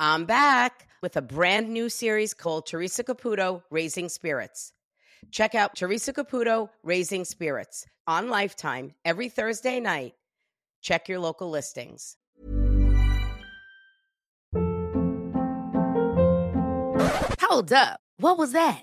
I'm 0.00 0.24
back 0.24 0.88
with 1.02 1.16
a 1.16 1.22
brand 1.22 1.68
new 1.68 1.88
series 1.88 2.34
called 2.34 2.66
Teresa 2.66 3.04
Caputo 3.04 3.62
Raising 3.70 4.08
Spirits. 4.08 4.72
Check 5.30 5.54
out 5.54 5.76
Teresa 5.76 6.12
Caputo 6.12 6.70
Raising 6.82 7.24
Spirits 7.24 7.86
on 8.04 8.28
Lifetime 8.28 8.94
every 9.04 9.28
Thursday 9.28 9.78
night. 9.78 10.14
Check 10.80 11.08
your 11.08 11.20
local 11.20 11.48
listings. 11.48 12.16
Hold 17.40 17.72
up. 17.72 18.00
What 18.18 18.36
was 18.36 18.50
that? 18.50 18.82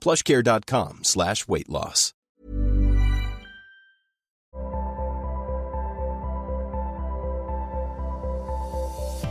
plushcare.com 0.00 1.00
slash 1.04 1.46
weight 1.46 1.68
loss. 1.68 2.14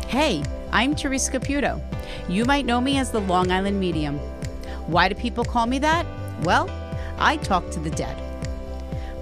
Hey, 0.09 0.43
I'm 0.71 0.95
Teresa 0.95 1.31
Caputo. 1.31 1.79
You 2.27 2.43
might 2.45 2.65
know 2.65 2.81
me 2.81 2.97
as 2.97 3.11
the 3.11 3.21
Long 3.21 3.51
Island 3.51 3.79
Medium. 3.79 4.17
Why 4.87 5.07
do 5.07 5.13
people 5.13 5.45
call 5.45 5.67
me 5.67 5.77
that? 5.79 6.03
Well, 6.41 6.67
I 7.19 7.37
talk 7.37 7.69
to 7.69 7.79
the 7.79 7.91
dead. 7.91 8.17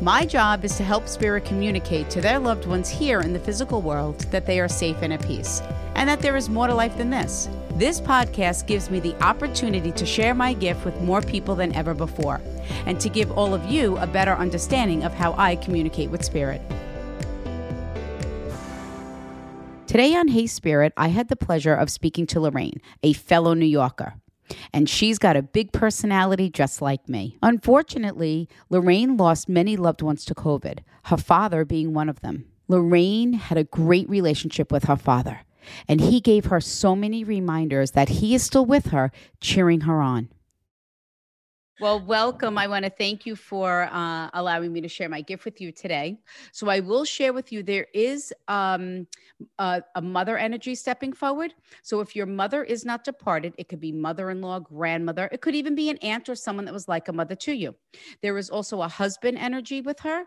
My 0.01 0.25
job 0.25 0.63
is 0.63 0.77
to 0.77 0.83
help 0.83 1.09
spirit 1.09 1.43
communicate 1.43 2.09
to 2.11 2.21
their 2.21 2.39
loved 2.39 2.67
ones 2.67 2.87
here 2.87 3.19
in 3.19 3.33
the 3.33 3.39
physical 3.39 3.81
world 3.81 4.19
that 4.31 4.45
they 4.45 4.61
are 4.61 4.69
safe 4.69 4.97
and 5.01 5.11
at 5.11 5.25
peace, 5.25 5.61
and 5.97 6.07
that 6.07 6.21
there 6.21 6.37
is 6.37 6.47
more 6.47 6.67
to 6.67 6.73
life 6.73 6.97
than 6.97 7.09
this. 7.09 7.49
This 7.71 7.99
podcast 7.99 8.65
gives 8.65 8.89
me 8.89 8.99
the 8.99 9.15
opportunity 9.21 9.91
to 9.91 10.05
share 10.05 10.33
my 10.33 10.53
gift 10.53 10.85
with 10.85 10.99
more 11.01 11.21
people 11.21 11.55
than 11.55 11.73
ever 11.73 11.93
before, 11.93 12.39
and 12.85 12.99
to 13.01 13.09
give 13.09 13.31
all 13.37 13.53
of 13.53 13.65
you 13.65 13.97
a 13.97 14.07
better 14.07 14.33
understanding 14.33 15.03
of 15.03 15.13
how 15.13 15.33
I 15.33 15.57
communicate 15.57 16.09
with 16.09 16.23
spirit. 16.23 16.61
Today 19.87 20.15
on 20.15 20.27
Hey 20.27 20.47
Spirit, 20.47 20.93
I 20.97 21.07
had 21.09 21.29
the 21.29 21.35
pleasure 21.35 21.73
of 21.73 21.89
speaking 21.89 22.27
to 22.27 22.39
Lorraine, 22.39 22.81
a 23.03 23.13
fellow 23.13 23.53
New 23.53 23.65
Yorker. 23.65 24.15
And 24.71 24.89
she's 24.89 25.17
got 25.17 25.35
a 25.35 25.41
big 25.41 25.71
personality 25.71 26.49
just 26.49 26.81
like 26.81 27.09
me. 27.09 27.37
Unfortunately, 27.41 28.47
Lorraine 28.69 29.17
lost 29.17 29.49
many 29.49 29.75
loved 29.75 30.01
ones 30.01 30.23
to 30.25 30.35
COVID, 30.35 30.79
her 31.05 31.17
father 31.17 31.65
being 31.65 31.93
one 31.93 32.09
of 32.09 32.21
them. 32.21 32.45
Lorraine 32.67 33.33
had 33.33 33.57
a 33.57 33.63
great 33.63 34.09
relationship 34.09 34.71
with 34.71 34.85
her 34.85 34.97
father, 34.97 35.41
and 35.87 36.01
he 36.01 36.19
gave 36.19 36.45
her 36.45 36.59
so 36.61 36.95
many 36.95 37.23
reminders 37.23 37.91
that 37.91 38.09
he 38.09 38.35
is 38.35 38.43
still 38.43 38.65
with 38.65 38.87
her, 38.87 39.11
cheering 39.41 39.81
her 39.81 40.01
on. 40.01 40.29
Well, 41.79 41.99
welcome. 41.99 42.57
I 42.57 42.65
want 42.65 42.85
to 42.85 42.89
thank 42.89 43.27
you 43.27 43.35
for 43.35 43.83
uh, 43.91 44.31
allowing 44.33 44.73
me 44.73 44.81
to 44.81 44.87
share 44.87 45.09
my 45.09 45.21
gift 45.21 45.45
with 45.45 45.61
you 45.61 45.71
today. 45.71 46.17
So, 46.51 46.69
I 46.69 46.79
will 46.79 47.05
share 47.05 47.33
with 47.33 47.51
you 47.51 47.61
there 47.61 47.85
is 47.93 48.33
um, 48.47 49.05
a, 49.59 49.83
a 49.93 50.01
mother 50.01 50.39
energy 50.39 50.73
stepping 50.73 51.13
forward. 51.13 51.53
So, 51.83 51.99
if 51.99 52.15
your 52.15 52.25
mother 52.25 52.63
is 52.63 52.83
not 52.83 53.03
departed, 53.03 53.53
it 53.59 53.69
could 53.69 53.79
be 53.79 53.91
mother 53.91 54.31
in 54.31 54.41
law, 54.41 54.59
grandmother, 54.59 55.29
it 55.31 55.41
could 55.41 55.53
even 55.53 55.75
be 55.75 55.91
an 55.91 55.97
aunt 55.97 56.27
or 56.29 56.35
someone 56.35 56.65
that 56.65 56.73
was 56.73 56.87
like 56.87 57.09
a 57.09 57.13
mother 57.13 57.35
to 57.35 57.53
you. 57.53 57.75
There 58.23 58.39
is 58.39 58.49
also 58.49 58.81
a 58.81 58.87
husband 58.87 59.37
energy 59.37 59.81
with 59.81 59.99
her, 59.99 60.23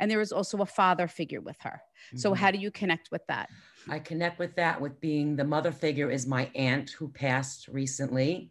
and 0.00 0.10
there 0.10 0.22
is 0.22 0.32
also 0.32 0.62
a 0.62 0.66
father 0.66 1.06
figure 1.06 1.42
with 1.42 1.60
her. 1.60 1.82
So, 2.14 2.32
Mhm. 2.32 2.36
how 2.38 2.50
do 2.50 2.56
you 2.58 2.70
connect 2.70 3.10
with 3.10 3.26
that? 3.26 3.50
I 3.88 3.98
connect 3.98 4.38
with 4.38 4.54
that 4.56 4.80
with 4.80 5.00
being 5.00 5.36
the 5.36 5.44
mother 5.44 5.72
figure 5.72 6.10
is 6.10 6.26
my 6.26 6.50
aunt 6.54 6.90
who 6.90 7.08
passed 7.08 7.68
recently. 7.68 8.50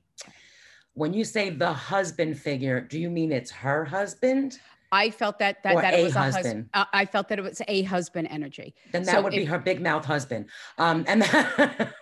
When 0.94 1.14
you 1.14 1.24
say 1.24 1.50
the 1.50 1.74
husband 1.74 2.40
figure, 2.40 2.80
do 2.80 3.00
you 3.00 3.10
mean 3.10 3.32
it's 3.32 3.52
her 3.52 3.84
husband? 3.84 4.60
I 4.92 5.10
felt 5.10 5.40
that 5.40 5.64
that, 5.64 5.74
Or 5.76 5.82
that 5.82 5.96
it 5.96 6.04
was 6.04 6.16
a 6.16 6.32
husband. 6.32 6.70
Uh, 6.74 6.86
I 6.94 7.06
felt 7.06 7.28
that 7.30 7.40
it 7.40 7.42
was 7.42 7.62
a 7.68 7.82
husband 7.82 8.28
energy. 8.30 8.76
Then 8.92 9.04
that 9.04 9.16
So 9.16 9.22
would 9.24 9.32
be 9.32 9.46
her 9.46 9.58
big 9.58 9.82
mouth 9.82 10.06
husband. 10.06 10.50
Um, 10.78 11.04
and 11.08 11.24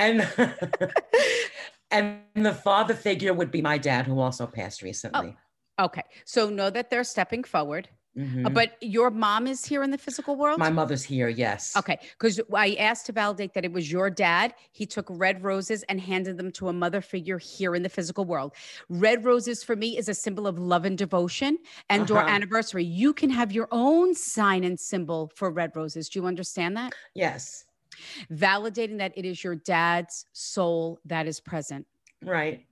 and 0.00 0.28
and 1.92 2.22
the 2.34 2.54
father 2.54 2.94
figure 2.94 3.32
would 3.32 3.52
be 3.52 3.62
my 3.62 3.78
dad, 3.78 4.06
who 4.06 4.18
also 4.18 4.48
passed 4.48 4.82
recently. 4.82 5.36
Okay, 5.80 6.02
so 6.24 6.50
know 6.50 6.70
that 6.70 6.90
they're 6.90 7.04
stepping 7.04 7.44
forward. 7.44 7.88
Mhm. 8.16 8.52
But 8.52 8.76
your 8.82 9.10
mom 9.10 9.46
is 9.46 9.64
here 9.64 9.82
in 9.82 9.90
the 9.90 9.96
physical 9.96 10.36
world? 10.36 10.58
my 10.58 10.68
mother's 10.68 11.02
here, 11.02 11.28
yes. 11.28 11.74
Okay, 11.76 11.98
because 12.18 12.38
I 12.54 12.74
asked 12.74 13.06
to 13.06 13.12
validate 13.12 13.54
that 13.54 13.64
it 13.64 13.72
was 13.72 13.90
your 13.90 14.10
dad. 14.10 14.54
He 14.72 14.84
took 14.84 15.06
red 15.08 15.42
roses 15.42 15.82
and 15.84 15.98
handed 15.98 16.36
them 16.36 16.50
to 16.52 16.68
a 16.68 16.72
mother 16.74 17.00
figure 17.00 17.38
here 17.38 17.74
in 17.74 17.82
the 17.82 17.88
physical 17.88 18.26
world. 18.26 18.54
Red 18.90 19.24
roses 19.24 19.64
for 19.64 19.76
me 19.76 19.96
is 19.96 20.10
a 20.10 20.14
symbol 20.14 20.46
of 20.46 20.58
love 20.58 20.84
and 20.84 20.98
devotion 20.98 21.56
and 21.88 22.10
or 22.10 22.18
Uh-huh. 22.18 22.28
anniversary. 22.28 22.84
You 22.84 23.14
can 23.14 23.30
have 23.30 23.50
your 23.50 23.68
own 23.70 24.14
sign 24.14 24.62
and 24.62 24.78
symbol 24.78 25.30
for 25.34 25.50
red 25.50 25.74
roses. 25.74 26.10
Do 26.10 26.18
you 26.20 26.26
understand 26.26 26.76
that? 26.76 26.92
Yes. 27.14 27.64
Validating 28.30 28.98
that 28.98 29.12
it 29.16 29.24
is 29.24 29.42
your 29.42 29.54
dad's 29.56 30.26
soul 30.32 30.98
that 31.06 31.26
is 31.26 31.40
present. 31.40 31.86
Right. 32.24 32.66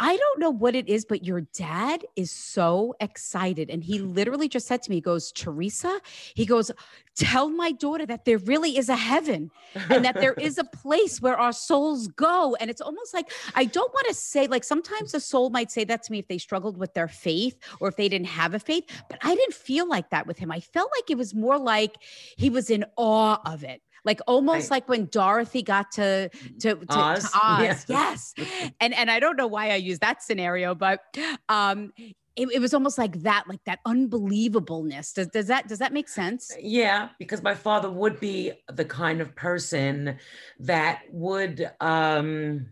I 0.00 0.16
don't 0.16 0.40
know 0.40 0.50
what 0.50 0.74
it 0.74 0.88
is, 0.88 1.04
but 1.04 1.24
your 1.24 1.42
dad 1.42 2.04
is 2.16 2.30
so 2.30 2.94
excited. 3.00 3.70
And 3.70 3.82
he 3.82 3.98
literally 4.00 4.48
just 4.48 4.66
said 4.66 4.82
to 4.82 4.90
me, 4.90 4.96
he 4.96 5.00
goes, 5.00 5.30
Teresa, 5.32 6.00
he 6.34 6.44
goes, 6.44 6.70
tell 7.14 7.48
my 7.48 7.72
daughter 7.72 8.06
that 8.06 8.24
there 8.24 8.38
really 8.38 8.76
is 8.76 8.88
a 8.88 8.96
heaven 8.96 9.50
and 9.88 10.04
that 10.04 10.14
there 10.14 10.34
is 10.34 10.58
a 10.58 10.64
place 10.82 11.20
where 11.20 11.36
our 11.36 11.52
souls 11.52 12.08
go. 12.08 12.56
And 12.60 12.70
it's 12.70 12.80
almost 12.80 13.14
like, 13.14 13.30
I 13.54 13.64
don't 13.64 13.92
want 13.92 14.08
to 14.08 14.14
say, 14.14 14.46
like, 14.46 14.64
sometimes 14.64 15.14
a 15.14 15.20
soul 15.20 15.50
might 15.50 15.70
say 15.70 15.84
that 15.84 16.02
to 16.04 16.12
me 16.12 16.18
if 16.18 16.28
they 16.28 16.38
struggled 16.38 16.76
with 16.76 16.94
their 16.94 17.08
faith 17.08 17.56
or 17.80 17.88
if 17.88 17.96
they 17.96 18.08
didn't 18.08 18.28
have 18.28 18.54
a 18.54 18.58
faith, 18.58 18.84
but 19.08 19.18
I 19.22 19.34
didn't 19.34 19.54
feel 19.54 19.88
like 19.88 20.10
that 20.10 20.26
with 20.26 20.38
him. 20.38 20.50
I 20.50 20.60
felt 20.60 20.90
like 20.96 21.10
it 21.10 21.18
was 21.18 21.34
more 21.34 21.58
like 21.58 21.96
he 22.36 22.50
was 22.50 22.70
in 22.70 22.84
awe 22.96 23.38
of 23.44 23.64
it. 23.64 23.82
Like 24.04 24.20
almost 24.26 24.70
like 24.70 24.88
when 24.88 25.06
Dorothy 25.06 25.62
got 25.62 25.92
to 25.92 26.30
to, 26.60 26.74
to 26.74 26.86
Oz? 26.88 27.30
to 27.30 27.38
Oz. 27.42 27.60
Yeah. 27.62 27.78
Yes 27.88 28.34
and 28.80 28.94
and 28.94 29.10
I 29.10 29.20
don't 29.20 29.36
know 29.36 29.46
why 29.46 29.70
I 29.70 29.76
use 29.76 29.98
that 30.00 30.22
scenario, 30.22 30.74
but 30.74 31.00
um, 31.48 31.92
it, 32.38 32.48
it 32.54 32.60
was 32.60 32.72
almost 32.72 32.98
like 32.98 33.22
that, 33.22 33.44
like 33.48 33.62
that 33.64 33.80
unbelievableness. 33.86 35.14
Does 35.14 35.26
does 35.28 35.46
that 35.48 35.68
does 35.68 35.80
that 35.80 35.92
make 35.92 36.08
sense? 36.08 36.56
Yeah, 36.60 37.08
because 37.18 37.42
my 37.42 37.54
father 37.54 37.90
would 37.90 38.20
be 38.20 38.52
the 38.72 38.84
kind 38.84 39.20
of 39.20 39.34
person 39.34 40.18
that 40.60 41.02
would 41.10 41.68
um, 41.80 42.66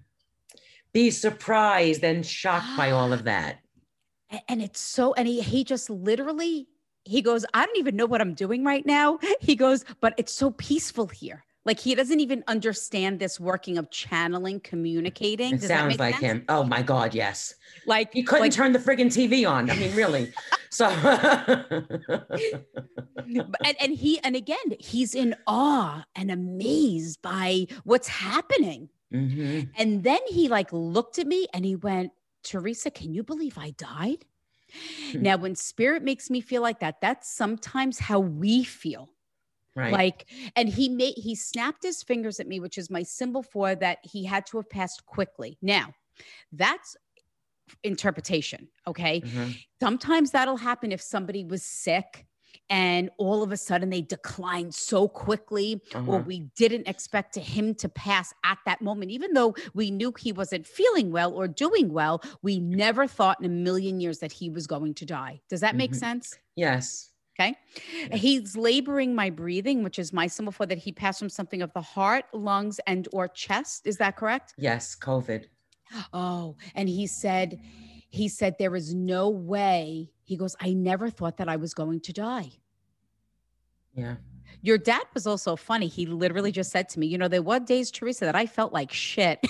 be 0.92 1.10
surprised 1.10 2.04
and 2.04 2.24
shocked 2.24 2.76
by 2.76 2.92
all 2.92 3.12
of 3.12 3.24
that. 3.24 3.58
And 4.48 4.60
it's 4.60 4.80
so, 4.80 5.14
and 5.14 5.28
he 5.28 5.40
he 5.40 5.62
just 5.62 5.88
literally 5.88 6.66
he 7.06 7.22
goes, 7.22 7.44
I 7.54 7.64
don't 7.64 7.76
even 7.78 7.96
know 7.96 8.06
what 8.06 8.20
I'm 8.20 8.34
doing 8.34 8.64
right 8.64 8.84
now. 8.84 9.18
He 9.40 9.54
goes, 9.54 9.84
but 10.00 10.12
it's 10.16 10.32
so 10.32 10.50
peaceful 10.50 11.06
here. 11.06 11.44
Like 11.64 11.80
he 11.80 11.94
doesn't 11.96 12.20
even 12.20 12.44
understand 12.46 13.18
this 13.18 13.40
working 13.40 13.76
of 13.76 13.90
channeling, 13.90 14.60
communicating. 14.60 15.54
It 15.54 15.60
Does 15.60 15.68
sounds 15.68 15.98
like 15.98 16.14
sense? 16.14 16.24
him. 16.24 16.44
Oh 16.48 16.62
my 16.62 16.80
God, 16.82 17.12
yes. 17.14 17.54
Like 17.86 18.12
He 18.12 18.22
couldn't 18.22 18.42
like, 18.42 18.52
turn 18.52 18.72
the 18.72 18.78
friggin' 18.78 19.06
TV 19.06 19.48
on. 19.50 19.68
I 19.70 19.74
mean, 19.76 19.94
really. 19.96 20.32
So 20.70 20.86
and, 23.64 23.76
and 23.80 23.92
he 23.92 24.20
and 24.20 24.36
again 24.36 24.68
he's 24.78 25.14
in 25.14 25.34
awe 25.46 26.04
and 26.14 26.30
amazed 26.30 27.20
by 27.22 27.66
what's 27.84 28.08
happening 28.08 28.88
Mhm. 29.12 29.70
and 29.76 30.02
then 30.02 30.18
he 30.28 30.48
like 30.48 30.72
looked 30.72 31.20
at 31.20 31.28
me 31.28 31.46
and 31.54 31.64
he 31.64 31.76
went 31.76 32.10
teresa 32.42 32.90
can 32.90 33.14
you 33.14 33.22
believe 33.22 33.56
i 33.56 33.70
died. 33.70 34.24
Now 35.14 35.36
when 35.38 35.54
spirit 35.54 36.02
makes 36.02 36.30
me 36.30 36.40
feel 36.40 36.62
like 36.62 36.80
that 36.80 37.00
that's 37.00 37.30
sometimes 37.30 37.98
how 37.98 38.18
we 38.18 38.64
feel 38.64 39.10
right. 39.74 39.92
like 39.92 40.26
and 40.56 40.68
he 40.68 40.88
made 40.88 41.14
he 41.16 41.34
snapped 41.34 41.82
his 41.82 42.02
fingers 42.02 42.40
at 42.40 42.46
me 42.46 42.60
which 42.60 42.78
is 42.78 42.90
my 42.90 43.02
symbol 43.02 43.42
for 43.42 43.74
that 43.74 43.98
he 44.02 44.24
had 44.24 44.46
to 44.46 44.56
have 44.56 44.68
passed 44.68 45.04
quickly 45.06 45.58
now 45.62 45.92
that's 46.52 46.96
interpretation. 47.82 48.68
Okay. 48.86 49.20
Mhm. 49.20 49.56
Sometimes 49.80 50.30
that'll 50.30 50.56
happen 50.56 50.92
if 50.92 51.00
somebody 51.00 51.44
was 51.44 51.64
sick 51.64 52.26
and 52.70 53.10
all 53.18 53.42
of 53.42 53.52
a 53.52 53.56
sudden 53.56 53.90
they 53.90 54.02
declined 54.02 54.74
so 54.74 55.08
quickly 55.08 55.80
or 55.94 56.16
Uh-huh. 56.16 56.18
we 56.26 56.40
didn't 56.56 56.86
expect 56.88 57.34
to 57.34 57.40
him 57.40 57.74
to 57.76 57.88
pass 57.88 58.32
at 58.44 58.58
that 58.66 58.80
moment 58.80 59.10
even 59.10 59.32
though 59.32 59.54
we 59.74 59.90
knew 59.90 60.12
he 60.18 60.32
wasn't 60.32 60.66
feeling 60.66 61.10
well 61.10 61.32
or 61.34 61.48
doing 61.48 61.92
well 61.92 62.22
we 62.42 62.58
never 62.58 63.06
thought 63.06 63.38
in 63.40 63.46
a 63.46 63.48
million 63.48 64.00
years 64.00 64.18
that 64.20 64.32
he 64.32 64.50
was 64.50 64.66
going 64.66 64.94
to 64.94 65.04
die 65.04 65.40
does 65.48 65.60
that 65.60 65.76
make 65.76 65.92
Mhm. 65.92 65.96
sense 65.96 66.38
Yes. 66.56 67.10
okay 67.38 67.54
he's 68.12 68.56
laboring 68.56 69.14
my 69.14 69.28
breathing 69.30 69.82
which 69.82 69.98
is 69.98 70.12
my 70.12 70.26
symbol 70.26 70.52
for 70.52 70.66
that 70.66 70.78
he 70.78 70.92
passed 70.92 71.18
from 71.18 71.28
something 71.28 71.60
of 71.62 71.72
the 71.74 71.80
heart 71.82 72.24
lungs 72.32 72.80
and 72.86 73.08
or 73.12 73.28
chest 73.28 73.86
is 73.86 73.96
that 73.98 74.16
correct 74.16 74.54
Yes. 74.56 74.96
COVID. 74.96 75.46
Oh, 76.12 76.56
and 76.74 76.88
he 76.88 77.06
said, 77.06 77.60
he 78.08 78.28
said, 78.28 78.56
there 78.58 78.74
is 78.74 78.92
no 78.92 79.28
way. 79.28 80.10
He 80.26 80.36
goes, 80.36 80.56
I 80.60 80.72
never 80.72 81.08
thought 81.08 81.36
that 81.38 81.48
I 81.48 81.54
was 81.56 81.72
going 81.72 82.00
to 82.00 82.12
die. 82.12 82.50
Yeah. 83.94 84.16
Your 84.60 84.76
dad 84.76 85.04
was 85.14 85.24
also 85.26 85.54
funny. 85.54 85.86
He 85.86 86.04
literally 86.04 86.50
just 86.50 86.72
said 86.72 86.88
to 86.90 86.98
me, 86.98 87.06
you 87.06 87.16
know, 87.16 87.28
there 87.28 87.42
were 87.42 87.60
days, 87.60 87.92
Teresa, 87.92 88.24
that 88.24 88.34
I 88.34 88.46
felt 88.46 88.72
like 88.74 88.92
shit. 88.92 89.40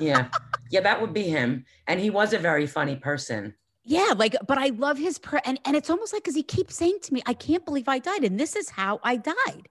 Yeah. 0.00 0.28
yeah. 0.70 0.80
That 0.80 1.00
would 1.00 1.12
be 1.12 1.24
him. 1.24 1.64
And 1.88 1.98
he 1.98 2.08
was 2.08 2.32
a 2.32 2.38
very 2.38 2.68
funny 2.68 2.94
person. 2.94 3.54
yeah, 3.84 4.12
like, 4.16 4.36
but 4.46 4.56
I 4.56 4.68
love 4.68 4.96
his 4.96 5.18
per 5.18 5.40
and, 5.44 5.58
and 5.64 5.74
it's 5.74 5.90
almost 5.90 6.12
like 6.12 6.22
because 6.22 6.36
he 6.36 6.44
keeps 6.44 6.76
saying 6.76 6.98
to 7.02 7.14
me, 7.14 7.20
I 7.26 7.32
can't 7.32 7.64
believe 7.64 7.88
I 7.88 7.98
died. 7.98 8.22
And 8.22 8.38
this 8.38 8.54
is 8.54 8.70
how 8.70 9.00
I 9.02 9.16
died. 9.16 9.68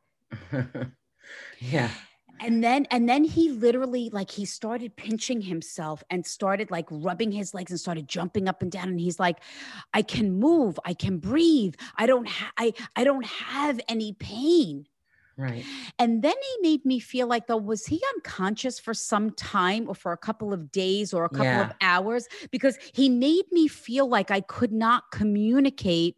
yeah. 1.59 1.91
And 2.39 2.63
then 2.63 2.85
and 2.91 3.07
then 3.09 3.23
he 3.23 3.49
literally 3.51 4.09
like 4.11 4.31
he 4.31 4.45
started 4.45 4.95
pinching 4.95 5.41
himself 5.41 6.03
and 6.09 6.25
started 6.25 6.69
like 6.71 6.85
rubbing 6.91 7.31
his 7.31 7.53
legs 7.53 7.71
and 7.71 7.79
started 7.79 8.07
jumping 8.07 8.47
up 8.47 8.61
and 8.61 8.71
down 8.71 8.89
and 8.89 8.99
he's 8.99 9.19
like 9.19 9.37
i 9.93 10.01
can 10.01 10.31
move 10.39 10.79
i 10.85 10.93
can 10.93 11.17
breathe 11.17 11.75
i 11.97 12.05
don't 12.05 12.27
ha- 12.27 12.51
i 12.57 12.73
i 12.95 13.03
don't 13.03 13.25
have 13.25 13.79
any 13.89 14.13
pain 14.13 14.85
Right. 15.39 15.63
and 15.99 16.23
then 16.23 16.33
he 16.33 16.67
made 16.67 16.83
me 16.83 16.99
feel 16.99 17.27
like 17.27 17.45
though 17.45 17.57
was 17.57 17.85
he 17.85 18.01
unconscious 18.15 18.79
for 18.79 18.95
some 18.95 19.29
time 19.31 19.87
or 19.87 19.93
for 19.93 20.11
a 20.11 20.17
couple 20.17 20.51
of 20.51 20.71
days 20.71 21.13
or 21.13 21.25
a 21.25 21.29
couple 21.29 21.45
Yeah. 21.45 21.61
of 21.61 21.73
hours 21.79 22.27
because 22.49 22.79
he 22.93 23.07
made 23.07 23.45
me 23.51 23.67
feel 23.67 24.07
like 24.09 24.31
i 24.31 24.41
could 24.41 24.71
not 24.71 25.03
communicate 25.11 26.15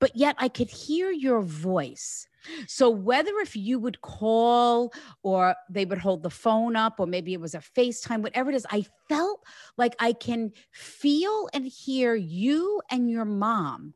but 0.00 0.14
yet 0.14 0.36
i 0.38 0.48
could 0.48 0.68
hear 0.68 1.10
your 1.10 1.40
voice 1.40 2.28
so 2.66 2.90
whether 2.90 3.38
if 3.40 3.56
you 3.56 3.78
would 3.78 4.00
call 4.00 4.92
or 5.22 5.54
they 5.70 5.84
would 5.84 5.98
hold 5.98 6.22
the 6.22 6.30
phone 6.30 6.76
up 6.76 6.98
or 6.98 7.06
maybe 7.06 7.32
it 7.32 7.40
was 7.40 7.54
a 7.54 7.58
FaceTime, 7.58 8.22
whatever 8.22 8.50
it 8.50 8.56
is, 8.56 8.66
I 8.70 8.84
felt 9.08 9.40
like 9.76 9.94
I 9.98 10.12
can 10.12 10.52
feel 10.72 11.48
and 11.52 11.66
hear 11.66 12.14
you 12.14 12.80
and 12.90 13.10
your 13.10 13.24
mom. 13.24 13.94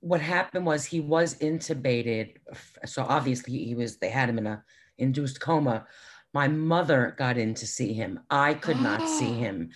What 0.00 0.20
happened 0.20 0.66
was 0.66 0.84
he 0.84 1.00
was 1.00 1.36
intubated. 1.38 2.36
So 2.84 3.04
obviously 3.08 3.64
he 3.64 3.74
was, 3.74 3.96
they 3.96 4.10
had 4.10 4.28
him 4.28 4.38
in 4.38 4.46
a 4.46 4.62
induced 4.98 5.40
coma. 5.40 5.86
My 6.32 6.48
mother 6.48 7.14
got 7.18 7.38
in 7.38 7.54
to 7.54 7.66
see 7.66 7.92
him. 7.92 8.20
I 8.30 8.54
could 8.54 8.80
not 8.80 9.08
see 9.08 9.32
him. 9.38 9.70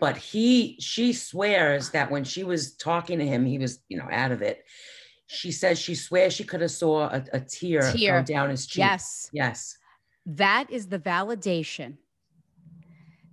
But 0.00 0.16
he, 0.16 0.76
she 0.80 1.12
swears 1.12 1.90
that 1.90 2.10
when 2.10 2.24
she 2.24 2.44
was 2.44 2.76
talking 2.76 3.18
to 3.18 3.26
him, 3.26 3.44
he 3.44 3.58
was, 3.58 3.80
you 3.88 3.98
know, 3.98 4.08
out 4.10 4.32
of 4.32 4.42
it. 4.42 4.64
She 5.26 5.50
says 5.52 5.78
she 5.78 5.94
swears 5.94 6.34
she 6.34 6.44
could 6.44 6.60
have 6.60 6.70
saw 6.70 7.08
a, 7.08 7.24
a 7.32 7.40
tear, 7.40 7.80
Tear. 7.92 8.20
go 8.20 8.24
down 8.26 8.50
his 8.50 8.66
cheek. 8.66 8.78
Yes, 8.80 9.30
Yes. 9.32 9.76
that 10.26 10.70
is 10.70 10.88
the 10.88 10.98
validation 10.98 11.96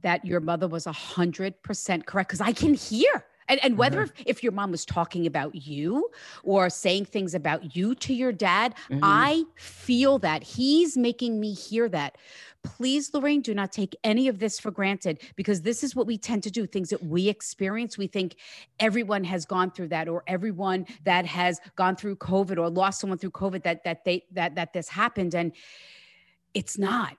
that 0.03 0.25
your 0.25 0.39
mother 0.39 0.67
was 0.67 0.87
a 0.87 0.91
hundred 0.91 1.61
percent 1.63 2.05
correct 2.05 2.29
because 2.29 2.41
I 2.41 2.53
can 2.53 2.73
hear. 2.73 3.25
And, 3.47 3.61
and 3.63 3.77
whether 3.77 4.03
if, 4.03 4.13
if 4.25 4.43
your 4.43 4.53
mom 4.53 4.71
was 4.71 4.85
talking 4.85 5.25
about 5.27 5.53
you 5.55 6.09
or 6.43 6.69
saying 6.69 7.05
things 7.05 7.33
about 7.35 7.75
you 7.75 7.93
to 7.95 8.13
your 8.13 8.31
dad, 8.31 8.75
Mhm. 8.89 8.99
I 9.03 9.43
feel 9.57 10.19
that 10.19 10.41
he's 10.43 10.95
making 10.95 11.39
me 11.39 11.53
hear 11.53 11.89
that. 11.89 12.17
Please, 12.63 13.11
Lorraine, 13.13 13.41
do 13.41 13.53
not 13.55 13.71
take 13.71 13.95
any 14.03 14.27
of 14.27 14.37
this 14.37 14.59
for 14.59 14.69
granted 14.69 15.21
because 15.35 15.61
this 15.61 15.83
is 15.83 15.95
what 15.95 16.05
we 16.05 16.17
tend 16.17 16.43
to 16.43 16.51
do. 16.51 16.67
Things 16.67 16.89
that 16.89 17.03
we 17.03 17.27
experience, 17.27 17.97
we 17.97 18.07
think 18.07 18.35
everyone 18.79 19.23
has 19.23 19.45
gone 19.45 19.71
through 19.71 19.87
that, 19.89 20.07
or 20.07 20.23
everyone 20.27 20.85
that 21.03 21.25
has 21.25 21.59
gone 21.75 21.95
through 21.95 22.17
COVID 22.17 22.57
or 22.57 22.69
lost 22.69 22.99
someone 22.99 23.17
through 23.17 23.31
COVID 23.31 23.63
that 23.63 23.83
that 23.83 24.05
they 24.05 24.25
that 24.31 24.55
that 24.55 24.73
this 24.73 24.89
happened, 24.89 25.33
and 25.33 25.53
it's 26.53 26.77
not. 26.77 27.17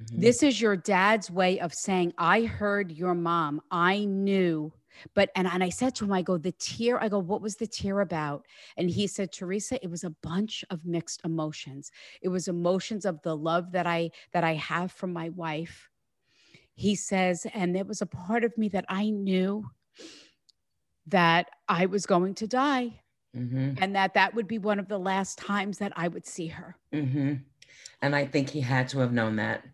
Mhm. 0.00 0.20
This 0.20 0.42
is 0.42 0.60
your 0.60 0.76
dad's 0.76 1.30
way 1.30 1.58
of 1.58 1.72
saying, 1.74 2.12
I 2.18 2.42
heard 2.42 2.92
your 2.92 3.14
mom. 3.14 3.62
I 3.70 4.04
knew. 4.04 4.72
But, 5.14 5.30
and, 5.36 5.46
and 5.46 5.62
I 5.62 5.68
said 5.68 5.94
to 5.96 6.04
him, 6.04 6.12
I 6.12 6.22
go, 6.22 6.38
the 6.38 6.52
tear, 6.52 7.02
I 7.02 7.08
go, 7.08 7.18
what 7.18 7.42
was 7.42 7.56
the 7.56 7.66
tear 7.66 8.00
about? 8.00 8.46
And 8.76 8.90
he 8.90 9.06
said, 9.06 9.32
Teresa, 9.32 9.82
it 9.82 9.90
was 9.90 10.04
a 10.04 10.10
bunch 10.22 10.64
of 10.70 10.84
mixed 10.84 11.22
emotions. 11.24 11.90
It 12.22 12.28
was 12.28 12.48
emotions 12.48 13.04
of 13.04 13.20
the 13.22 13.36
love 13.36 13.72
that 13.72 13.86
I, 13.86 14.10
that 14.32 14.44
I 14.44 14.54
have 14.54 14.92
from 14.92 15.12
my 15.12 15.28
wife. 15.30 15.90
He 16.74 16.94
says, 16.94 17.46
and 17.54 17.74
there 17.74 17.84
was 17.84 18.02
a 18.02 18.06
part 18.06 18.44
of 18.44 18.56
me 18.58 18.68
that 18.68 18.84
I 18.88 19.10
knew 19.10 19.64
that 21.06 21.48
I 21.68 21.86
was 21.86 22.06
going 22.06 22.34
to 22.34 22.46
die 22.46 23.00
Mhm. 23.34 23.80
and 23.80 23.94
that 23.94 24.14
that 24.14 24.34
would 24.34 24.48
be 24.48 24.58
one 24.58 24.78
of 24.78 24.88
the 24.88 24.98
last 24.98 25.38
times 25.38 25.78
that 25.78 25.92
I 25.96 26.08
would 26.08 26.26
see 26.26 26.48
her. 26.48 26.76
hmm 26.92 27.34
And 28.00 28.16
I 28.16 28.26
think 28.26 28.50
he 28.50 28.60
had 28.60 28.88
to 28.90 28.98
have 29.00 29.12
known 29.12 29.36
that. 29.36 29.64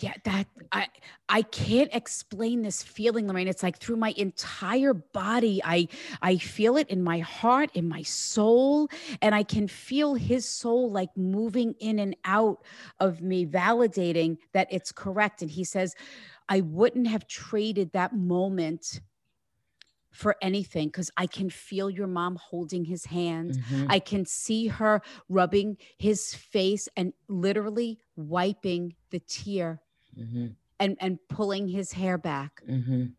Yeah 0.00 0.14
that 0.24 0.46
i 0.72 0.88
i 1.28 1.42
can't 1.42 1.90
explain 1.92 2.62
this 2.62 2.82
feeling 2.82 3.28
lorraine. 3.28 3.46
It's 3.48 3.62
like 3.62 3.78
through 3.78 3.96
my 3.96 4.12
entire 4.16 4.92
body 4.94 5.60
i 5.64 5.86
i 6.22 6.36
feel 6.36 6.76
it 6.76 6.88
in 6.90 7.02
my 7.02 7.20
heart 7.20 7.70
in 7.74 7.88
my 7.88 8.02
soul 8.02 8.88
and 9.22 9.34
i 9.34 9.42
can 9.44 9.68
feel 9.68 10.14
his 10.14 10.48
soul 10.48 10.90
like 10.90 11.10
moving 11.16 11.74
in 11.80 11.98
and 11.98 12.16
out 12.24 12.64
of 13.00 13.20
me 13.22 13.46
validating 13.46 14.38
that 14.52 14.68
it's 14.70 14.90
correct. 14.92 15.42
And 15.42 15.50
he 15.50 15.64
says 15.64 15.94
i 16.48 16.60
wouldn't 16.60 17.06
have 17.06 17.26
traded 17.28 17.92
that 17.92 18.14
moment 18.16 19.00
for 20.10 20.36
anything 20.40 20.88
because 20.88 21.10
i 21.16 21.26
can 21.26 21.50
feel 21.50 21.90
your 21.90 22.06
mom 22.06 22.36
holding 22.36 22.84
his 22.84 23.06
hand. 23.06 23.58
Mhm. 23.70 23.86
I 23.88 23.98
can 23.98 24.24
see 24.26 24.68
her 24.68 25.02
rubbing 25.28 25.76
his 25.98 26.34
face 26.34 26.88
and 26.96 27.12
literally 27.28 27.98
wiping 28.16 28.94
the 29.10 29.20
tear 29.20 29.80
Mhm. 30.18 30.54
and, 30.80 30.96
and 31.00 31.18
pulling 31.28 31.68
his 31.68 31.92
hair 31.92 32.18
back. 32.18 32.62
Mhm. 32.68 33.14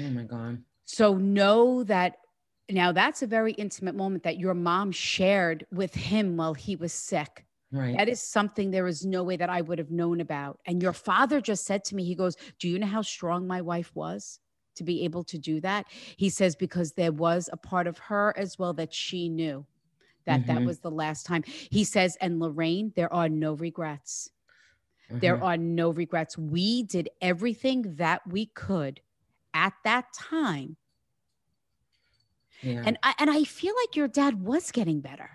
Oh 0.00 0.10
my 0.10 0.24
God. 0.24 0.62
So 0.84 1.14
know 1.14 1.84
that 1.84 2.16
now 2.70 2.92
that's 2.92 3.22
a 3.22 3.26
very 3.26 3.52
intimate 3.52 3.94
moment 3.94 4.22
that 4.24 4.38
your 4.38 4.54
mom 4.54 4.92
shared 4.92 5.66
with 5.72 5.94
him 5.94 6.36
while 6.36 6.54
he 6.54 6.76
was 6.76 6.92
sick. 6.92 7.44
Right. 7.70 7.96
That 7.96 8.08
is 8.08 8.20
something 8.20 8.70
there 8.70 8.86
is 8.86 9.04
no 9.04 9.22
way 9.22 9.36
that 9.36 9.50
I 9.50 9.60
would 9.62 9.78
have 9.78 9.90
known 9.90 10.20
about. 10.20 10.60
And 10.66 10.82
your 10.82 10.92
father 10.92 11.40
just 11.40 11.64
said 11.64 11.84
to 11.86 11.94
me, 11.96 12.04
he 12.04 12.14
goes, 12.14 12.36
Do 12.58 12.68
you 12.68 12.78
know 12.78 12.86
how 12.86 13.02
strong 13.02 13.46
my 13.46 13.60
wife 13.60 13.90
was 13.94 14.40
to 14.76 14.84
be 14.84 15.04
able 15.04 15.24
to 15.24 15.38
do 15.38 15.60
that? 15.60 15.86
He 16.16 16.28
says, 16.30 16.54
Because 16.56 16.92
there 16.92 17.12
was 17.12 17.48
a 17.52 17.56
part 17.56 17.86
of 17.86 17.98
her 17.98 18.34
as 18.36 18.58
well 18.58 18.72
that 18.74 18.92
she 18.92 19.28
knew 19.28 19.66
that 20.26 20.46
that 20.46 20.58
Mhm. 20.58 20.66
was 20.66 20.78
the 20.80 20.90
last 20.90 21.26
time. 21.26 21.42
He 21.46 21.84
says, 21.84 22.16
And 22.20 22.38
Lorraine, 22.38 22.92
there 22.94 23.12
are 23.12 23.28
no 23.28 23.54
regrets. 23.54 24.30
There 25.20 25.36
Mhm. 25.36 25.42
are 25.42 25.56
no 25.56 25.90
regrets. 25.90 26.36
We 26.38 26.82
did 26.84 27.08
everything 27.20 27.96
that 27.96 28.26
we 28.26 28.46
could 28.46 29.00
at 29.54 29.74
that 29.84 30.06
time. 30.14 30.76
yeah. 32.62 32.82
And 32.86 32.98
I, 33.02 33.14
and 33.18 33.30
I 33.30 33.44
feel 33.44 33.74
like 33.82 33.96
your 33.96 34.08
dad 34.08 34.42
was 34.42 34.70
getting 34.70 35.00
better. 35.00 35.30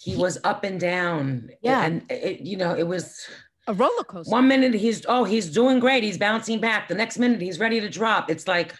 he 0.00 0.14
was 0.16 0.38
up 0.44 0.62
and 0.64 0.78
down. 0.80 1.50
Yeah. 1.60 1.82
And 1.84 2.10
it, 2.10 2.40
you 2.40 2.56
know, 2.56 2.74
it 2.74 2.84
was 2.86 3.26
A 3.66 3.74
roller 3.74 4.04
coaster. 4.04 4.30
one 4.30 4.46
minute 4.48 4.72
he's 4.74 5.04
oh, 5.08 5.24
he's 5.24 5.50
doing 5.50 5.80
great. 5.80 6.02
He's 6.04 6.16
bouncing 6.16 6.60
back. 6.60 6.88
The 6.88 6.94
next 6.94 7.18
minute 7.18 7.40
he's 7.42 7.58
ready 7.58 7.80
to 7.80 7.88
drop. 7.90 8.30
It's 8.30 8.46
like 8.48 8.74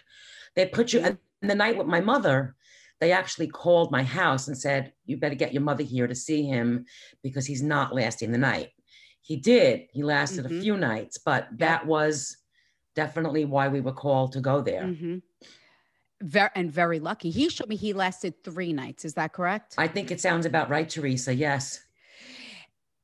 they 0.55 0.65
put 0.65 0.93
you 0.93 1.01
in 1.05 1.19
the 1.41 1.55
night 1.55 1.77
with 1.77 1.87
my 1.87 1.99
mother, 1.99 2.55
they 2.99 3.11
actually 3.11 3.47
called 3.47 3.91
my 3.91 4.01
house 4.03 4.47
and 4.47 4.57
said, 4.57 4.93
You 5.05 5.17
better 5.17 5.35
get 5.35 5.53
your 5.53 5.61
mother 5.61 5.83
here 5.83 6.07
to 6.07 6.15
see 6.15 6.43
him 6.45 6.85
because 7.21 7.45
he's 7.45 7.61
not 7.61 7.93
lasting 7.93 8.31
the 8.31 8.37
night. 8.37 8.69
He 9.21 9.35
did. 9.37 9.87
He 9.91 10.03
lasted 10.03 10.45
Mhm. 10.45 10.57
a 10.57 10.61
few 10.61 10.77
nights, 10.77 11.17
but 11.17 11.47
that 11.57 11.85
was 11.85 12.37
definitely 12.95 13.45
why 13.45 13.67
we 13.67 13.81
were 13.81 13.93
called 13.93 14.31
to 14.33 14.41
go 14.41 14.61
there. 14.61 14.83
Mhm. 14.83 15.21
Very 16.21 16.49
and 16.55 16.71
very 16.71 16.99
lucky. 16.99 17.29
He 17.29 17.49
showed 17.49 17.69
me 17.69 17.75
he 17.77 17.93
lasted 17.93 18.43
three 18.43 18.73
nights. 18.73 19.05
Is 19.05 19.13
that 19.13 19.31
correct? 19.31 19.75
I 19.77 19.87
think 19.87 20.11
it 20.11 20.19
sounds 20.19 20.45
about 20.45 20.69
right, 20.69 20.89
Teresa. 20.89 21.33
Yes. 21.33 21.81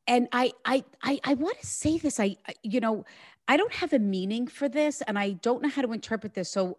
and 0.08 0.28
I 0.32 0.52
I 0.66 0.84
I, 1.02 1.20
I 1.24 1.34
want 1.34 1.60
to 1.60 1.66
say 1.66 1.98
this. 1.98 2.20
I, 2.20 2.36
I 2.48 2.54
you 2.62 2.80
know 2.80 3.06
I 3.48 3.58
don't 3.58 3.74
have 3.74 3.92
a 3.94 3.98
meaning 4.00 4.46
for 4.48 4.68
this, 4.70 5.02
and 5.02 5.18
I 5.18 5.32
don't 5.32 5.62
know 5.64 5.70
how 5.70 5.82
to 5.82 5.92
interpret 5.94 6.34
this. 6.36 6.50
So 6.52 6.78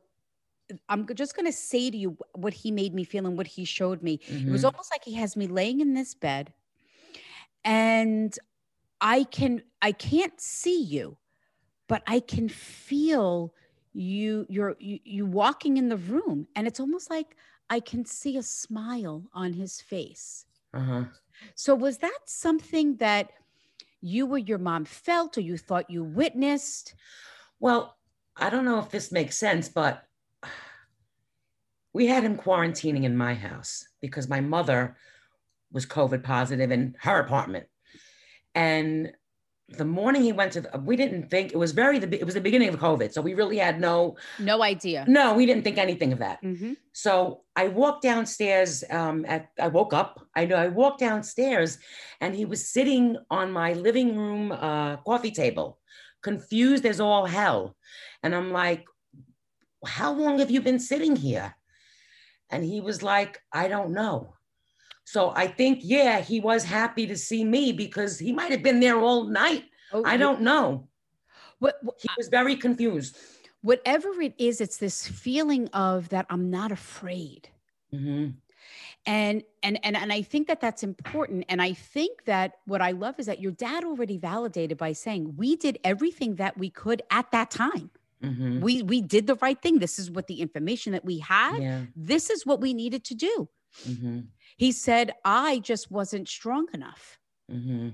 I'm 0.88 1.06
just 1.14 1.34
going 1.34 1.46
to 1.46 1.52
say 1.52 1.90
to 1.90 1.96
you 1.96 2.16
what 2.34 2.52
he 2.54 2.70
made 2.70 2.92
me 2.94 3.04
feel 3.04 3.26
and 3.26 3.36
what 3.36 3.46
he 3.46 3.64
showed 3.64 4.02
me. 4.02 4.20
It 4.28 4.50
was 4.50 4.62
Mhm. 4.62 4.66
almost 4.72 4.90
like 4.92 5.04
he 5.04 5.14
has 5.14 5.36
me 5.36 5.46
laying 5.48 5.80
in 5.80 5.94
this 5.94 6.14
bed, 6.14 6.52
and 7.64 8.36
I 9.00 9.24
can 9.24 9.62
I 9.82 9.92
can't 9.92 10.40
see 10.40 10.82
you, 10.82 11.16
but 11.88 12.02
I 12.06 12.20
can 12.20 12.48
feel 12.48 13.52
you 13.92 14.46
you're 14.48 14.76
you, 14.78 14.98
you 15.04 15.26
walking 15.26 15.76
in 15.76 15.88
the 15.88 15.96
room 15.96 16.46
and 16.54 16.66
it's 16.66 16.80
almost 16.80 17.10
like 17.10 17.36
I 17.68 17.80
can 17.80 18.04
see 18.04 18.36
a 18.36 18.42
smile 18.42 19.24
on 19.32 19.52
his 19.52 19.80
face. 19.80 20.46
Uh-huh. 20.72 21.04
So 21.54 21.74
was 21.74 21.98
that 21.98 22.18
something 22.26 22.96
that 22.96 23.30
you 24.00 24.26
or 24.28 24.38
your 24.38 24.58
mom 24.58 24.84
felt 24.84 25.36
or 25.36 25.40
you 25.40 25.56
thought 25.56 25.90
you 25.90 26.04
witnessed? 26.04 26.94
Well, 27.58 27.96
I 28.36 28.50
don't 28.50 28.64
know 28.64 28.78
if 28.78 28.90
this 28.90 29.10
makes 29.10 29.36
sense, 29.36 29.68
but 29.68 30.04
we 31.92 32.06
had 32.06 32.22
him 32.22 32.36
quarantining 32.36 33.04
in 33.04 33.16
my 33.16 33.34
house 33.34 33.88
because 34.00 34.28
my 34.28 34.40
mother 34.40 34.96
was 35.72 35.86
COVID 35.86 36.22
positive 36.22 36.70
in 36.70 36.94
her 37.00 37.18
apartment. 37.18 37.66
And 38.56 39.12
the 39.68 39.84
morning 39.84 40.22
he 40.22 40.32
went 40.32 40.52
to 40.52 40.60
the, 40.60 40.78
we 40.78 40.96
didn't 40.96 41.28
think 41.28 41.52
it 41.52 41.56
was 41.58 41.72
very 41.72 41.98
the 41.98 42.20
it 42.20 42.24
was 42.24 42.34
the 42.34 42.40
beginning 42.40 42.68
of 42.68 42.76
covid. 42.76 43.12
So 43.12 43.20
we 43.20 43.34
really 43.34 43.58
had 43.58 43.80
no 43.80 44.16
no 44.38 44.62
idea. 44.62 45.04
no 45.08 45.34
we 45.34 45.44
didn't 45.44 45.64
think 45.64 45.78
anything 45.78 46.12
of 46.12 46.20
that. 46.20 46.40
Mm-hmm. 46.42 46.74
so 46.92 47.42
i 47.56 47.66
walked 47.68 48.02
downstairs 48.02 48.84
um 48.90 49.24
at 49.26 49.48
i 49.58 49.68
woke 49.68 49.92
up. 49.92 50.24
I 50.36 50.44
know 50.46 50.56
i 50.56 50.68
walked 50.68 51.00
downstairs 51.00 51.78
and 52.20 52.34
he 52.34 52.44
was 52.44 52.68
sitting 52.68 53.16
on 53.28 53.50
my 53.50 53.72
living 53.72 54.16
room 54.16 54.52
uh 54.52 54.98
coffee 54.98 55.32
table 55.32 55.78
confused 56.22 56.86
as 56.86 57.00
all 57.00 57.26
hell. 57.26 57.76
And 58.22 58.34
i'm 58.36 58.52
like 58.52 58.84
how 59.84 60.12
long 60.12 60.38
have 60.38 60.50
you 60.50 60.60
been 60.60 60.78
sitting 60.78 61.16
here? 61.16 61.54
And 62.50 62.64
he 62.64 62.80
was 62.80 63.02
like 63.02 63.40
i 63.52 63.66
don't 63.66 63.90
know 63.90 64.35
so 65.06 65.32
I 65.36 65.46
think, 65.46 65.80
yeah, 65.82 66.20
he 66.20 66.40
was 66.40 66.64
happy 66.64 67.06
to 67.06 67.16
see 67.16 67.44
me 67.44 67.72
because 67.72 68.18
he 68.18 68.32
might 68.32 68.50
have 68.50 68.64
been 68.64 68.80
there 68.80 68.98
all 68.98 69.28
night. 69.28 69.66
Oh, 69.92 70.02
I 70.04 70.16
don't 70.16 70.40
know. 70.40 70.88
What, 71.60 71.76
what, 71.82 71.94
he 72.00 72.08
was 72.18 72.26
very 72.28 72.56
confused. 72.56 73.16
Whatever 73.62 74.20
it 74.20 74.34
is, 74.36 74.60
it's 74.60 74.78
this 74.78 75.06
feeling 75.06 75.68
of 75.68 76.08
that 76.08 76.26
I'm 76.28 76.50
not 76.50 76.72
afraid. 76.72 77.48
Mm-hmm. 77.94 78.30
And 79.06 79.44
and 79.62 79.78
and 79.84 79.96
and 79.96 80.12
I 80.12 80.22
think 80.22 80.48
that 80.48 80.60
that's 80.60 80.82
important. 80.82 81.44
And 81.48 81.62
I 81.62 81.72
think 81.72 82.24
that 82.24 82.54
what 82.66 82.82
I 82.82 82.90
love 82.90 83.20
is 83.20 83.26
that 83.26 83.40
your 83.40 83.52
dad 83.52 83.84
already 83.84 84.18
validated 84.18 84.76
by 84.76 84.92
saying 84.92 85.34
we 85.36 85.54
did 85.54 85.78
everything 85.84 86.34
that 86.36 86.58
we 86.58 86.68
could 86.68 87.02
at 87.12 87.30
that 87.30 87.52
time. 87.52 87.90
Mm-hmm. 88.24 88.60
We 88.60 88.82
we 88.82 89.02
did 89.02 89.28
the 89.28 89.36
right 89.36 89.60
thing. 89.62 89.78
This 89.78 90.00
is 90.00 90.10
what 90.10 90.26
the 90.26 90.40
information 90.40 90.92
that 90.94 91.04
we 91.04 91.20
had. 91.20 91.62
Yeah. 91.62 91.82
This 91.94 92.28
is 92.28 92.44
what 92.44 92.60
we 92.60 92.74
needed 92.74 93.04
to 93.04 93.14
do. 93.14 93.48
Mm-hmm. 93.84 94.20
He 94.56 94.72
said, 94.72 95.12
I 95.24 95.58
just 95.58 95.90
wasn't 95.90 96.28
strong 96.28 96.66
enough. 96.72 97.18
Mm-hmm. 97.50 97.90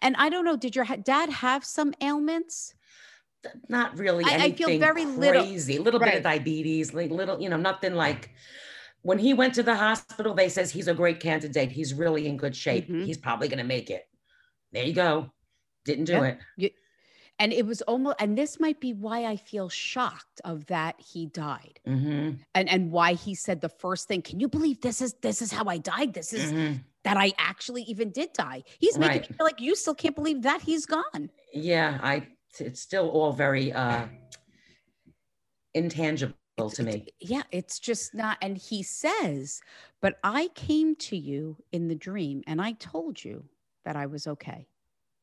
And 0.00 0.16
I 0.16 0.28
don't 0.28 0.44
know, 0.44 0.56
did 0.56 0.74
your 0.74 0.84
dad 0.84 1.28
have 1.30 1.64
some 1.64 1.92
ailments? 2.00 2.74
Not 3.68 3.98
really. 3.98 4.24
I, 4.24 4.44
I 4.44 4.52
feel 4.52 4.78
very 4.78 5.04
crazy. 5.04 5.18
little. 5.18 5.44
A 5.44 5.78
little 5.78 6.00
right. 6.00 6.12
bit 6.12 6.16
of 6.18 6.22
diabetes, 6.22 6.94
like 6.94 7.10
little, 7.10 7.40
you 7.40 7.48
know, 7.48 7.56
nothing 7.56 7.94
like 7.94 8.30
when 9.02 9.18
he 9.18 9.34
went 9.34 9.54
to 9.54 9.62
the 9.62 9.76
hospital, 9.76 10.34
they 10.34 10.48
says 10.48 10.70
he's 10.70 10.88
a 10.88 10.94
great 10.94 11.20
candidate. 11.20 11.70
He's 11.70 11.94
really 11.94 12.26
in 12.26 12.36
good 12.36 12.56
shape. 12.56 12.84
Mm-hmm. 12.84 13.04
He's 13.04 13.18
probably 13.18 13.48
going 13.48 13.58
to 13.58 13.64
make 13.64 13.90
it. 13.90 14.08
There 14.72 14.82
you 14.82 14.94
go. 14.94 15.30
Didn't 15.84 16.06
do 16.06 16.14
yeah. 16.14 16.34
it. 16.58 16.72
And 17.38 17.52
it 17.52 17.66
was 17.66 17.82
almost 17.82 18.16
and 18.18 18.36
this 18.36 18.58
might 18.58 18.80
be 18.80 18.94
why 18.94 19.26
i 19.26 19.36
feel 19.36 19.68
shocked 19.68 20.40
of 20.44 20.66
that 20.66 20.98
he 20.98 21.26
died 21.26 21.78
mm-hmm. 21.86 22.32
and 22.54 22.68
and 22.68 22.90
why 22.90 23.12
he 23.12 23.34
said 23.34 23.60
the 23.60 23.68
first 23.68 24.08
thing 24.08 24.22
can 24.22 24.40
you 24.40 24.48
believe 24.48 24.80
this 24.80 25.02
is 25.02 25.14
this 25.20 25.42
is 25.42 25.52
how 25.52 25.64
i 25.66 25.76
died 25.76 26.14
this 26.14 26.32
is 26.32 26.50
mm-hmm. 26.50 26.76
that 27.04 27.18
i 27.18 27.32
actually 27.38 27.82
even 27.82 28.10
did 28.10 28.32
die 28.32 28.62
he's 28.78 28.96
making 28.96 29.20
right. 29.20 29.30
me 29.30 29.36
feel 29.36 29.44
like 29.44 29.60
you 29.60 29.76
still 29.76 29.94
can't 29.94 30.16
believe 30.16 30.42
that 30.42 30.62
he's 30.62 30.86
gone 30.86 31.30
yeah 31.52 31.98
i 32.02 32.26
it's 32.58 32.80
still 32.80 33.10
all 33.10 33.32
very 33.32 33.70
uh 33.72 34.06
intangible 35.74 36.34
to 36.72 36.82
me 36.82 37.06
yeah 37.20 37.42
it's 37.52 37.78
just 37.78 38.14
not 38.14 38.38
and 38.40 38.56
he 38.56 38.82
says 38.82 39.60
but 40.00 40.18
i 40.24 40.48
came 40.54 40.96
to 40.96 41.16
you 41.16 41.56
in 41.70 41.88
the 41.88 41.94
dream 41.94 42.42
and 42.46 42.62
i 42.62 42.72
told 42.72 43.22
you 43.22 43.44
that 43.84 43.94
i 43.94 44.06
was 44.06 44.26
okay 44.26 44.66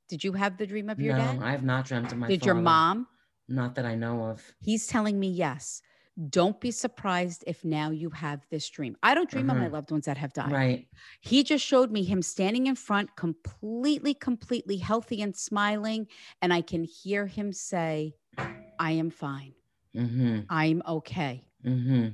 did 0.10 0.24
you 0.24 0.34
have 0.34 0.58
the 0.58 0.68
dream 0.68 0.90
of 0.90 1.00
your 1.00 1.18
no, 1.18 1.24
dad? 1.24 1.40
I 1.42 1.52
have 1.52 1.64
not 1.64 1.86
dreamt 1.86 2.12
of 2.12 2.18
my 2.18 2.28
Did 2.28 2.42
father. 2.42 2.54
your 2.54 2.62
mom? 2.62 3.08
Not 3.48 3.76
that 3.76 3.86
I 3.86 3.96
know 3.96 4.26
of. 4.26 4.42
He's 4.62 4.88
telling 4.88 5.20
me 5.20 5.30
yes. 5.30 5.82
Don't 6.30 6.62
be 6.62 6.70
surprised 6.70 7.44
if 7.48 7.66
now 7.66 7.90
you 7.90 8.12
have 8.12 8.46
this 8.52 8.70
dream. 8.70 8.96
I 9.02 9.16
don't 9.16 9.28
dream 9.28 9.50
of 9.50 9.58
my 9.58 9.68
loved 9.68 9.90
ones 9.90 10.06
that 10.06 10.18
have 10.18 10.32
died. 10.32 10.52
Right. 10.52 10.88
He 11.22 11.44
just 11.44 11.66
showed 11.66 11.92
me 11.92 12.04
him 12.04 12.22
standing 12.22 12.68
in 12.68 12.76
front, 12.76 13.16
completely, 13.16 14.14
completely 14.14 14.78
healthy 14.78 15.24
and 15.24 15.36
smiling. 15.36 16.08
And 16.44 16.54
I 16.54 16.62
can 16.62 16.84
hear 16.84 17.26
him 17.26 17.52
say, 17.52 18.14
I 18.38 18.92
am 18.92 19.10
fine. 19.10 19.54
Mm-hmm. 19.96 20.42
I'm 20.52 20.84
okay. 20.88 21.48
Mm-hmm. 21.66 22.10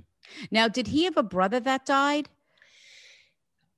Now, 0.50 0.70
did 0.70 0.88
he 0.88 1.04
have 1.04 1.18
a 1.18 1.24
brother 1.24 1.60
that 1.60 1.86
died? 1.86 2.30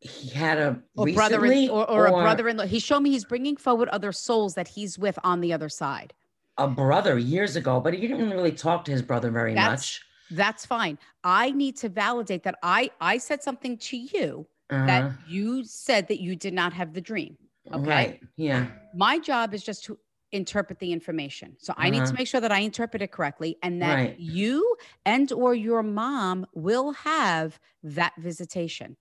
He 0.01 0.29
had 0.29 0.57
a 0.57 0.81
Or 0.95 1.05
brother 1.13 1.37
or, 1.69 1.87
or, 1.89 2.05
a 2.07 2.11
brother 2.11 2.49
in 2.49 2.57
law. 2.57 2.65
He 2.65 2.79
showed 2.79 3.01
me 3.01 3.11
he's 3.11 3.23
bringing 3.23 3.55
forward 3.55 3.87
other 3.89 4.11
souls 4.11 4.55
that 4.55 4.67
he's 4.67 4.97
with 4.97 5.17
on 5.23 5.41
the 5.41 5.53
other 5.53 5.69
side. 5.69 6.13
a 6.57 6.67
brother 6.67 7.17
years 7.17 7.55
ago, 7.55 7.79
but 7.79 7.93
he 7.93 8.01
didn't 8.07 8.29
really 8.29 8.51
talk 8.51 8.83
to 8.85 8.91
his 8.91 9.01
brother 9.01 9.31
very 9.31 9.53
That's- 9.53 9.71
much. 9.79 10.01
That's 10.31 10.65
fine. 10.65 10.97
I 11.23 11.51
need 11.51 11.75
to 11.77 11.89
validate 11.89 12.43
that 12.43 12.55
I 12.63 12.91
I 12.99 13.17
said 13.19 13.41
something 13.43 13.77
to 13.77 13.97
you 13.97 14.47
Uh-huh. 14.69 14.85
that 14.85 15.11
you 15.27 15.63
said 15.63 16.07
that 16.09 16.19
you 16.21 16.35
did 16.35 16.53
not 16.53 16.73
have 16.73 16.93
the 16.93 17.01
dream. 17.01 17.37
okay. 17.73 17.89
Right. 17.89 18.19
Yeah. 18.37 18.67
My 18.95 19.19
job 19.19 19.53
is 19.53 19.63
just 19.63 19.83
to 19.85 19.97
interpret 20.31 20.79
the 20.79 20.91
information. 20.91 21.55
So 21.59 21.73
I 21.77 21.89
need 21.89 21.97
to 21.99 22.03
Uh-huh. 22.05 22.13
make 22.19 22.27
sure 22.27 22.41
that 22.41 22.51
I 22.51 22.59
interpret 22.59 23.01
it 23.01 23.11
correctly 23.11 23.57
and 23.63 23.81
that 23.81 23.93
Right. 23.95 24.19
you 24.19 24.75
and 25.05 25.31
or 25.31 25.53
your 25.55 25.83
mom 25.83 26.45
will 26.53 26.91
have 26.93 27.59
that 27.83 28.13
visitation 28.17 28.97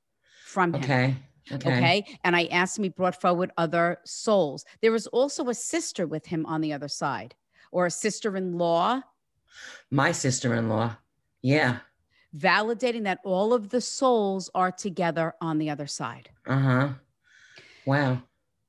from 0.50 0.74
him. 0.74 0.82
Okay. 0.82 1.16
Okay. 1.52 1.76
Okay. 1.76 2.18
And 2.24 2.36
I 2.36 2.44
asked 2.60 2.78
him, 2.78 2.84
he 2.84 2.90
brought 2.90 3.20
forward 3.20 3.50
other 3.56 3.98
souls. 4.04 4.64
There 4.82 4.92
was 4.92 5.06
also 5.08 5.48
a 5.48 5.54
sister 5.54 6.06
with 6.06 6.26
him 6.26 6.46
on 6.46 6.60
the 6.60 6.72
other 6.76 6.88
side, 6.88 7.34
or 7.72 7.86
a 7.86 7.90
sister 7.90 8.36
in 8.36 8.58
law, 8.58 9.02
My 9.90 10.12
sister-in-law. 10.12 10.96
Yeah. 11.42 11.78
validating 12.36 13.04
that 13.04 13.18
all 13.24 13.52
of 13.52 13.70
the 13.70 13.80
souls 13.80 14.50
are 14.54 14.70
together 14.70 15.34
on 15.40 15.58
the 15.58 15.70
other 15.70 15.86
side. 15.88 16.30
Uh-huh. 16.46 16.88
Wow. 17.86 18.22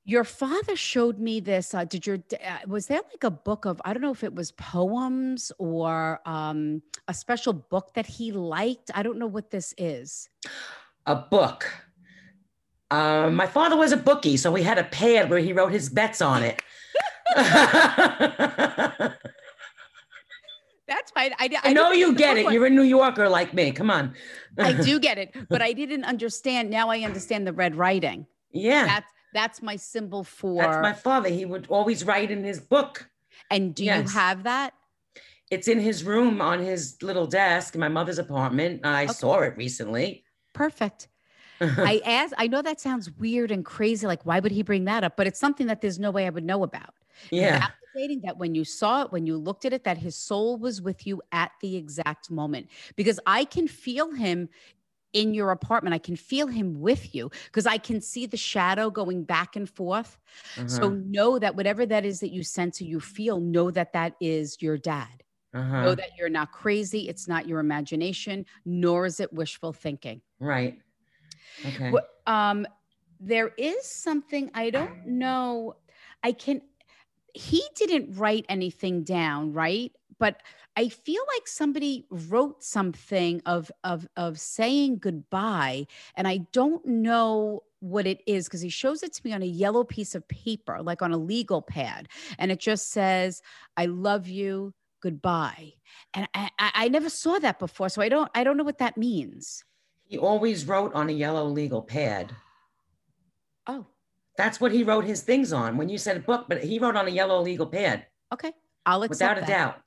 Your 0.04 0.24
father 0.24 0.74
showed 0.74 1.18
me 1.20 1.38
this. 1.38 1.72
Uh, 1.74 1.84
did 1.84 2.02
your 2.08 2.18
uh, 2.44 2.58
was 2.66 2.86
there 2.88 3.02
like 3.12 3.22
a 3.22 3.30
book 3.30 3.64
of 3.66 3.80
I 3.84 3.92
don't 3.92 4.02
know 4.02 4.10
if 4.10 4.24
it 4.24 4.34
was 4.34 4.50
poems 4.52 5.52
or 5.58 6.18
um, 6.26 6.82
a 7.06 7.14
special 7.14 7.52
book 7.52 7.94
that 7.94 8.06
he 8.06 8.32
liked? 8.32 8.90
I 8.98 9.04
don't 9.04 9.18
know 9.18 9.28
what 9.28 9.50
this 9.52 9.72
is. 9.78 10.28
A 11.06 11.16
book. 11.16 11.70
Uh, 12.90 13.30
my 13.30 13.46
father 13.46 13.76
was 13.76 13.90
a 13.92 13.96
bookie, 13.96 14.36
so 14.36 14.54
he 14.54 14.62
had 14.62 14.78
a 14.78 14.84
pad 14.84 15.30
where 15.30 15.38
he 15.38 15.52
wrote 15.52 15.72
his 15.72 15.88
bets 15.88 16.20
on 16.20 16.42
it. 16.42 16.62
That's 20.88 21.10
fine. 21.12 21.32
I, 21.38 21.48
I, 21.64 21.72
know 21.72 21.92
you 21.92 22.12
get 22.14 22.36
it. 22.36 22.44
was- 22.44 22.52
You're 22.54 22.66
a 22.66 22.70
New 22.70 22.82
Yorker 22.82 23.28
like 23.28 23.54
me. 23.54 23.72
Come 23.72 23.90
on. 23.90 24.14
I 24.58 24.72
do 24.84 24.98
get 25.00 25.16
it, 25.16 25.34
but 25.48 25.62
I 25.62 25.72
didn't 25.72 26.04
understand. 26.04 26.68
Now 26.70 26.90
I 26.90 27.00
understand 27.00 27.46
the 27.46 27.52
red 27.52 27.74
writing. 27.76 28.26
yeah. 28.52 28.84
That's 28.86 29.06
that's 29.34 29.62
my 29.62 29.76
symbol 29.76 30.24
for. 30.24 30.60
That's 30.62 30.82
my 30.82 30.92
father. 30.92 31.30
He 31.30 31.46
would 31.46 31.66
always 31.70 32.04
write 32.04 32.30
in 32.30 32.44
his 32.44 32.60
book. 32.60 33.08
and 33.50 33.74
do 33.74 33.82
you 33.84 33.90
have 33.90 34.42
that? 34.42 34.74
It's 35.50 35.68
in 35.68 35.80
his 35.80 36.04
room 36.04 36.42
on 36.42 36.58
his 36.60 36.98
little 37.02 37.26
desk 37.26 37.74
in 37.74 37.80
my 37.80 37.88
mother's 37.88 38.18
apartment. 38.18 38.84
I 38.84 39.04
Okay. 39.04 39.12
saw 39.14 39.40
it 39.40 39.56
recently. 39.56 40.24
Perfect. 40.52 41.08
I 41.84 42.00
asked. 42.04 42.34
I 42.38 42.48
know 42.48 42.62
that 42.62 42.80
sounds 42.80 43.10
weird 43.12 43.50
and 43.50 43.64
crazy. 43.64 44.06
Like, 44.06 44.24
why 44.26 44.40
would 44.40 44.52
he 44.52 44.62
bring 44.62 44.84
that 44.86 45.04
up? 45.04 45.16
But 45.16 45.26
it's 45.26 45.40
something 45.40 45.66
that 45.68 45.80
there's 45.80 45.98
no 45.98 46.10
way 46.10 46.26
I 46.26 46.30
would 46.30 46.44
know 46.44 46.62
about. 46.64 46.94
yeah. 47.30 47.66
Validating 47.96 48.22
that 48.24 48.38
when 48.38 48.54
you 48.54 48.64
saw 48.64 49.02
it, 49.02 49.12
when 49.12 49.26
you 49.26 49.36
looked 49.36 49.64
at 49.64 49.72
it, 49.72 49.84
that 49.84 49.98
his 49.98 50.16
soul 50.16 50.58
was 50.58 50.82
with 50.82 51.06
you 51.06 51.22
at 51.32 51.52
the 51.60 51.76
exact 51.76 52.30
moment. 52.30 52.70
Because 52.96 53.20
I 53.26 53.44
can 53.44 53.68
feel 53.68 54.12
him 54.12 54.48
in 55.12 55.34
your 55.34 55.50
apartment. 55.50 55.94
I 55.94 55.98
can 55.98 56.16
feel 56.16 56.46
him 56.48 56.80
with 56.80 57.14
you 57.14 57.30
because 57.46 57.66
I 57.66 57.78
can 57.78 58.00
see 58.00 58.26
the 58.26 58.36
shadow 58.36 58.90
going 58.90 59.24
back 59.24 59.56
and 59.56 59.68
forth. 59.68 60.18
So 60.66 60.88
Uh-huh. 60.88 60.96
know 61.06 61.38
that 61.38 61.56
whatever 61.56 61.86
that 61.86 62.04
is 62.04 62.20
that 62.20 62.32
you 62.32 62.44
sense 62.44 62.80
or 62.80 62.84
you 62.84 63.00
feel, 63.00 63.40
know 63.40 63.70
that 63.70 63.92
that 63.92 64.14
is 64.20 64.62
your 64.62 64.78
dad. 64.78 65.24
Uh-huh. 65.54 65.82
Know 65.82 65.94
that 65.94 66.10
you're 66.18 66.28
not 66.28 66.52
crazy. 66.52 67.08
It's 67.08 67.28
not 67.28 67.46
your 67.46 67.60
imagination, 67.60 68.46
nor 68.64 69.06
is 69.06 69.20
it 69.20 69.32
wishful 69.32 69.72
thinking. 69.72 70.22
Right. 70.40 70.78
Okay. 71.66 71.90
What- 71.90 72.08
um, 72.26 72.66
there 73.20 73.52
is 73.58 73.84
something 73.86 74.50
I 74.54 74.70
don't 74.70 75.06
know. 75.06 75.76
I 76.22 76.32
can. 76.32 76.62
He 77.34 77.62
didn't 77.76 78.16
write 78.18 78.44
anything 78.48 79.04
down, 79.04 79.52
right? 79.52 79.92
But 80.18 80.42
I 80.76 80.88
feel 80.88 81.22
like 81.34 81.46
somebody 81.48 82.06
wrote 82.10 82.62
something 82.62 83.42
of 83.46 83.70
of 83.84 84.06
of 84.16 84.38
saying 84.40 84.98
goodbye, 84.98 85.86
and 86.16 86.26
I 86.28 86.38
don't 86.52 86.84
know 86.86 87.62
what 87.80 88.06
it 88.06 88.22
is 88.26 88.46
because 88.46 88.60
he 88.60 88.68
shows 88.68 89.02
it 89.02 89.12
to 89.14 89.22
me 89.24 89.32
on 89.32 89.42
a 89.42 89.46
yellow 89.46 89.84
piece 89.84 90.14
of 90.14 90.26
paper, 90.28 90.80
like 90.82 91.02
on 91.02 91.12
a 91.12 91.16
legal 91.16 91.62
pad, 91.62 92.08
and 92.38 92.50
it 92.52 92.60
just 92.60 92.90
says, 92.90 93.42
"I 93.76 93.86
love 93.86 94.28
you." 94.28 94.74
Goodbye. 95.02 95.74
And 96.14 96.26
I, 96.34 96.50
I, 96.58 96.88
never 96.88 97.10
saw 97.10 97.38
that 97.40 97.58
before. 97.58 97.88
So 97.88 98.00
I 98.00 98.08
don't 98.08 98.30
I 98.34 98.44
don't 98.44 98.56
know 98.56 98.64
what 98.64 98.78
that 98.78 98.96
means. 98.96 99.62
He 100.04 100.16
always 100.16 100.66
wrote 100.66 100.94
on 100.94 101.08
a 101.08 101.12
yellow 101.12 101.44
legal 101.44 101.82
pad. 101.82 102.32
Oh, 103.66 103.86
That's 104.38 104.60
what 104.60 104.72
he 104.72 104.84
wrote 104.84 105.04
his 105.04 105.22
things 105.22 105.52
on. 105.52 105.76
When 105.76 105.88
you 105.88 105.98
said 105.98 106.16
a 106.16 106.20
book, 106.20 106.46
but 106.48 106.62
he 106.62 106.78
wrote 106.78 106.96
on 106.96 107.06
a 107.06 107.10
yellow 107.10 107.40
legal 107.40 107.66
pad, 107.66 108.06
okay. 108.32 108.52
I'll 108.86 109.02
accept 109.02 109.36
without 109.36 109.38
a 109.38 109.40
that. 109.40 109.48
doubt. 109.48 109.80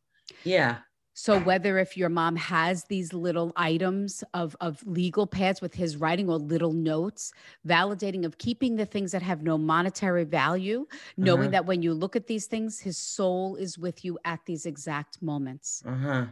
Yeah. 0.44 0.78
So 1.18 1.38
whether 1.38 1.78
if 1.80 1.96
your 1.96 2.10
mom 2.10 2.36
has 2.36 2.84
these 2.86 3.14
little 3.14 3.54
items 3.56 4.24
of 4.34 4.56
of 4.60 4.86
legal 4.86 5.26
pads 5.26 5.62
with 5.62 5.74
his 5.74 5.96
writing 5.98 6.30
or 6.30 6.38
little 6.38 6.74
notes, 6.74 7.32
validating 7.66 8.26
of 8.26 8.38
keeping 8.38 8.76
the 8.76 8.86
things 8.86 9.12
that 9.14 9.22
have 9.22 9.42
no 9.42 9.58
monetary 9.58 10.26
value, 10.26 10.86
knowing 11.18 11.50
Uh-huh. 11.50 11.52
that 11.52 11.66
when 11.66 11.82
you 11.82 11.94
look 11.94 12.16
at 12.16 12.28
these 12.28 12.48
things, 12.48 12.82
his 12.82 12.98
soul 12.98 13.56
is 13.56 13.78
with 13.78 14.04
you 14.04 14.20
at 14.26 14.46
these 14.46 14.66
exact 14.66 15.22
moments. 15.22 15.86
Uh 15.86 15.96
huh. 15.96 16.32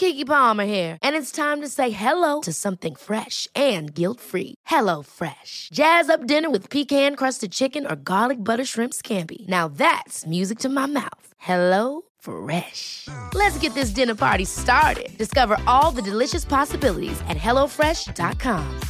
Keke 0.00 0.24
Palmer 0.24 0.64
here, 0.64 0.96
and 1.02 1.14
it's 1.14 1.30
time 1.30 1.60
to 1.60 1.68
say 1.68 1.90
hello 1.90 2.40
to 2.40 2.54
something 2.54 2.94
fresh 2.94 3.46
and 3.54 3.94
guilt-free. 3.94 4.54
Hello 4.64 5.02
Fresh. 5.02 5.68
Jazz 5.72 6.08
up 6.08 6.26
dinner 6.26 6.48
with 6.48 6.70
pecan-crusted 6.70 7.52
chicken 7.52 7.86
or 7.86 7.96
garlic 7.96 8.38
butter 8.42 8.64
shrimp 8.64 8.94
scampi. 8.94 9.46
Now 9.48 9.68
that's 9.68 10.24
music 10.26 10.58
to 10.60 10.68
my 10.68 10.86
mouth. 10.86 11.26
Hello 11.36 12.02
Fresh. 12.18 13.08
Let's 13.34 13.58
get 13.58 13.74
this 13.74 13.90
dinner 13.90 14.14
party 14.14 14.46
started. 14.46 15.10
Discover 15.18 15.58
all 15.66 15.92
the 15.92 16.02
delicious 16.02 16.46
possibilities 16.46 17.20
at 17.28 17.36
hellofresh.com. 17.36 18.80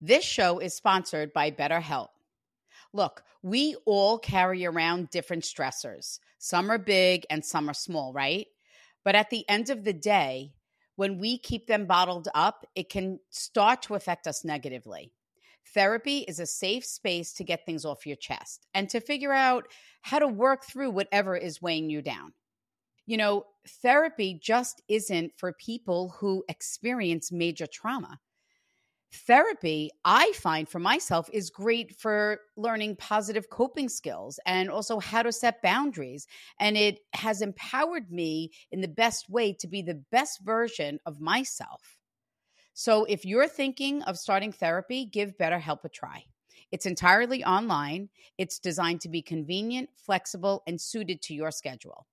This 0.00 0.24
show 0.24 0.58
is 0.58 0.74
sponsored 0.74 1.32
by 1.34 1.50
BetterHelp. 1.50 2.08
Look, 2.94 3.22
we 3.42 3.76
all 3.84 4.18
carry 4.18 4.64
around 4.64 5.10
different 5.10 5.44
stressors. 5.44 6.18
Some 6.38 6.70
are 6.70 6.78
big 6.78 7.26
and 7.30 7.44
some 7.44 7.68
are 7.68 7.74
small, 7.74 8.12
right? 8.12 8.46
But 9.04 9.14
at 9.14 9.30
the 9.30 9.48
end 9.48 9.70
of 9.70 9.84
the 9.84 9.92
day, 9.92 10.52
when 10.96 11.18
we 11.18 11.38
keep 11.38 11.66
them 11.66 11.86
bottled 11.86 12.28
up, 12.34 12.66
it 12.74 12.88
can 12.90 13.20
start 13.30 13.82
to 13.82 13.94
affect 13.94 14.26
us 14.26 14.44
negatively. 14.44 15.12
Therapy 15.74 16.20
is 16.20 16.40
a 16.40 16.46
safe 16.46 16.84
space 16.84 17.32
to 17.34 17.44
get 17.44 17.66
things 17.66 17.84
off 17.84 18.06
your 18.06 18.16
chest 18.16 18.66
and 18.74 18.88
to 18.90 19.00
figure 19.00 19.32
out 19.32 19.66
how 20.02 20.18
to 20.18 20.26
work 20.26 20.64
through 20.64 20.90
whatever 20.90 21.36
is 21.36 21.60
weighing 21.60 21.90
you 21.90 22.02
down. 22.02 22.32
You 23.06 23.16
know, 23.16 23.44
therapy 23.82 24.38
just 24.42 24.82
isn't 24.88 25.32
for 25.36 25.52
people 25.52 26.14
who 26.18 26.44
experience 26.48 27.30
major 27.30 27.66
trauma 27.66 28.18
therapy 29.12 29.90
i 30.04 30.32
find 30.32 30.68
for 30.68 30.78
myself 30.78 31.30
is 31.32 31.48
great 31.48 31.96
for 31.96 32.40
learning 32.56 32.94
positive 32.96 33.48
coping 33.48 33.88
skills 33.88 34.38
and 34.44 34.70
also 34.70 34.98
how 34.98 35.22
to 35.22 35.32
set 35.32 35.62
boundaries 35.62 36.26
and 36.60 36.76
it 36.76 37.00
has 37.14 37.40
empowered 37.40 38.10
me 38.10 38.50
in 38.70 38.80
the 38.80 38.88
best 38.88 39.28
way 39.30 39.52
to 39.52 39.66
be 39.66 39.82
the 39.82 40.02
best 40.10 40.40
version 40.42 40.98
of 41.06 41.20
myself. 41.20 41.98
So 42.74 43.04
if 43.04 43.24
you're 43.24 43.48
thinking 43.48 44.02
of 44.02 44.18
starting 44.18 44.52
therapy 44.52 45.04
give 45.04 45.36
betterhelp 45.36 45.84
a 45.84 45.88
try. 45.88 46.24
It's 46.70 46.86
entirely 46.86 47.44
online. 47.44 48.10
It's 48.36 48.58
designed 48.58 49.00
to 49.02 49.08
be 49.08 49.22
convenient 49.22 49.88
flexible 49.96 50.62
and 50.66 50.80
suited 50.80 51.22
to 51.22 51.34
your 51.34 51.50
schedule. 51.50 52.06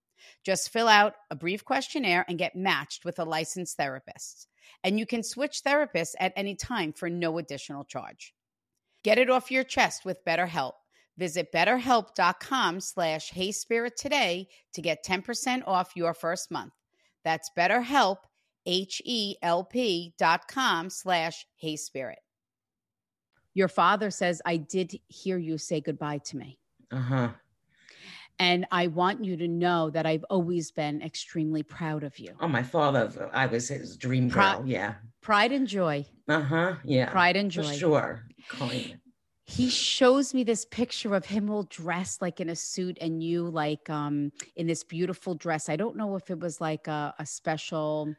Just 0.44 0.72
fill 0.72 0.88
out 0.88 1.16
a 1.30 1.36
brief 1.36 1.66
questionnaire 1.66 2.26
and 2.28 2.40
get 2.40 2.56
matched 2.56 3.06
with 3.06 3.20
a 3.20 3.26
licensed 3.26 3.78
therapist 3.78 4.48
and 4.84 5.00
you 5.00 5.06
can 5.06 5.24
switch 5.24 5.62
therapists 5.66 6.14
at 6.20 6.34
any 6.36 6.56
time 6.56 6.94
for 6.94 7.10
no 7.10 7.38
additional 7.38 7.84
charge. 7.84 8.34
Get 9.04 9.18
it 9.18 9.30
off 9.30 9.52
your 9.52 9.64
chest 9.64 10.06
with 10.06 10.24
BetterHelp. 10.26 10.74
Visit 11.18 11.52
betterhelp.com 11.54 12.82
slash 12.82 13.32
heyspirit 13.32 13.96
today 13.96 14.48
to 14.74 14.82
get 14.82 15.06
10% 15.06 15.64
off 15.66 15.96
your 15.96 16.14
first 16.14 16.52
month. 16.52 16.74
That's 17.24 17.50
betterhelp, 17.58 18.18
H-E-L-P 18.66 20.14
dot 20.18 20.48
com 20.48 20.90
slash 20.90 21.46
heyspirit. 21.64 22.16
Your 23.54 23.68
father 23.70 24.12
says, 24.12 24.42
I 24.46 24.58
did 24.58 25.00
hear 25.08 25.38
you 25.38 25.58
say 25.58 25.80
goodbye 25.80 26.20
to 26.26 26.38
me. 26.38 26.60
Uh 26.92 27.00
huh. 27.00 27.30
And 28.40 28.66
I 28.72 28.88
want 28.88 29.24
you 29.24 29.38
to 29.38 29.48
know 29.48 29.90
that 29.92 30.06
I've 30.06 30.26
always 30.30 30.72
been 30.72 31.02
extremely 31.02 31.64
proud 31.64 32.04
of 32.04 32.20
you. 32.20 32.34
Oh, 32.42 32.48
my 32.50 32.64
father, 32.64 33.30
I 33.34 33.46
was 33.48 33.70
his 33.70 33.96
dream 33.98 34.30
Pro- 34.30 34.58
girl. 34.58 34.64
Yeah. 34.66 34.96
Pride 35.22 35.52
and 35.54 35.68
joy. 35.68 36.06
Uh 36.28 36.42
huh. 36.42 36.76
Yeah. 36.84 37.10
Pride 37.12 37.38
and 37.38 37.52
For 37.54 37.62
joy. 37.64 37.74
sure. 37.78 38.28
Colleen. 38.50 39.00
he 39.48 39.70
shows 39.70 40.34
me 40.34 40.44
this 40.44 40.66
picture 40.66 41.14
of 41.16 41.26
him 41.26 41.50
all 41.52 41.64
dressed 41.64 42.20
like 42.22 42.40
in 42.40 42.50
a 42.50 42.56
suit 42.56 42.98
and 43.00 43.22
you 43.24 43.48
like 43.48 43.88
um 43.92 44.32
in 44.56 44.66
this 44.66 44.84
beautiful 44.84 45.36
dress 45.36 45.70
i 45.70 45.76
don't 45.76 45.96
know 45.96 46.16
if 46.16 46.32
it 46.32 46.40
was 46.40 46.60
like 46.60 46.88
a, 46.88 47.14
a 47.20 47.26
special 47.26 48.12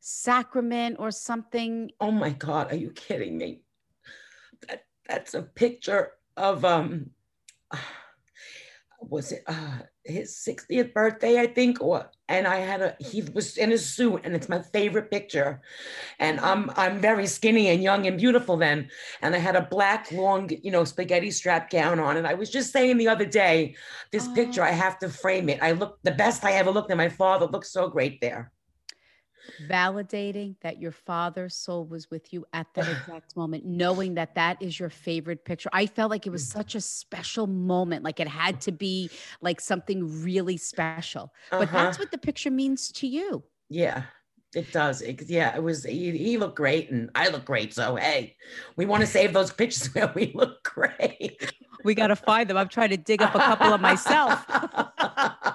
sacrament 0.00 0.96
or 0.98 1.10
something 1.10 1.90
Oh 2.00 2.10
my 2.10 2.30
God, 2.30 2.70
are 2.70 2.76
you 2.76 2.90
kidding 2.90 3.38
me? 3.38 3.60
That 4.68 4.84
that's 5.08 5.32
a 5.34 5.42
picture 5.42 6.12
of 6.36 6.64
um 6.64 7.10
was 9.10 9.32
it 9.32 9.42
uh 9.46 9.78
his 10.04 10.32
60th 10.32 10.92
birthday, 10.92 11.40
I 11.40 11.46
think, 11.46 11.80
or 11.80 12.10
and 12.28 12.46
I 12.46 12.56
had 12.56 12.82
a 12.82 12.96
he 13.00 13.22
was 13.22 13.56
in 13.56 13.72
a 13.72 13.78
suit 13.78 14.20
and 14.24 14.34
it's 14.34 14.48
my 14.48 14.60
favorite 14.60 15.10
picture. 15.10 15.62
And 16.18 16.40
I'm 16.40 16.70
I'm 16.76 17.00
very 17.00 17.26
skinny 17.26 17.68
and 17.68 17.82
young 17.82 18.06
and 18.06 18.18
beautiful 18.18 18.56
then. 18.56 18.88
And 19.22 19.34
I 19.34 19.38
had 19.38 19.56
a 19.56 19.66
black 19.70 20.12
long, 20.12 20.50
you 20.62 20.70
know, 20.70 20.84
spaghetti 20.84 21.30
strap 21.30 21.70
gown 21.70 21.98
on. 21.98 22.16
And 22.16 22.26
I 22.26 22.34
was 22.34 22.50
just 22.50 22.72
saying 22.72 22.98
the 22.98 23.08
other 23.08 23.26
day, 23.26 23.76
this 24.12 24.28
picture, 24.28 24.62
I 24.62 24.72
have 24.72 24.98
to 25.00 25.08
frame 25.08 25.48
it. 25.48 25.62
I 25.62 25.72
look 25.72 25.98
the 26.02 26.12
best 26.12 26.44
I 26.44 26.52
ever 26.52 26.70
looked, 26.70 26.90
and 26.90 26.98
my 26.98 27.08
father 27.08 27.46
looked 27.46 27.66
so 27.66 27.88
great 27.88 28.20
there. 28.20 28.52
Validating 29.62 30.56
that 30.62 30.80
your 30.80 30.92
father's 30.92 31.54
soul 31.54 31.84
was 31.86 32.10
with 32.10 32.32
you 32.32 32.44
at 32.52 32.66
that 32.74 32.88
exact 32.88 33.36
moment 33.36 33.64
knowing 33.64 34.14
that 34.14 34.34
that 34.34 34.60
is 34.60 34.78
your 34.80 34.90
favorite 34.90 35.44
picture 35.44 35.68
i 35.72 35.86
felt 35.86 36.10
like 36.10 36.26
it 36.26 36.30
was 36.30 36.46
such 36.46 36.74
a 36.74 36.80
special 36.80 37.46
moment 37.46 38.02
like 38.02 38.20
it 38.20 38.28
had 38.28 38.60
to 38.60 38.72
be 38.72 39.10
like 39.40 39.60
something 39.60 40.22
really 40.22 40.56
special 40.56 41.32
but 41.50 41.70
that's 41.72 41.96
Uh-huh. 41.96 42.02
what 42.02 42.10
the 42.10 42.18
picture 42.18 42.50
means 42.50 42.90
to 42.92 43.06
you 43.06 43.44
Yeah, 43.68 44.04
it 44.54 44.70
does. 44.72 45.02
It- 45.02 45.28
yeah, 45.28 45.56
it 45.56 45.62
was. 45.62 45.84
He, 45.84 46.16
he 46.16 46.36
looked 46.38 46.56
great, 46.56 46.90
and 46.90 47.10
I 47.14 47.28
look 47.28 47.44
great. 47.44 47.74
So 47.74 47.96
hey, 47.96 48.36
we 48.76 48.86
want 48.86 49.00
to 49.00 49.06
save 49.06 49.32
those 49.32 49.50
pictures 49.52 49.86
where 49.94 50.12
we 50.14 50.32
look 50.34 50.62
great. 50.62 51.52
we 51.82 51.94
got 51.94 52.08
to 52.08 52.16
find 52.16 52.48
them 52.48 52.56
i'm 52.56 52.68
trying 52.68 52.90
to 52.90 52.96
dig 52.96 53.20
up 53.22 53.34
a 53.34 53.38
couple 53.38 53.72
of 53.72 53.80
myself 53.80 54.44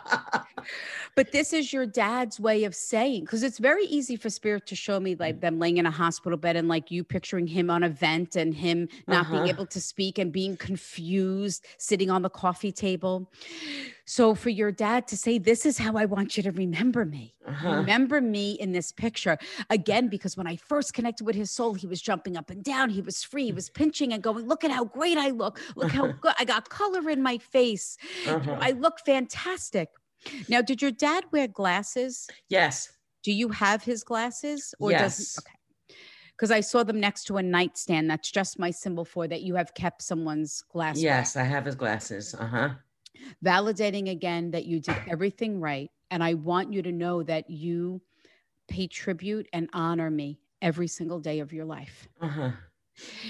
But 1.16 1.32
this 1.32 1.54
is 1.54 1.74
your 1.74 1.86
dad's 1.86 2.40
way 2.40 2.64
of 2.64 2.74
saying, 2.74 3.22
because 3.26 3.44
it's 3.44 3.58
very 3.58 3.86
easy 3.86 4.16
for 4.16 4.30
spirit 4.30 4.66
to 4.68 4.76
show 4.76 5.00
me 5.00 5.16
like 5.16 5.42
them 5.42 5.60
laying 5.60 5.78
in 5.78 5.86
a 5.86 5.92
hospital 5.92 6.38
bed 6.38 6.56
and 6.56 6.68
like 6.68 6.92
you 6.92 7.04
picturing 7.04 7.48
him 7.48 7.70
on 7.70 7.84
a 7.84 7.90
vent 7.90 8.36
and 8.36 8.54
him 8.54 8.88
not 9.08 9.30
being 9.30 9.44
Uh-huh. 9.44 9.50
able 9.50 9.66
to 9.68 9.82
speak 9.82 10.18
and 10.18 10.32
being 10.32 10.56
confused, 10.58 11.66
sitting 11.78 12.10
on 12.10 12.22
the 12.22 12.30
coffee 12.30 12.72
table. 12.72 13.30
So 14.06 14.34
for 14.34 14.50
your 14.50 14.72
dad 14.72 15.08
to 15.10 15.18
say, 15.18 15.38
This 15.38 15.66
is 15.66 15.78
how 15.78 15.96
I 15.96 16.06
want 16.06 16.38
you 16.38 16.44
to 16.44 16.52
remember 16.52 17.06
me. 17.06 17.36
Uh-huh. 17.46 17.76
Remember 17.78 18.22
me 18.22 18.54
in 18.54 18.72
this 18.72 18.92
picture. 18.92 19.38
Again, 19.70 20.08
because 20.08 20.38
when 20.38 20.48
I 20.48 20.56
first 20.56 20.94
connected 20.94 21.26
with 21.26 21.36
his 21.36 21.52
soul, 21.52 21.74
he 21.74 21.86
was 21.88 22.02
jumping 22.02 22.38
up 22.38 22.50
and 22.50 22.64
down. 22.64 22.90
He 22.90 23.02
was 23.02 23.24
free. 23.24 23.46
He 23.46 23.52
was 23.52 23.70
pinching 23.70 24.14
and 24.14 24.24
going, 24.24 24.48
Look 24.48 24.64
at 24.64 24.72
how 24.72 24.86
great 24.86 25.18
I 25.18 25.30
look. 25.30 25.60
Look 25.76 25.92
how 25.92 26.08
good 26.22 26.34
I 26.40 26.46
got 26.46 26.70
color 26.70 27.10
in 27.10 27.22
my 27.22 27.38
face. 27.38 27.98
Uh-huh. 28.28 28.58
I 28.60 28.72
look 28.72 29.00
fantastic. 29.06 29.90
Now, 30.48 30.62
did 30.62 30.82
your 30.82 30.92
dad 30.92 31.26
wear 31.32 31.48
glasses? 31.48 32.28
yes, 32.50 32.92
Do 33.24 33.32
you 33.32 33.50
have 33.50 33.84
his 33.84 34.04
glasses? 34.04 34.74
Yes. 34.80 35.18
does 35.18 35.40
okay. 35.40 35.56
Because 36.32 36.52
I 36.52 36.62
saw 36.62 36.84
them 36.84 37.00
next 37.02 37.26
to 37.26 37.38
a 37.38 37.44
nightstand. 37.44 38.10
That's 38.10 38.32
just 38.32 38.58
my 38.60 38.72
symbol 38.72 39.04
for 39.04 39.28
that 39.28 39.42
you 39.42 39.56
have 39.56 39.74
kept 39.74 40.02
someone's 40.02 40.62
glasses. 40.70 41.04
yes, 41.04 41.36
I 41.36 41.44
have 41.44 41.66
his 41.66 41.76
glasses. 41.76 42.34
Uh 42.34 42.48
huh. 42.48 42.70
Validating 43.44 44.10
again 44.10 44.52
that 44.52 44.66
you 44.66 44.80
did 44.80 44.96
everything 45.10 45.60
right. 45.60 45.92
And 46.12 46.24
I 46.24 46.36
want 46.36 46.72
you 46.72 46.82
to 46.82 46.92
know 46.92 47.24
that 47.24 47.50
you 47.50 48.02
pay 48.70 48.88
tribute 48.88 49.48
and 49.52 49.70
honor 49.74 50.10
me 50.10 50.40
every 50.62 50.88
single 50.88 51.20
day 51.20 51.40
of 51.40 51.52
your 51.52 51.66
life. 51.66 52.08
Uh-huh. 52.22 52.52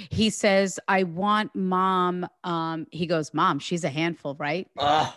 He 0.09 0.29
says, 0.29 0.79
I 0.87 1.03
want 1.03 1.55
mom. 1.55 2.27
Um, 2.43 2.87
he 2.91 3.05
goes, 3.05 3.33
Mom, 3.33 3.59
she's 3.59 3.83
a 3.83 3.89
handful, 3.89 4.35
right? 4.39 4.67
Oh. 4.77 5.15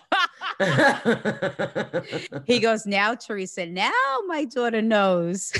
He 2.46 2.58
goes, 2.60 2.86
Now, 2.86 3.14
Teresa, 3.14 3.66
now 3.66 3.90
my 4.26 4.44
daughter 4.44 4.82
knows. 4.82 5.52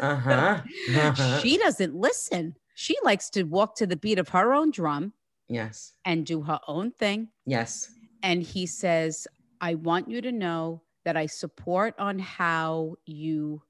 uh-huh. 0.00 0.60
uh-huh. 0.96 1.38
she 1.40 1.56
doesn't 1.58 1.94
listen. 1.94 2.54
She 2.74 2.96
likes 3.04 3.30
to 3.30 3.44
walk 3.44 3.76
to 3.76 3.86
the 3.86 3.96
beat 3.96 4.18
of 4.18 4.28
her 4.30 4.52
own 4.54 4.70
drum 4.70 5.12
Yes. 5.48 5.92
and 6.04 6.26
do 6.26 6.42
her 6.42 6.58
own 6.66 6.90
thing. 6.92 7.28
Yes. 7.46 7.90
And 8.22 8.42
he 8.42 8.66
says, 8.66 9.26
I 9.60 9.74
want 9.76 10.08
you 10.10 10.20
to 10.22 10.32
know 10.32 10.82
that 11.04 11.16
I 11.16 11.26
support 11.26 11.94
on 11.98 12.18
how 12.18 12.94
you, 13.06 13.62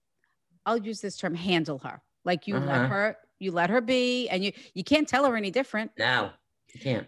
I'll 0.64 0.78
use 0.78 1.00
this 1.00 1.16
term, 1.16 1.34
handle 1.34 1.78
her. 1.80 2.00
Like 2.24 2.46
you 2.46 2.54
let 2.58 2.68
Uh-huh. 2.80 2.86
her, 2.86 3.16
you 3.38 3.50
let 3.52 3.68
her 3.68 3.80
be, 3.82 4.28
and 4.30 4.42
you 4.42 4.52
you 4.72 4.82
can't 4.84 5.06
tell 5.06 5.24
her 5.26 5.36
any 5.36 5.50
different. 5.50 5.90
No. 5.98 6.30
You 6.72 6.80
can't. 6.80 7.06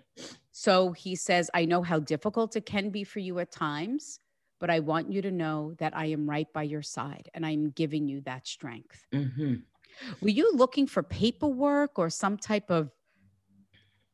So 0.58 0.92
he 0.92 1.16
says, 1.16 1.50
I 1.52 1.66
know 1.66 1.82
how 1.82 1.98
difficult 1.98 2.56
it 2.56 2.64
can 2.64 2.88
be 2.88 3.04
for 3.04 3.18
you 3.18 3.38
at 3.40 3.52
times, 3.52 4.20
but 4.58 4.70
I 4.70 4.80
want 4.80 5.12
you 5.12 5.20
to 5.20 5.30
know 5.30 5.74
that 5.74 5.94
I 5.94 6.06
am 6.06 6.26
right 6.26 6.50
by 6.50 6.62
your 6.62 6.80
side 6.80 7.28
and 7.34 7.44
I'm 7.44 7.68
giving 7.72 8.08
you 8.08 8.22
that 8.22 8.46
strength. 8.46 9.04
hmm 9.12 9.56
Were 10.22 10.30
you 10.30 10.50
looking 10.54 10.86
for 10.86 11.02
paperwork 11.02 11.98
or 11.98 12.08
some 12.08 12.38
type 12.38 12.70
of 12.70 12.90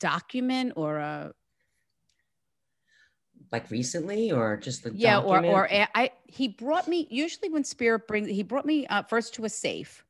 document 0.00 0.72
or 0.74 0.96
a 0.98 1.32
Like 3.52 3.70
recently 3.70 4.32
or 4.32 4.56
just 4.56 4.82
the 4.82 4.90
yeah 4.90 5.18
or 5.18 5.36
document? 5.36 5.46
or 5.46 5.68
a- 5.70 5.88
I 5.94 6.10
he 6.26 6.48
brought 6.48 6.88
me 6.88 7.06
usually 7.08 7.50
when 7.50 7.62
spirit 7.62 8.08
brings 8.08 8.26
he 8.28 8.42
brought 8.42 8.66
me 8.66 8.84
uh, 8.88 9.04
first 9.04 9.32
to 9.34 9.44
a 9.44 9.48
safe 9.48 10.04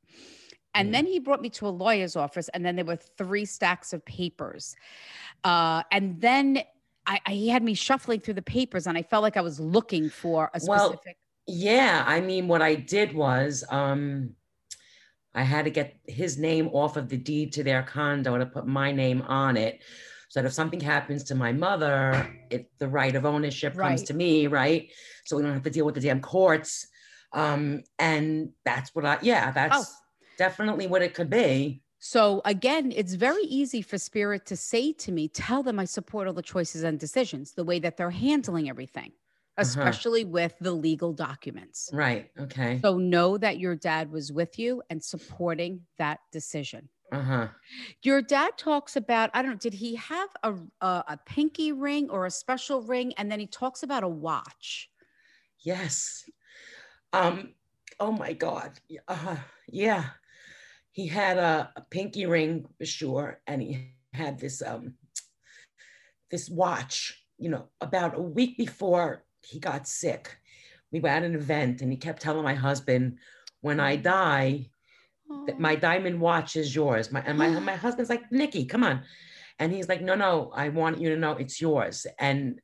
and 0.75 0.89
Mm. 0.89 0.93
then 0.93 1.07
he 1.07 1.19
brought 1.19 1.43
me 1.43 1.51
to 1.51 1.67
a 1.67 1.71
lawyer's 1.71 2.17
office 2.17 2.49
and 2.51 2.65
then 2.65 2.77
there 2.77 2.85
were 2.85 2.97
three 2.97 3.45
stacks 3.45 3.93
of 3.93 4.05
papers 4.05 4.75
uh, 5.45 5.83
and 5.91 6.21
then 6.21 6.63
I, 7.07 7.21
I 7.27 7.33
he 7.33 7.49
had 7.49 7.63
me 7.63 7.75
shuffling 7.75 8.21
through 8.21 8.35
the 8.35 8.43
papers 8.43 8.87
and 8.87 8.97
I 8.97 9.03
felt 9.03 9.23
like 9.23 9.37
I 9.37 9.41
was 9.41 9.59
looking 9.59 10.09
for 10.09 10.51
a 10.55 10.61
specific. 10.61 11.01
Well, 11.05 11.15
Yeah, 11.49 12.05
I 12.07 12.21
mean, 12.21 12.47
what 12.47 12.63
I 12.63 12.77
did 12.77 13.13
was 13.15 13.65
um, 13.71 14.37
I 15.35 15.43
had 15.43 15.65
to 15.65 15.71
get 15.71 15.97
his 16.07 16.39
name 16.39 16.69
off 16.69 16.97
of 16.97 17.09
the 17.09 17.17
deed 17.17 17.53
to 17.55 17.65
their 17.65 17.83
condo 17.83 18.35
and 18.35 18.43
to 18.43 18.47
put 18.47 18.67
my 18.67 18.93
name 18.93 19.23
on 19.23 19.57
it. 19.57 19.83
So 20.29 20.41
that 20.41 20.47
if 20.47 20.53
something 20.53 20.81
happens 20.81 21.25
to 21.25 21.35
my 21.35 21.53
mother, 21.53 22.31
it 22.51 22.71
the 22.79 22.89
right 22.89 23.15
of 23.17 23.27
ownership 23.27 23.73
comes 23.77 24.01
Right. 24.01 24.07
to 24.07 24.15
me, 24.15 24.47
right? 24.47 24.91
So 25.27 25.37
we 25.37 25.43
don't 25.43 25.53
have 25.53 25.65
to 25.65 25.71
deal 25.71 25.85
with 25.85 25.97
the 25.97 26.01
damn 26.01 26.21
courts. 26.21 26.87
Um, 27.33 27.83
and 27.99 28.51
that's 28.65 28.95
what 28.95 29.05
I 29.05 29.19
yeah, 29.23 29.51
that's 29.51 29.77
Oh. 29.77 29.85
Definitely 30.39 30.87
what 30.87 31.03
it 31.03 31.15
could 31.15 31.31
be. 31.31 31.83
So 31.99 32.43
again, 32.45 32.93
it's 32.95 33.15
very 33.15 33.45
easy 33.45 33.81
for 33.81 33.97
spirit 33.97 34.45
to 34.47 34.57
say 34.57 34.93
to 34.95 35.13
me, 35.13 35.29
tell 35.29 35.63
them 35.63 35.79
I 35.79 35.85
support 35.85 36.27
all 36.27 36.35
the 36.35 36.43
choices 36.43 36.83
and 36.83 36.99
decisions, 36.99 37.53
the 37.53 37.65
way 37.65 37.79
that 37.79 37.97
they're 37.97 38.11
handling 38.11 38.69
everything, 38.69 39.13
Uh-huh. 39.57 39.63
especially 39.63 40.25
with 40.25 40.55
the 40.61 40.73
legal 40.73 41.13
documents. 41.13 41.91
Right. 41.93 42.31
Okay. 42.39 42.81
So 42.83 42.99
know 42.99 43.39
that 43.39 43.59
your 43.61 43.77
dad 43.77 44.11
was 44.11 44.33
with 44.33 44.59
you 44.59 44.83
and 44.91 45.01
supporting 45.03 45.83
that 45.99 46.19
decision. 46.33 46.89
Uh-huh. 47.13 47.47
Your 48.03 48.23
dad 48.23 48.53
talks 48.57 48.97
about, 48.97 49.31
I 49.35 49.43
don't 49.43 49.53
know, 49.53 49.57
did 49.59 49.75
he 49.75 49.95
have 49.97 50.31
a, 50.43 50.55
a, 50.81 51.05
a 51.09 51.19
pinky 51.27 51.71
ring 51.71 52.09
or 52.11 52.27
a 52.27 52.31
special 52.31 52.83
ring? 52.83 53.13
And 53.19 53.31
then 53.31 53.39
he 53.39 53.47
talks 53.47 53.83
about 53.85 54.03
a 54.03 54.09
watch. 54.09 54.89
Yes. 55.61 56.25
Um, 57.13 57.55
oh 58.01 58.11
my 58.13 58.33
God. 58.33 58.81
Uh, 59.07 59.37
yeah. 59.69 60.05
He 60.93 61.07
had 61.07 61.39
a, 61.39 61.73
a 61.77 61.83
pinky 61.91 62.27
ring 62.27 62.67
for 62.79 62.85
sure, 62.85 63.41
and 63.47 63.63
he 63.63 63.95
had 64.13 64.39
this 64.39 64.63
um 64.63 64.95
this 66.31 66.49
watch, 66.49 67.25
you 67.39 67.51
know, 67.51 67.69
about 67.81 68.17
a 68.17 68.23
week 68.23 68.57
before 68.57 69.25
he 69.41 69.59
got 69.59 69.87
sick. 69.87 70.37
We 70.91 71.01
were 71.01 71.09
at 71.09 71.25
an 71.25 71.35
event 71.35 71.83
and 71.83 71.91
he 71.91 71.97
kept 71.97 72.23
telling 72.23 72.45
my 72.45 72.55
husband, 72.55 73.19
when 73.61 73.81
I 73.81 73.97
die, 73.97 74.71
that 75.47 75.61
my 75.61 75.75
diamond 75.75 76.21
watch 76.21 76.57
is 76.57 76.75
yours. 76.75 77.11
My 77.11 77.21
and 77.21 77.39
my 77.39 77.49
my 77.49 77.77
husband's 77.87 78.11
like, 78.11 78.31
Nikki, 78.31 78.65
come 78.65 78.85
on. 78.85 79.03
And 79.59 79.73
he's 79.73 79.89
like, 79.89 80.03
no, 80.03 80.15
no, 80.15 80.51
I 80.55 80.71
want 80.71 81.01
you 81.01 81.11
to 81.11 81.17
know 81.17 81.33
it's 81.33 81.61
yours. 81.61 82.07
And 82.19 82.61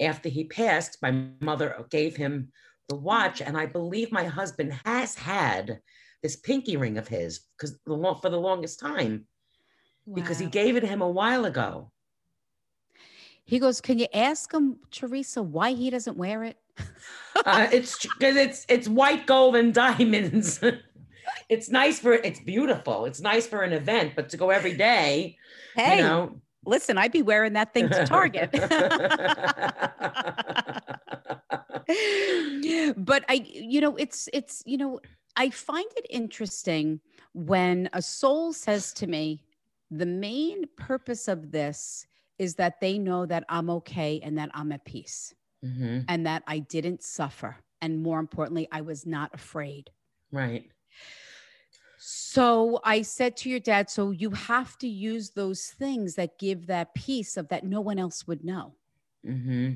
after 0.00 0.28
he 0.28 0.44
passed, 0.44 0.98
my 1.02 1.26
mother 1.40 1.84
gave 1.90 2.16
him 2.16 2.50
the 2.88 2.96
watch, 2.96 3.40
and 3.40 3.56
I 3.56 3.66
believe 3.66 4.10
my 4.10 4.24
husband 4.24 4.72
has 4.84 5.14
had 5.14 5.80
this 6.22 6.36
pinky 6.36 6.76
ring 6.76 6.98
of 6.98 7.08
his 7.08 7.40
because 7.56 7.78
the 7.86 7.94
long, 7.94 8.20
for 8.20 8.30
the 8.30 8.38
longest 8.38 8.78
time 8.80 9.26
because 10.14 10.38
he 10.38 10.46
gave 10.46 10.76
it 10.76 10.80
to 10.80 10.86
him 10.86 11.02
a 11.02 11.08
while 11.08 11.44
ago. 11.44 11.90
He 13.44 13.58
goes, 13.58 13.80
Can 13.80 13.98
you 13.98 14.06
ask 14.12 14.52
him, 14.52 14.78
Teresa, 14.90 15.42
why 15.42 15.72
he 15.72 15.90
doesn't 15.90 16.16
wear 16.16 16.44
it? 16.44 16.56
Uh, 17.46 17.68
it's 17.72 17.96
because 18.06 18.36
it's 18.36 18.66
it's 18.68 18.88
white 18.88 19.26
gold 19.26 19.56
and 19.56 19.72
diamonds. 19.84 20.62
it's 21.48 21.70
nice 21.70 21.98
for 21.98 22.12
it's 22.12 22.40
beautiful. 22.40 23.04
It's 23.06 23.20
nice 23.20 23.46
for 23.46 23.62
an 23.62 23.72
event, 23.72 24.12
but 24.16 24.28
to 24.30 24.36
go 24.36 24.50
every 24.50 24.74
day, 24.74 25.36
Hey, 25.74 25.98
you 25.98 26.02
know. 26.02 26.40
listen, 26.66 26.98
I'd 26.98 27.12
be 27.12 27.22
wearing 27.22 27.54
that 27.54 27.72
thing 27.72 27.88
to 27.88 28.04
Target. 28.04 28.50
but 32.96 33.24
I, 33.28 33.44
you 33.52 33.80
know, 33.80 33.96
it's, 33.96 34.28
it's, 34.32 34.62
you 34.66 34.76
know, 34.76 35.00
I 35.40 35.48
find 35.48 35.86
it 35.96 36.06
interesting 36.10 37.00
when 37.32 37.88
a 37.94 38.02
soul 38.02 38.52
says 38.52 38.92
to 38.94 39.06
me, 39.06 39.42
the 39.90 40.04
main 40.04 40.64
purpose 40.76 41.28
of 41.28 41.50
this 41.50 42.06
is 42.38 42.56
that 42.56 42.78
they 42.80 42.98
know 42.98 43.24
that 43.24 43.44
I'm 43.48 43.70
okay 43.70 44.20
and 44.22 44.36
that 44.36 44.50
I'm 44.52 44.70
at 44.70 44.84
peace 44.84 45.34
Mhm, 45.64 46.04
and 46.08 46.26
that 46.26 46.42
I 46.46 46.58
didn't 46.58 47.02
suffer. 47.02 47.56
And 47.80 48.02
more 48.02 48.20
importantly, 48.20 48.68
I 48.70 48.82
was 48.82 49.06
not 49.06 49.34
afraid. 49.34 49.90
Right. 50.30 50.70
So 51.96 52.80
I 52.84 53.00
said 53.00 53.36
to 53.38 53.50
your 53.50 53.60
dad, 53.60 53.88
so 53.88 54.10
you 54.10 54.30
have 54.32 54.76
to 54.78 54.88
use 54.88 55.30
those 55.30 55.68
things 55.68 56.16
that 56.16 56.38
give 56.38 56.66
that 56.66 56.94
peace 56.94 57.38
of 57.38 57.48
that 57.48 57.64
no 57.64 57.80
one 57.80 57.98
else 57.98 58.26
would 58.26 58.44
know. 58.44 58.74
hmm 59.24 59.72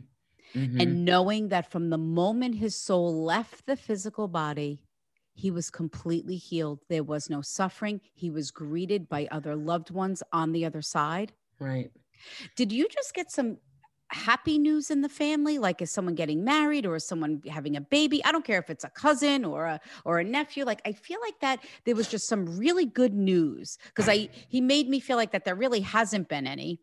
And 0.78 1.04
knowing 1.04 1.48
that 1.48 1.70
from 1.70 1.90
the 1.90 1.98
moment 1.98 2.56
his 2.56 2.76
soul 2.76 3.24
left 3.24 3.66
the 3.66 3.76
physical 3.76 4.28
body, 4.28 4.83
he 5.34 5.50
was 5.50 5.70
completely 5.70 6.36
healed. 6.36 6.80
There 6.88 7.02
was 7.02 7.28
no 7.28 7.42
suffering. 7.42 8.00
He 8.14 8.30
was 8.30 8.50
greeted 8.50 9.08
by 9.08 9.28
other 9.30 9.56
loved 9.56 9.90
ones 9.90 10.22
on 10.32 10.52
the 10.52 10.64
other 10.64 10.82
side. 10.82 11.32
right. 11.58 11.90
Did 12.56 12.72
you 12.72 12.88
just 12.88 13.12
get 13.12 13.30
some 13.30 13.58
happy 14.08 14.58
news 14.58 14.90
in 14.90 15.02
the 15.02 15.08
family? 15.08 15.58
Like 15.58 15.82
is 15.82 15.90
someone 15.90 16.14
getting 16.14 16.44
married 16.44 16.86
or 16.86 16.96
is 16.96 17.06
someone 17.06 17.42
having 17.48 17.76
a 17.76 17.80
baby? 17.80 18.24
I 18.24 18.32
don't 18.32 18.44
care 18.44 18.60
if 18.60 18.70
it's 18.70 18.84
a 18.84 18.90
cousin 18.90 19.44
or 19.44 19.66
a 19.66 19.80
or 20.04 20.18
a 20.18 20.24
nephew. 20.24 20.64
Like 20.64 20.80
I 20.86 20.92
feel 20.92 21.18
like 21.20 21.38
that 21.40 21.64
there 21.84 21.96
was 21.96 22.08
just 22.08 22.28
some 22.28 22.56
really 22.56 22.86
good 22.86 23.12
news 23.12 23.76
because 23.88 24.08
I 24.08 24.28
he 24.48 24.60
made 24.60 24.88
me 24.88 25.00
feel 25.00 25.16
like 25.16 25.32
that 25.32 25.44
there 25.44 25.56
really 25.56 25.80
hasn't 25.80 26.28
been 26.28 26.46
any. 26.46 26.80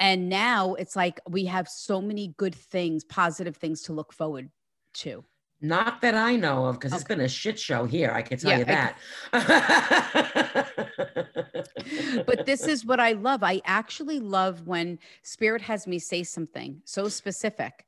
And 0.00 0.28
now 0.28 0.74
it's 0.74 0.96
like 0.96 1.20
we 1.28 1.44
have 1.44 1.68
so 1.68 2.02
many 2.02 2.34
good 2.36 2.54
things, 2.54 3.04
positive 3.04 3.56
things 3.56 3.82
to 3.82 3.92
look 3.92 4.12
forward 4.12 4.50
to. 4.94 5.24
Not 5.64 6.02
that 6.02 6.14
I 6.14 6.36
know 6.36 6.66
of, 6.66 6.78
because 6.78 6.92
it's 6.92 7.04
been 7.04 7.22
a 7.22 7.28
shit 7.28 7.58
show 7.58 7.86
here. 7.86 8.10
I 8.12 8.20
can 8.20 8.36
tell 8.38 8.50
Yeah, 8.50 8.58
you 8.58 8.64
that. 8.66 8.98
but 12.26 12.44
this 12.44 12.66
is 12.66 12.84
what 12.84 13.00
I 13.00 13.12
love. 13.12 13.42
I 13.42 13.62
actually 13.64 14.20
love 14.20 14.66
when 14.66 14.98
spirit 15.22 15.62
has 15.62 15.86
me 15.86 15.98
say 15.98 16.22
something 16.22 16.82
so 16.84 17.08
specific. 17.08 17.86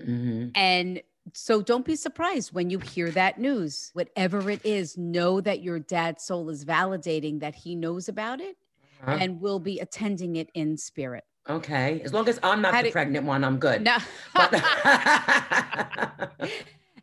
Mhm. 0.00 0.50
And 0.56 1.00
so 1.32 1.62
don't 1.62 1.84
be 1.84 1.94
surprised 1.94 2.52
when 2.52 2.70
you 2.70 2.80
hear 2.80 3.12
that 3.12 3.38
news. 3.38 3.90
Whatever 3.94 4.50
it 4.50 4.66
is, 4.66 4.98
know 4.98 5.40
that 5.40 5.62
your 5.62 5.78
dad's 5.78 6.24
soul 6.24 6.50
is 6.50 6.64
validating 6.64 7.38
that 7.38 7.54
he 7.54 7.76
knows 7.76 8.08
about 8.08 8.40
it 8.40 8.56
Uh-huh. 9.02 9.16
and 9.20 9.40
will 9.40 9.60
be 9.60 9.78
attending 9.78 10.34
it 10.36 10.50
in 10.54 10.76
spirit. 10.76 11.22
Okay, 11.48 12.00
as 12.04 12.12
long 12.12 12.28
as 12.28 12.40
I'm 12.42 12.60
not 12.60 12.74
How 12.74 12.82
the 12.82 12.88
do- 12.88 12.92
pregnant 12.92 13.26
one, 13.26 13.44
I'm 13.44 13.58
good. 13.60 13.82
Now, 13.82 13.98
But- 14.34 14.52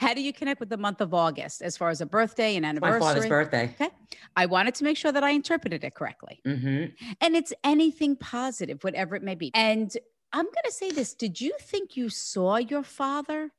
how 0.03 0.13
do 0.13 0.21
you 0.21 0.33
connect 0.33 0.59
with 0.59 0.69
the 0.69 0.77
month 0.77 1.01
of 1.01 1.13
August 1.13 1.61
as 1.61 1.77
far 1.77 1.89
as 1.89 2.01
a 2.01 2.05
birthday 2.05 2.55
and 2.55 2.65
anniversary? 2.65 2.99
my 2.99 3.05
father's 3.05 3.27
birthday. 3.27 3.73
Okay. 3.79 3.89
I 4.35 4.45
wanted 4.45 4.75
to 4.75 4.83
make 4.83 4.97
sure 4.97 5.11
that 5.11 5.23
I 5.23 5.31
interpreted 5.31 5.83
it 5.83 5.95
correctly. 5.95 6.41
Mm-hmm. 6.45 7.13
And 7.21 7.35
it's 7.35 7.53
anything 7.63 8.15
positive, 8.17 8.83
whatever 8.83 9.15
it 9.15 9.23
may 9.23 9.35
be. 9.35 9.51
And 9.53 9.95
I'm 10.33 10.45
going 10.45 10.65
to 10.65 10.71
say 10.71 10.91
this 10.91 11.13
Did 11.13 11.39
you 11.39 11.53
think 11.59 11.95
you 11.95 12.09
saw 12.09 12.57
your 12.57 12.83
father? 12.83 13.51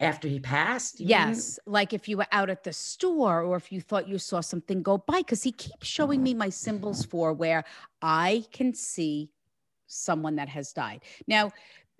After 0.00 0.28
he 0.28 0.38
passed? 0.38 1.00
you 1.00 1.06
mean? 1.06 1.10
Yes. 1.10 1.58
Like 1.66 1.92
if 1.92 2.08
you 2.08 2.18
were 2.18 2.28
out 2.30 2.50
at 2.50 2.62
the 2.62 2.72
store 2.72 3.42
or 3.42 3.56
if 3.56 3.72
you 3.72 3.80
thought 3.80 4.06
you 4.06 4.18
saw 4.18 4.40
something 4.40 4.82
go 4.82 4.98
by, 4.98 5.18
because 5.18 5.42
he 5.42 5.50
keeps 5.50 5.88
showing 5.88 6.22
me 6.22 6.34
my 6.34 6.50
symbols 6.50 7.04
for 7.04 7.32
where 7.32 7.64
I 8.00 8.44
can 8.52 8.74
see 8.74 9.30
someone 9.88 10.36
that 10.36 10.48
has 10.48 10.72
died. 10.72 11.00
Now, 11.26 11.50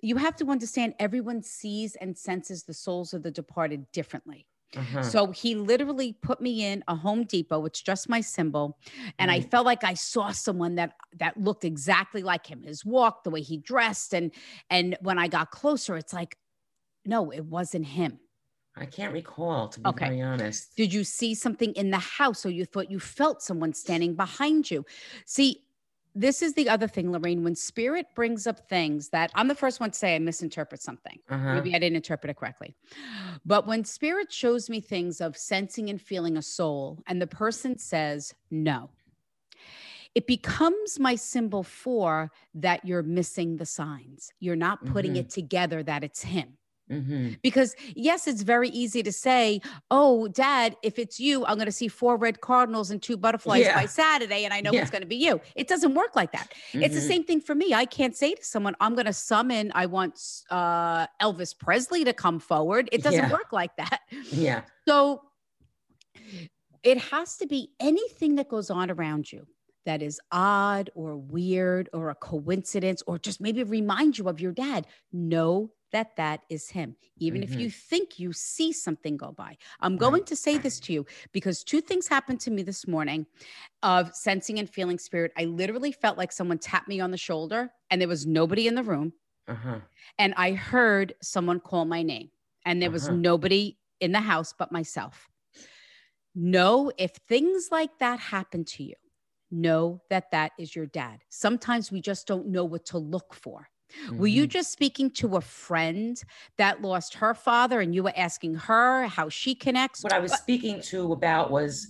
you 0.02 0.16
have 0.16 0.36
to 0.36 0.46
understand 0.46 0.94
everyone 0.98 1.42
sees 1.42 1.96
and 1.96 2.16
senses 2.16 2.64
the 2.64 2.74
souls 2.74 3.14
of 3.14 3.22
the 3.22 3.30
departed 3.30 3.90
differently. 3.92 4.46
Uh-huh. 4.76 5.12
So 5.12 5.32
he 5.32 5.54
literally 5.54 6.12
put 6.12 6.40
me 6.40 6.64
in 6.64 6.84
a 6.88 6.94
Home 6.96 7.24
Depot. 7.24 7.64
It's 7.64 7.82
just 7.82 8.08
my 8.08 8.20
symbol, 8.20 8.78
and 9.18 9.30
I 9.30 9.40
Mhm. 9.40 9.42
felt 9.42 9.66
like 9.66 9.84
I 9.84 9.94
saw 9.94 10.30
someone 10.32 10.74
that 10.76 10.94
that 11.18 11.38
looked 11.40 11.64
exactly 11.64 12.22
like 12.22 12.46
him. 12.46 12.62
His 12.62 12.84
walk, 12.84 13.24
the 13.24 13.30
way 13.30 13.40
he 13.42 13.56
dressed, 13.58 14.14
and 14.14 14.32
and 14.70 14.96
when 15.00 15.18
I 15.18 15.28
got 15.28 15.50
closer, 15.50 15.96
it's 15.96 16.12
like, 16.12 16.36
no, 17.06 17.30
it 17.32 17.46
wasn't 17.46 17.86
him. 17.86 18.20
I 18.74 18.86
can't 18.86 19.12
recall, 19.12 19.68
to 19.68 19.78
be 19.80 19.90
Okay. 19.90 20.08
very 20.08 20.22
honest. 20.22 20.74
Did 20.76 20.92
you 20.94 21.04
see 21.04 21.34
something 21.34 21.72
in 21.74 21.90
the 21.90 21.98
house, 21.98 22.46
or 22.46 22.50
you 22.50 22.64
thought 22.64 22.90
you 22.90 23.00
felt 23.00 23.42
someone 23.42 23.72
standing 23.74 24.14
behind 24.16 24.70
you? 24.70 24.84
See. 25.26 25.64
This 26.18 26.42
is 26.42 26.54
the 26.54 26.68
other 26.68 26.88
thing, 26.88 27.12
Lorraine. 27.12 27.44
When 27.44 27.54
spirit 27.54 28.06
brings 28.16 28.48
up 28.48 28.68
things 28.68 29.10
that 29.10 29.30
I'm 29.36 29.46
the 29.46 29.54
first 29.54 29.78
one 29.78 29.92
to 29.92 29.96
say 29.96 30.16
I 30.16 30.18
misinterpret 30.18 30.82
something. 30.82 31.20
Uh-huh. 31.28 31.54
Maybe 31.54 31.76
I 31.76 31.78
didn't 31.78 31.94
interpret 31.94 32.30
it 32.30 32.36
correctly. 32.36 32.74
But 33.46 33.68
when 33.68 33.84
spirit 33.84 34.32
shows 34.32 34.68
me 34.68 34.80
things 34.80 35.20
of 35.20 35.36
sensing 35.36 35.88
and 35.90 36.02
feeling 36.02 36.36
a 36.36 36.42
soul, 36.42 36.98
and 37.06 37.22
the 37.22 37.28
person 37.28 37.78
says 37.78 38.34
no, 38.50 38.90
it 40.16 40.26
becomes 40.26 40.98
my 40.98 41.14
symbol 41.14 41.62
for 41.62 42.32
that 42.54 42.84
you're 42.84 43.04
missing 43.04 43.56
the 43.56 43.66
signs. 43.66 44.32
You're 44.40 44.56
not 44.56 44.84
putting 44.86 45.12
Mhm. 45.14 45.18
it 45.20 45.30
together 45.30 45.84
that 45.84 46.02
it's 46.02 46.22
him. 46.22 46.58
Hmm 46.88 47.30
Because, 47.42 47.74
yes, 47.94 48.26
it's 48.26 48.42
very 48.42 48.68
easy 48.70 49.02
to 49.02 49.12
say, 49.12 49.60
Oh, 49.90 50.28
dad, 50.28 50.76
if 50.82 50.98
it's 50.98 51.20
you, 51.20 51.44
I'm 51.46 51.56
going 51.56 51.66
to 51.66 51.72
see 51.72 51.88
four 51.88 52.16
red 52.16 52.40
cardinals 52.40 52.90
and 52.90 53.02
two 53.02 53.16
butterflies 53.16 53.62
Yeah. 53.62 53.74
by 53.74 53.86
Saturday, 53.86 54.44
and 54.44 54.54
I 54.54 54.60
know 54.60 54.72
Yeah. 54.72 54.82
it's 54.82 54.90
going 54.90 55.02
to 55.02 55.06
be 55.08 55.16
you. 55.16 55.40
It 55.54 55.68
doesn't 55.68 55.94
work 55.94 56.16
like 56.16 56.32
that. 56.32 56.52
It's 56.72 56.94
the 56.94 57.00
Mhm. 57.00 57.08
same 57.08 57.24
thing 57.24 57.40
for 57.40 57.54
me. 57.54 57.74
I 57.74 57.84
can't 57.84 58.16
say 58.16 58.34
to 58.34 58.44
someone, 58.44 58.74
I'm 58.80 58.94
going 58.94 59.06
to 59.06 59.12
summon, 59.12 59.70
I 59.74 59.86
want 59.86 60.20
uh, 60.50 61.06
Elvis 61.20 61.58
Presley 61.58 62.04
to 62.04 62.12
come 62.12 62.38
forward. 62.38 62.88
It 62.92 63.02
doesn't 63.02 63.24
Yeah. 63.24 63.32
work 63.32 63.52
like 63.52 63.76
that. 63.76 64.00
Yeah. 64.32 64.62
So 64.86 65.22
it 66.82 66.98
has 66.98 67.36
to 67.38 67.46
be 67.46 67.70
anything 67.80 68.36
that 68.36 68.48
goes 68.48 68.70
on 68.70 68.90
around 68.90 69.30
you 69.32 69.46
that 69.84 70.02
is 70.02 70.20
odd 70.30 70.90
or 70.94 71.16
weird 71.16 71.88
or 71.92 72.10
a 72.10 72.14
coincidence 72.14 73.02
or 73.06 73.18
just 73.18 73.40
maybe 73.40 73.62
remind 73.62 74.18
you 74.18 74.28
of 74.28 74.40
your 74.40 74.52
dad. 74.52 74.86
Know 75.12 75.70
that 75.92 76.16
that 76.16 76.40
is 76.48 76.70
him, 76.70 76.96
even 77.18 77.42
if 77.42 77.56
Mhm. 77.56 77.60
you 77.60 77.70
think 77.70 78.18
you 78.18 78.32
see 78.32 78.72
something 78.72 79.16
go 79.16 79.32
by. 79.32 79.56
I'm 79.80 79.96
going 79.96 80.24
to 80.24 80.36
say 80.36 80.58
this 80.58 80.80
to 80.80 80.92
you 80.92 81.06
because 81.32 81.64
two 81.64 81.80
things 81.80 82.08
happened 82.08 82.40
to 82.40 82.50
me 82.50 82.62
this 82.62 82.86
morning 82.86 83.26
of 83.82 84.14
sensing 84.14 84.58
and 84.58 84.68
feeling 84.68 84.98
spirit. 84.98 85.32
I 85.36 85.44
literally 85.44 85.92
felt 85.92 86.18
like 86.18 86.32
someone 86.32 86.58
tapped 86.58 86.88
me 86.88 87.00
on 87.00 87.10
the 87.10 87.16
shoulder 87.16 87.70
and 87.90 88.00
there 88.00 88.08
was 88.08 88.26
nobody 88.26 88.66
in 88.66 88.74
the 88.74 88.82
room 88.82 89.12
Uh-huh. 89.48 89.80
and 90.18 90.34
I 90.36 90.52
heard 90.52 91.14
someone 91.22 91.60
call 91.60 91.84
my 91.84 92.02
name, 92.02 92.30
and 92.64 92.82
there 92.82 92.90
was 92.90 93.04
Uh-huh. 93.04 93.16
nobody 93.16 93.76
in 94.00 94.12
the 94.12 94.20
house 94.20 94.52
but 94.58 94.72
myself. 94.72 95.28
Know 96.34 96.92
if 96.98 97.12
things 97.28 97.68
like 97.70 97.98
that 97.98 98.20
happen 98.20 98.64
to 98.64 98.84
you, 98.84 98.94
know 99.50 100.02
that 100.10 100.30
that 100.30 100.52
is 100.58 100.74
your 100.76 100.86
dad. 100.86 101.20
Sometimes 101.30 101.90
we 101.90 102.00
just 102.00 102.26
don't 102.26 102.46
know 102.48 102.64
what 102.64 102.84
to 102.86 102.98
look 102.98 103.34
for. 103.34 103.68
Were 104.10 104.26
you 104.26 104.46
Mhm. 104.46 104.50
just 104.50 104.72
speaking 104.72 105.10
to 105.12 105.36
a 105.36 105.40
friend 105.40 106.22
that 106.56 106.82
lost 106.82 107.14
her 107.14 107.34
father 107.34 107.80
and 107.80 107.94
you 107.94 108.02
were 108.02 108.12
asking 108.16 108.54
her 108.54 109.06
how 109.06 109.28
she 109.28 109.54
connects? 109.54 110.02
What 110.04 110.12
I 110.12 110.18
was 110.18 110.32
speaking 110.32 110.80
to 110.82 111.12
about 111.12 111.50
was 111.50 111.88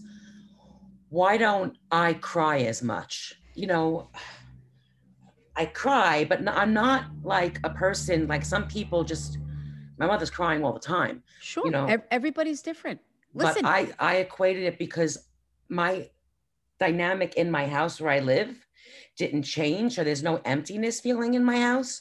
why 1.11 1.37
don't 1.39 1.77
I 1.91 2.15
cry 2.15 2.59
as 2.61 2.83
much? 2.83 3.35
You 3.55 3.67
know, 3.67 4.11
I 5.57 5.67
cry, 5.67 6.25
but 6.25 6.47
I'm 6.49 6.73
not 6.73 7.07
like 7.25 7.59
a 7.65 7.71
person 7.71 8.29
like 8.29 8.45
some 8.45 8.69
people 8.69 9.05
just 9.05 9.39
my 9.99 10.07
mother's 10.07 10.31
crying 10.31 10.65
all 10.65 10.73
the 10.73 10.79
time. 10.79 11.25
Sure, 11.41 11.65
You 11.65 11.73
know, 11.73 11.87
everybody's 12.11 12.63
different. 12.63 13.01
Listen, 13.35 13.65
But 13.65 13.71
I 13.73 13.93
I 13.99 14.17
equated 14.17 14.63
it 14.65 14.79
because 14.79 15.29
my 15.69 16.11
dynamic 16.79 17.35
in 17.35 17.51
my 17.51 17.67
house 17.67 18.01
where 18.01 18.13
I 18.13 18.21
live 18.21 18.68
didn't 19.17 19.43
change, 19.45 19.95
so 19.95 20.05
there's 20.05 20.23
no 20.23 20.41
emptiness 20.45 21.01
feeling 21.01 21.35
in 21.35 21.45
my 21.45 21.61
house, 21.61 22.01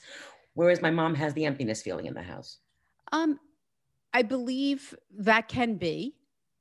whereas 0.54 0.82
my 0.82 0.92
mom 0.92 1.16
has 1.16 1.34
the 1.34 1.46
emptiness 1.46 1.82
feeling 1.82 2.06
in 2.06 2.14
the 2.14 2.24
house. 2.24 2.60
um, 3.12 3.40
I 4.14 4.22
believe 4.24 4.96
that 5.18 5.48
can 5.48 5.76
be. 5.76 6.16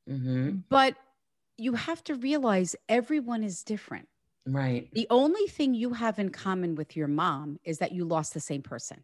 hmm 0.06 0.56
But 0.68 0.96
you 1.56 1.74
have 1.74 2.04
to 2.04 2.14
realize 2.14 2.76
everyone 2.88 3.42
is 3.42 3.62
different. 3.62 4.08
Right. 4.46 4.88
The 4.92 5.06
only 5.10 5.46
thing 5.48 5.74
you 5.74 5.94
have 5.94 6.18
in 6.18 6.30
common 6.30 6.74
with 6.74 6.96
your 6.96 7.08
mom 7.08 7.58
is 7.64 7.78
that 7.78 7.92
you 7.92 8.04
lost 8.04 8.34
the 8.34 8.40
same 8.40 8.62
person. 8.62 9.02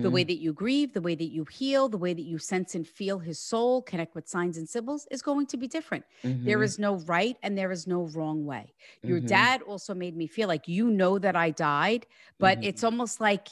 The 0.00 0.10
Mhm. 0.10 0.12
way 0.12 0.24
that 0.24 0.38
you 0.38 0.52
grieve, 0.52 0.92
the 0.92 1.00
way 1.00 1.14
that 1.14 1.32
you 1.32 1.44
heal, 1.44 1.88
the 1.88 1.98
way 1.98 2.14
that 2.14 2.22
you 2.22 2.38
sense 2.38 2.74
and 2.74 2.86
feel 2.86 3.18
his 3.18 3.38
soul, 3.38 3.82
connect 3.82 4.14
with 4.14 4.28
signs 4.28 4.56
and 4.58 4.68
symbols 4.68 5.06
is 5.10 5.22
going 5.22 5.46
to 5.48 5.56
be 5.56 5.66
different. 5.68 6.04
There 6.44 6.62
Mhm. 6.62 6.62
is 6.62 6.78
no 6.78 6.96
right 7.00 7.36
and 7.42 7.56
there 7.56 7.72
is 7.72 7.86
no 7.86 8.04
wrong 8.06 8.44
way. 8.44 8.74
Your 9.04 9.20
Mhm. 9.20 9.26
dad 9.26 9.62
also 9.62 9.94
made 9.94 10.16
me 10.16 10.26
feel 10.26 10.48
like 10.48 10.68
you 10.68 10.90
know 10.90 11.18
that 11.18 11.36
I 11.36 11.50
died, 11.50 12.06
but 12.38 12.58
it's 12.62 12.84
almost 12.84 13.20
like 13.20 13.48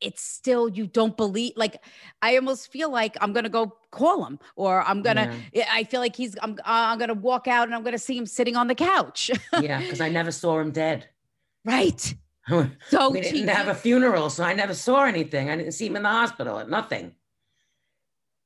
it's 0.00 0.22
still 0.22 0.68
you 0.68 0.86
don't 0.86 1.16
believe 1.16 1.52
like 1.56 1.82
i 2.22 2.36
almost 2.36 2.70
feel 2.70 2.88
like 2.88 3.16
i'm 3.20 3.32
gonna 3.32 3.48
go 3.48 3.76
call 3.90 4.24
him 4.24 4.38
or 4.54 4.82
i'm 4.84 5.02
gonna 5.02 5.28
i 5.72 5.82
feel 5.82 5.98
like 6.00 6.14
he's 6.14 6.36
i'm, 6.40 6.56
I'm 6.64 6.98
gonna 6.98 7.14
walk 7.14 7.48
out 7.48 7.66
and 7.66 7.74
i'm 7.74 7.82
gonna 7.82 7.98
see 7.98 8.16
him 8.16 8.24
sitting 8.26 8.54
on 8.54 8.68
the 8.68 8.76
couch 8.76 9.28
yeah, 9.52 9.80
because 9.80 10.00
I 10.00 10.08
never 10.08 10.30
saw 10.30 10.58
him 10.60 10.70
dead. 10.70 11.08
right 11.64 12.14
we 13.10 13.20
didn't 13.20 13.48
have 13.48 13.68
a 13.68 13.74
funeral, 13.74 14.30
so 14.30 14.44
I 14.44 14.54
never 14.54 14.74
saw 14.74 15.04
anything. 15.04 15.50
I 15.50 15.56
didn't 15.56 15.72
see 15.72 15.86
him 15.86 15.96
in 15.96 16.02
the 16.02 16.08
hospital, 16.08 16.64
nothing. 16.66 17.14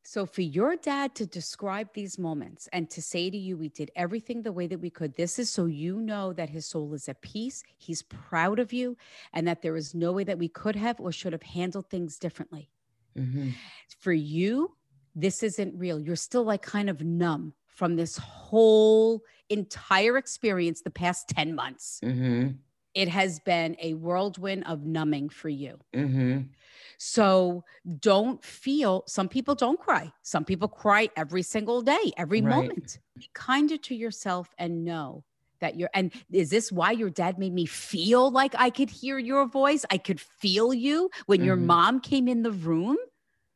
so 0.05 0.27
for 0.27 0.43
your 0.43 0.75
dad 0.77 1.15
to 1.15 1.25
describe 1.27 1.89
these 1.95 2.19
moments 2.19 2.69
and 2.73 2.91
to 2.91 3.01
say 3.01 3.31
to 3.31 3.37
you 3.37 3.57
we 3.57 3.69
did 3.69 3.91
everything 3.95 4.43
the 4.43 4.53
way 4.59 4.67
that 4.67 4.81
we 4.81 4.91
could 4.91 5.15
this 5.17 5.39
is 5.39 5.49
so 5.49 5.67
you 5.67 6.01
know 6.01 6.33
that 6.33 6.51
his 6.51 6.67
soul 6.67 6.93
is 6.93 7.09
at 7.09 7.21
peace 7.23 7.63
he's 7.79 8.03
proud 8.03 8.59
of 8.59 8.73
you 8.73 8.97
and 9.33 9.47
that 9.47 9.63
there 9.63 9.77
is 9.77 9.95
no 9.95 10.11
way 10.13 10.25
that 10.25 10.39
we 10.39 10.49
could 10.49 10.75
have 10.77 10.99
or 11.01 11.13
should 11.13 11.33
have 11.33 11.43
handled 11.59 11.89
things 11.89 12.19
differently 12.19 12.69
Mhm. 13.17 13.53
for 13.99 14.13
you, 14.13 14.75
this 15.15 15.43
isn't 15.43 15.73
real. 15.79 16.01
You're 16.01 16.17
still 16.17 16.45
like 16.45 16.63
kind 16.63 16.89
of 16.91 17.03
numb 17.03 17.53
from 17.67 17.95
this 17.97 18.17
whole 18.17 19.23
entire 19.51 20.17
experience 20.17 20.81
the 20.83 20.91
past 20.91 21.29
10 21.29 21.55
months. 21.55 22.01
Mhm. 22.03 22.57
It 22.95 23.09
has 23.09 23.41
been 23.41 23.77
a 23.81 23.95
whirlwind 23.95 24.65
of 24.67 24.85
numbing 24.85 25.31
for 25.31 25.49
you. 25.49 25.81
Mhm. 25.95 26.53
So 26.99 27.65
don't 28.01 28.45
feel, 28.45 29.05
some 29.07 29.29
people 29.29 29.55
don't 29.55 29.79
cry. 29.81 30.13
Some 30.23 30.45
people 30.45 30.69
cry 30.69 31.09
every 31.17 31.43
single 31.43 31.83
day, 31.83 32.13
every 32.17 32.41
Right. 32.41 32.73
moment. 32.73 32.99
Be 33.17 33.29
kinder 33.35 33.77
to 33.79 33.95
yourself 33.95 34.55
and 34.59 34.85
know 34.85 35.25
that 35.61 35.77
you're, 35.79 35.91
and 35.95 36.13
is 36.33 36.51
this 36.51 36.73
why 36.73 36.91
your 36.93 37.11
dad 37.11 37.39
made 37.39 37.53
me 37.53 37.67
feel 37.67 38.31
like 38.31 38.55
I 38.57 38.71
could 38.71 38.91
hear 38.91 39.19
your 39.19 39.47
voice? 39.47 39.85
I 39.91 39.99
could 39.99 40.21
feel 40.21 40.75
you 40.75 41.11
when 41.27 41.43
your 41.43 41.57
Mhm. 41.57 41.57
mom 41.57 42.01
came 42.01 42.29
in 42.29 42.43
the 42.43 42.53
room? 42.53 42.97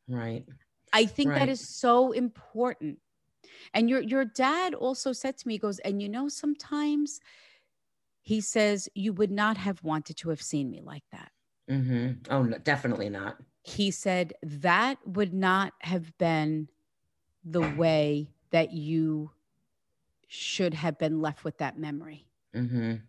Right. 0.07 0.45
I 0.93 1.05
think 1.05 1.33
that 1.35 1.49
Right. 1.49 1.49
is 1.49 1.61
so 1.61 2.11
important. 2.11 2.99
And 3.73 3.89
your 3.89 4.01
your 4.01 4.25
dad 4.25 4.73
also 4.75 5.13
said 5.13 5.37
to 5.39 5.47
me, 5.47 5.55
he 5.55 5.59
goes, 5.59 5.79
and 5.79 6.01
you 6.01 6.09
know, 6.09 6.29
sometimes 6.29 7.19
he 8.27 8.41
says, 8.41 8.89
you 8.93 9.13
would 9.13 9.31
not 9.31 9.55
have 9.55 9.81
wanted 9.85 10.17
to 10.17 10.27
have 10.27 10.41
seen 10.41 10.69
me 10.69 10.81
like 10.81 11.05
that. 11.13 11.31
Mhm. 11.69 12.27
Oh, 12.29 12.43
no, 12.43 12.57
definitely 12.57 13.07
not. 13.09 13.41
He 13.63 13.89
said 13.89 14.33
that 14.43 14.97
would 15.07 15.33
not 15.33 15.71
have 15.79 16.17
been 16.17 16.67
the 17.45 17.61
way 17.61 18.33
that 18.49 18.73
you 18.73 19.31
should 20.27 20.73
have 20.73 20.97
been 20.97 21.21
left 21.21 21.45
with 21.45 21.57
that 21.59 21.79
memory. 21.79 22.27
Mhm. 22.53 23.03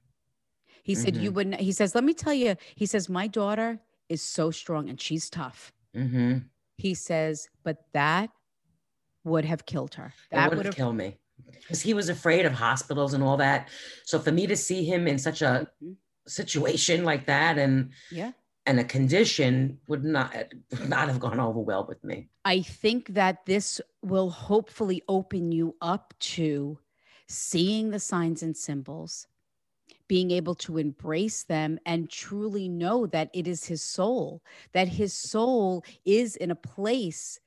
He 0.85 0.95
said, 0.95 1.17
you 1.17 1.33
Mhm. 1.33 1.35
would 1.35 1.47
not, 1.49 1.61
he 1.61 1.73
says, 1.73 1.97
let 1.97 2.05
me 2.05 2.15
tell 2.15 2.33
you, 2.33 2.55
he 2.77 2.87
says, 2.87 3.09
my 3.09 3.27
daughter 3.27 3.81
is 4.09 4.23
so 4.23 4.53
strong 4.53 4.89
and 4.89 5.01
she's 5.01 5.29
tough. 5.29 5.73
Mhm. 5.95 6.49
He 6.77 6.95
says, 6.95 7.49
but 7.65 7.93
that 7.93 8.31
would 9.25 9.45
have 9.45 9.67
killed 9.67 9.95
her. 9.95 10.15
That 10.31 10.55
would 10.55 10.65
have 10.65 10.77
killed 10.77 10.95
me. 10.95 11.19
Because 11.47 11.83
he 11.83 11.95
was 11.95 12.09
afraid 12.09 12.47
of 12.47 12.53
hospitals 12.53 13.15
and 13.15 13.23
all 13.23 13.37
that. 13.39 13.69
So 14.05 14.19
for 14.19 14.33
me 14.33 14.47
to 14.47 14.57
see 14.57 14.85
him 14.85 15.07
in 15.07 15.19
such 15.19 15.43
a 15.43 15.69
Mhm. 15.83 15.97
situation 16.27 17.05
like 17.05 17.27
that 17.27 17.59
and 17.59 17.91
yeah. 18.11 18.33
and 18.67 18.79
a 18.79 18.85
condition 18.85 19.79
would 19.87 20.05
not 20.05 20.35
would 20.71 20.89
not 20.89 21.09
have 21.09 21.21
gone 21.21 21.41
over 21.41 21.59
well 21.61 21.87
with 21.87 22.03
me. 22.05 22.29
I 22.45 22.63
think 22.63 23.09
that 23.15 23.45
this 23.47 23.81
will 24.03 24.31
hopefully 24.31 25.03
open 25.09 25.53
you 25.53 25.75
up 25.81 26.15
to 26.37 26.79
seeing 27.27 27.91
the 27.91 28.01
signs 28.01 28.43
and 28.43 28.57
symbols, 28.57 29.27
being 30.07 30.31
able 30.31 30.55
to 30.55 30.79
embrace 30.79 31.45
them 31.45 31.79
and 31.85 32.09
truly 32.11 32.69
know 32.69 33.07
that 33.07 33.31
it 33.35 33.47
is 33.47 33.67
his 33.67 33.83
soul, 33.83 34.43
that 34.73 34.89
his 34.89 35.13
soul 35.13 35.85
is 36.05 36.37
in 36.37 36.51
a 36.51 36.55
place 36.55 37.39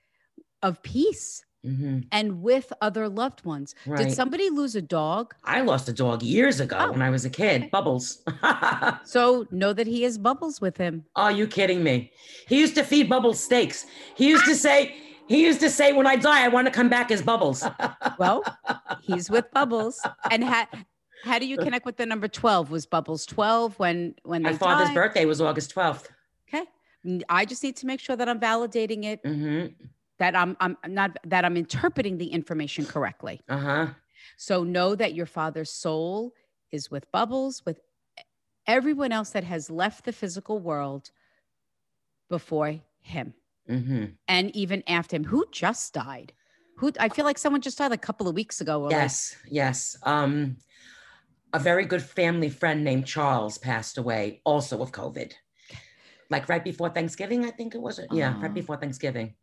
of 0.61 0.81
peace. 0.83 1.43
Mhm. 1.65 2.07
and 2.11 2.41
with 2.41 2.73
other 2.81 3.07
loved 3.07 3.45
ones. 3.45 3.75
Did 3.85 4.11
somebody 4.13 4.49
lose 4.49 4.75
a 4.75 4.81
dog? 4.81 5.35
I 5.43 5.61
lost 5.61 5.87
a 5.87 5.93
dog 5.93 6.23
years 6.23 6.59
ago 6.59 6.77
Oh, 6.79 6.91
when 6.91 7.01
I 7.03 7.09
was 7.11 7.23
a 7.25 7.29
kid. 7.29 7.61
okay. 7.61 7.69
Bubbles. 7.69 8.23
So 9.05 9.45
know 9.51 9.73
that 9.73 9.87
he 9.87 10.03
has 10.03 10.17
bubbles 10.17 10.59
with 10.61 10.77
him. 10.77 11.05
Are 11.15 11.31
you 11.31 11.45
kidding 11.47 11.83
me? 11.83 12.11
He 12.47 12.59
used 12.59 12.75
to 12.75 12.83
feed 12.83 13.09
Bubbles 13.09 13.43
steaks. 13.43 13.85
He 14.15 14.29
used 14.29 14.45
to 14.45 14.55
say, 14.55 14.95
he 15.27 15.43
used 15.43 15.59
to 15.59 15.69
say, 15.69 15.93
when 15.93 16.07
I 16.07 16.15
die, 16.15 16.43
I 16.43 16.47
want 16.47 16.65
to 16.67 16.71
come 16.71 16.89
back 16.89 17.11
as 17.11 17.21
Bubbles. 17.21 17.65
Well, 18.17 18.43
he's 19.01 19.29
with 19.29 19.51
Bubbles. 19.51 19.99
And 20.29 20.43
how 20.43 20.67
how 21.23 21.37
do 21.39 21.45
you 21.45 21.57
connect 21.57 21.85
with 21.85 21.97
the 21.97 22.05
number 22.05 22.27
12? 22.27 22.69
Was 22.71 22.85
Bubbles 22.85 23.25
12 23.25 23.77
when 23.79 24.15
when 24.23 24.41
My 24.43 24.53
father's 24.53 24.87
died? 24.89 24.95
birthday 24.95 25.25
was 25.25 25.41
August 25.41 25.73
12th. 25.75 26.07
Okay. 26.47 26.65
I 27.29 27.45
just 27.45 27.63
need 27.63 27.75
to 27.77 27.85
make 27.87 27.99
sure 27.99 28.15
that 28.15 28.27
I'm 28.29 28.39
validating 28.39 29.05
it, 29.05 29.19
hmm 29.25 29.67
that 30.21 30.35
I'm 30.35 30.55
I'm 30.59 30.77
not 30.87 31.17
that 31.25 31.43
I'm 31.45 31.57
interpreting 31.57 32.17
the 32.19 32.27
information 32.27 32.85
correctly. 32.85 33.41
Uh 33.49 33.57
huh. 33.57 33.87
So 34.37 34.63
know 34.63 34.93
that 35.01 35.15
your 35.15 35.25
father's 35.25 35.71
soul 35.71 36.33
is 36.71 36.91
with 36.91 37.11
Bubbles, 37.11 37.63
with 37.65 37.79
everyone 38.67 39.11
else 39.11 39.31
that 39.31 39.43
has 39.43 39.69
left 39.71 40.05
the 40.05 40.13
physical 40.13 40.59
world 40.59 41.09
before 42.29 42.75
him 43.01 43.33
hmm 43.67 44.05
and 44.27 44.55
even 44.55 44.83
after 44.87 45.15
him. 45.15 45.23
Who 45.25 45.43
just 45.51 45.93
died? 45.93 46.33
Who 46.77 46.91
I 46.99 47.09
feel 47.09 47.25
like 47.25 47.39
someone 47.39 47.61
just 47.61 47.77
died 47.79 47.91
a 47.91 47.97
couple 47.97 48.27
of 48.27 48.35
weeks 48.35 48.61
ago. 48.61 48.75
or 48.83 48.89
like- 48.89 48.91
Yes, 49.01 49.35
yes. 49.49 49.97
Um, 50.03 50.57
a 51.53 51.59
very 51.59 51.85
good 51.85 52.01
family 52.01 52.49
friend 52.49 52.83
named 52.83 53.05
Charles 53.07 53.57
passed 53.57 53.97
away, 53.97 54.41
also 54.45 54.81
of 54.81 54.91
COVID. 54.91 55.31
Like 56.29 56.47
right 56.47 56.63
before 56.63 56.89
Thanksgiving, 56.89 57.43
I 57.45 57.51
think 57.51 57.75
it 57.75 57.81
was. 57.81 57.99
Yeah, 58.11 58.33
right 58.39 58.51
Oh. 58.51 58.53
before 58.61 58.77
Thanksgiving. 58.77 59.33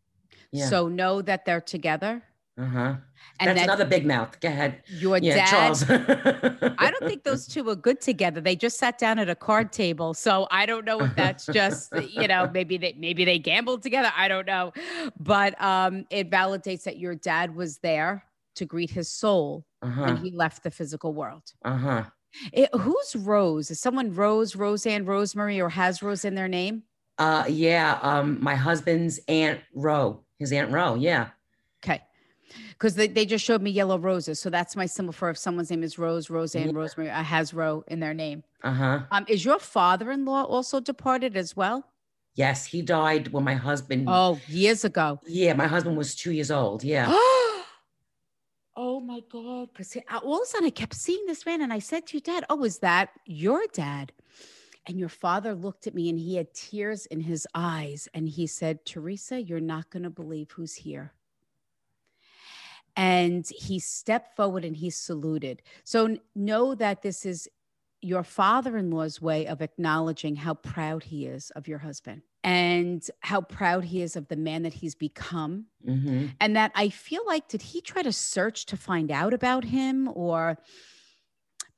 Yeah. 0.52 0.68
So 0.68 0.88
know 0.88 1.22
that 1.22 1.44
they're 1.44 1.60
together. 1.60 2.22
uh 2.58 2.64
huh. 2.66 2.94
And 3.40 3.48
That's 3.50 3.60
that 3.60 3.64
another 3.64 3.84
big 3.84 4.04
mouth. 4.06 4.40
Go 4.40 4.48
ahead. 4.48 4.82
your 4.88 5.18
yeah, 5.18 5.36
dad. 5.36 5.46
Charles. 5.50 5.84
I 6.78 6.90
don't 6.90 7.08
think 7.08 7.22
those 7.22 7.46
two 7.46 7.62
were 7.62 7.76
good 7.76 8.00
together. 8.00 8.40
They 8.40 8.56
just 8.56 8.78
sat 8.78 8.98
down 8.98 9.18
at 9.20 9.28
a 9.28 9.34
card 9.36 9.72
table. 9.72 10.12
So 10.14 10.48
I 10.50 10.66
don't 10.66 10.84
know 10.84 11.00
if 11.00 11.14
that's 11.14 11.46
just, 11.46 11.92
you 12.10 12.26
know, 12.26 12.50
maybe 12.54 12.78
they 12.78 12.94
maybe 12.98 13.24
they 13.24 13.38
gambled 13.38 13.82
together. 13.82 14.10
I 14.16 14.26
don't 14.28 14.46
know. 14.46 14.72
But 15.20 15.60
um 15.62 16.04
it 16.10 16.30
validates 16.30 16.82
that 16.84 16.98
your 16.98 17.14
dad 17.14 17.54
was 17.54 17.78
there 17.78 18.24
to 18.56 18.64
greet 18.64 18.90
his 18.90 19.08
soul 19.08 19.64
Uh 19.82 19.90
huh. 19.90 20.02
when 20.06 20.16
he 20.16 20.30
left 20.32 20.62
the 20.64 20.70
physical 20.70 21.12
world. 21.14 21.52
Uh 21.64 21.76
huh. 21.76 22.04
It- 22.52 22.74
who's 22.74 23.14
Rose? 23.16 23.70
Is 23.70 23.78
someone 23.80 24.14
Rose, 24.14 24.56
Roseanne, 24.56 25.04
Rosemary, 25.04 25.60
or 25.60 25.68
has 25.68 26.02
Rose 26.02 26.24
in 26.24 26.34
their 26.34 26.48
name? 26.48 26.82
Uh, 27.18 27.44
yeah. 27.48 27.98
Um, 28.02 28.38
my 28.42 28.54
husband's 28.56 29.18
aunt 29.28 29.60
Ro, 29.74 30.22
his 30.38 30.52
aunt 30.52 30.70
Ro. 30.70 30.94
Yeah. 30.94 31.28
Okay. 31.84 32.02
Because 32.70 32.94
they, 32.94 33.08
they 33.08 33.26
just 33.26 33.44
showed 33.44 33.60
me 33.60 33.70
yellow 33.70 33.98
roses. 33.98 34.40
So 34.40 34.50
that's 34.50 34.74
my 34.76 34.86
symbol 34.86 35.12
for 35.12 35.30
if 35.30 35.36
someone's 35.36 35.70
name 35.70 35.82
is 35.82 35.98
Rose, 35.98 36.30
Roseanne, 36.30 36.68
Yeah. 36.68 36.76
Rosemary, 36.76 37.10
uh, 37.10 37.22
has 37.22 37.52
Ro 37.52 37.84
in 37.88 38.00
their 38.00 38.14
name. 38.14 38.42
Uh 38.62 38.72
huh. 38.72 39.00
Um, 39.10 39.24
is 39.28 39.44
your 39.44 39.58
father-in-law 39.58 40.44
also 40.44 40.80
departed 40.80 41.36
as 41.36 41.56
well? 41.56 41.84
Yes, 42.34 42.64
he 42.66 42.82
died 42.82 43.28
when 43.32 43.44
my 43.44 43.54
husband. 43.54 44.06
Oh, 44.08 44.38
years 44.46 44.84
ago. 44.84 45.20
Yeah, 45.26 45.54
my 45.54 45.66
husband 45.66 45.96
was 45.96 46.14
two 46.14 46.32
years 46.32 46.50
old. 46.50 46.84
Yeah. 46.84 47.06
oh 48.76 49.00
my 49.04 49.20
God. 49.30 49.68
Because 49.72 49.96
all 50.22 50.36
of 50.36 50.42
a 50.42 50.46
sudden 50.46 50.66
I 50.68 50.70
kept 50.70 50.94
seeing 50.94 51.26
this 51.26 51.44
man 51.44 51.60
and 51.60 51.72
I 51.72 51.80
said 51.80 52.06
to 52.06 52.16
your 52.16 52.22
dad, 52.22 52.44
Oh, 52.48 52.62
is 52.64 52.78
that 52.78 53.10
your 53.26 53.62
dad? 53.72 54.12
And 54.88 54.98
your 54.98 55.10
father 55.10 55.54
looked 55.54 55.86
at 55.86 55.94
me 55.94 56.08
and 56.08 56.18
he 56.18 56.36
had 56.36 56.54
tears 56.54 57.04
in 57.06 57.20
his 57.20 57.46
eyes. 57.54 58.08
And 58.14 58.26
he 58.26 58.46
said, 58.46 58.86
Teresa, 58.86 59.40
you're 59.40 59.60
not 59.60 59.90
going 59.90 60.04
to 60.04 60.10
believe 60.10 60.50
who's 60.52 60.74
here. 60.74 61.12
And 62.96 63.46
he 63.48 63.78
stepped 63.78 64.34
forward 64.34 64.64
and 64.64 64.74
he 64.74 64.90
saluted. 64.90 65.62
So 65.84 66.16
know 66.34 66.74
that 66.74 67.02
this 67.02 67.26
is 67.26 67.48
your 68.00 68.22
father 68.22 68.76
in 68.78 68.90
law's 68.90 69.20
way 69.20 69.46
of 69.46 69.60
acknowledging 69.60 70.36
how 70.36 70.54
proud 70.54 71.02
he 71.02 71.26
is 71.26 71.50
of 71.50 71.66
your 71.66 71.78
husband 71.78 72.22
and 72.44 73.10
how 73.20 73.40
proud 73.40 73.84
he 73.84 74.02
is 74.02 74.14
of 74.14 74.28
the 74.28 74.36
man 74.36 74.62
that 74.62 74.72
he's 74.72 74.94
become 74.94 75.66
hmm 75.84 76.26
and 76.40 76.54
that 76.54 76.70
I 76.76 76.90
feel 76.90 77.22
like 77.26 77.48
did 77.48 77.60
he 77.60 77.80
try 77.80 78.02
to 78.02 78.12
search 78.12 78.66
to 78.66 78.76
find 78.76 79.10
out 79.10 79.34
about 79.34 79.64
him 79.64 80.08
or 80.14 80.58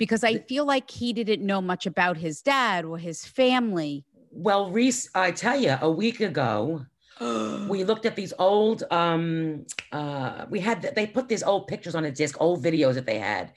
because 0.01 0.25
I 0.25 0.39
feel 0.39 0.65
like 0.65 0.91
he 0.91 1.13
didn't 1.13 1.45
know 1.45 1.61
much 1.61 1.85
about 1.85 2.17
his 2.17 2.41
dad 2.41 2.87
or 2.87 2.97
his 2.97 3.27
family. 3.27 4.07
Well, 4.33 4.71
Reese, 4.71 5.11
I 5.15 5.31
tell 5.31 5.61
you, 5.61 5.77
a 5.79 5.91
week 5.91 6.21
ago, 6.21 6.87
we 7.69 7.85
looked 7.85 8.07
at 8.07 8.17
these 8.17 8.33
old 8.39 8.83
um 8.91 9.67
uh 9.93 10.47
we 10.49 10.59
had 10.59 10.91
they 10.97 11.07
put 11.07 11.29
these 11.29 11.43
old 11.43 11.67
pictures 11.67 11.95
on 11.95 12.07
a 12.07 12.11
disc 12.11 12.35
old 12.41 12.65
videos 12.65 12.95
that 12.95 13.05
they 13.05 13.19
had 13.19 13.53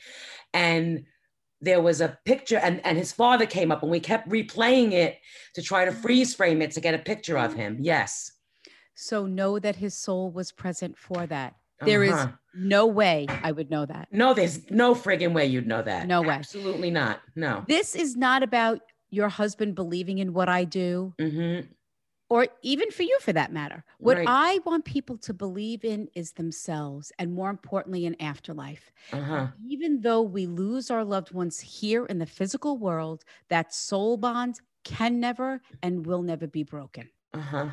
and 0.53 1.05
there 1.61 1.81
was 1.81 2.01
a 2.01 2.17
picture 2.25 2.57
and 2.57 2.85
and 2.85 2.97
his 2.97 3.13
father 3.13 3.45
came 3.45 3.71
up 3.71 3.81
and 3.81 3.89
we 3.89 4.01
kept 4.01 4.27
replaying 4.27 4.91
it 4.91 5.17
to 5.55 5.61
try 5.61 5.85
to 5.85 5.93
freeze 5.93 6.35
frame 6.35 6.61
it 6.61 6.71
to 6.71 6.81
get 6.81 6.93
a 6.93 6.97
picture 7.11 7.37
of 7.37 7.53
him 7.53 7.77
yes 7.91 8.33
So 8.95 9.25
know 9.25 9.59
that 9.59 9.77
his 9.77 9.95
soul 10.05 10.29
was 10.29 10.51
present 10.51 10.97
for 10.97 11.25
that. 11.27 11.55
There 11.85 12.03
is 12.03 12.13
Uh-huh. 12.13 12.31
no 12.55 12.85
way 12.87 13.27
I 13.29 13.51
would 13.51 13.69
know 13.69 13.85
that. 13.85 14.07
no 14.11 14.33
there's 14.33 14.69
no 14.69 14.93
friggin 14.93 15.33
way 15.33 15.45
you'd 15.45 15.67
know 15.67 15.81
that 15.81 16.07
No 16.07 16.21
way. 16.21 16.35
absolutely 16.35 16.91
not 16.91 17.21
no 17.35 17.63
This 17.67 17.95
is 17.95 18.15
not 18.15 18.43
about 18.43 18.81
your 19.09 19.29
husband 19.29 19.75
believing 19.75 20.17
in 20.19 20.33
what 20.33 20.49
I 20.49 20.63
do 20.65 21.13
hmm 21.19 21.61
or 22.29 22.47
even 22.63 22.89
for 22.89 23.03
you 23.03 23.17
for 23.21 23.31
that 23.33 23.51
matter. 23.53 23.83
What 23.99 24.17
Right. 24.17 24.27
I 24.27 24.59
want 24.65 24.85
people 24.85 25.17
to 25.19 25.33
believe 25.33 25.83
in 25.85 26.07
is 26.15 26.31
themselves 26.31 27.11
and 27.19 27.33
more 27.33 27.49
importantly 27.49 28.05
an 28.07 28.15
afterlife. 28.19 28.91
uh-huh 29.11 29.47
Even 29.67 30.01
though 30.01 30.21
we 30.23 30.47
lose 30.47 30.89
our 30.89 31.03
loved 31.03 31.31
ones 31.31 31.59
here 31.59 32.05
in 32.05 32.17
the 32.19 32.25
physical 32.25 32.77
world, 32.77 33.23
that 33.49 33.73
soul 33.73 34.17
bond 34.17 34.59
can 34.83 35.19
never 35.19 35.61
and 35.83 36.05
will 36.05 36.21
never 36.23 36.47
be 36.47 36.63
broken. 36.63 37.09
uh-huh 37.33 37.69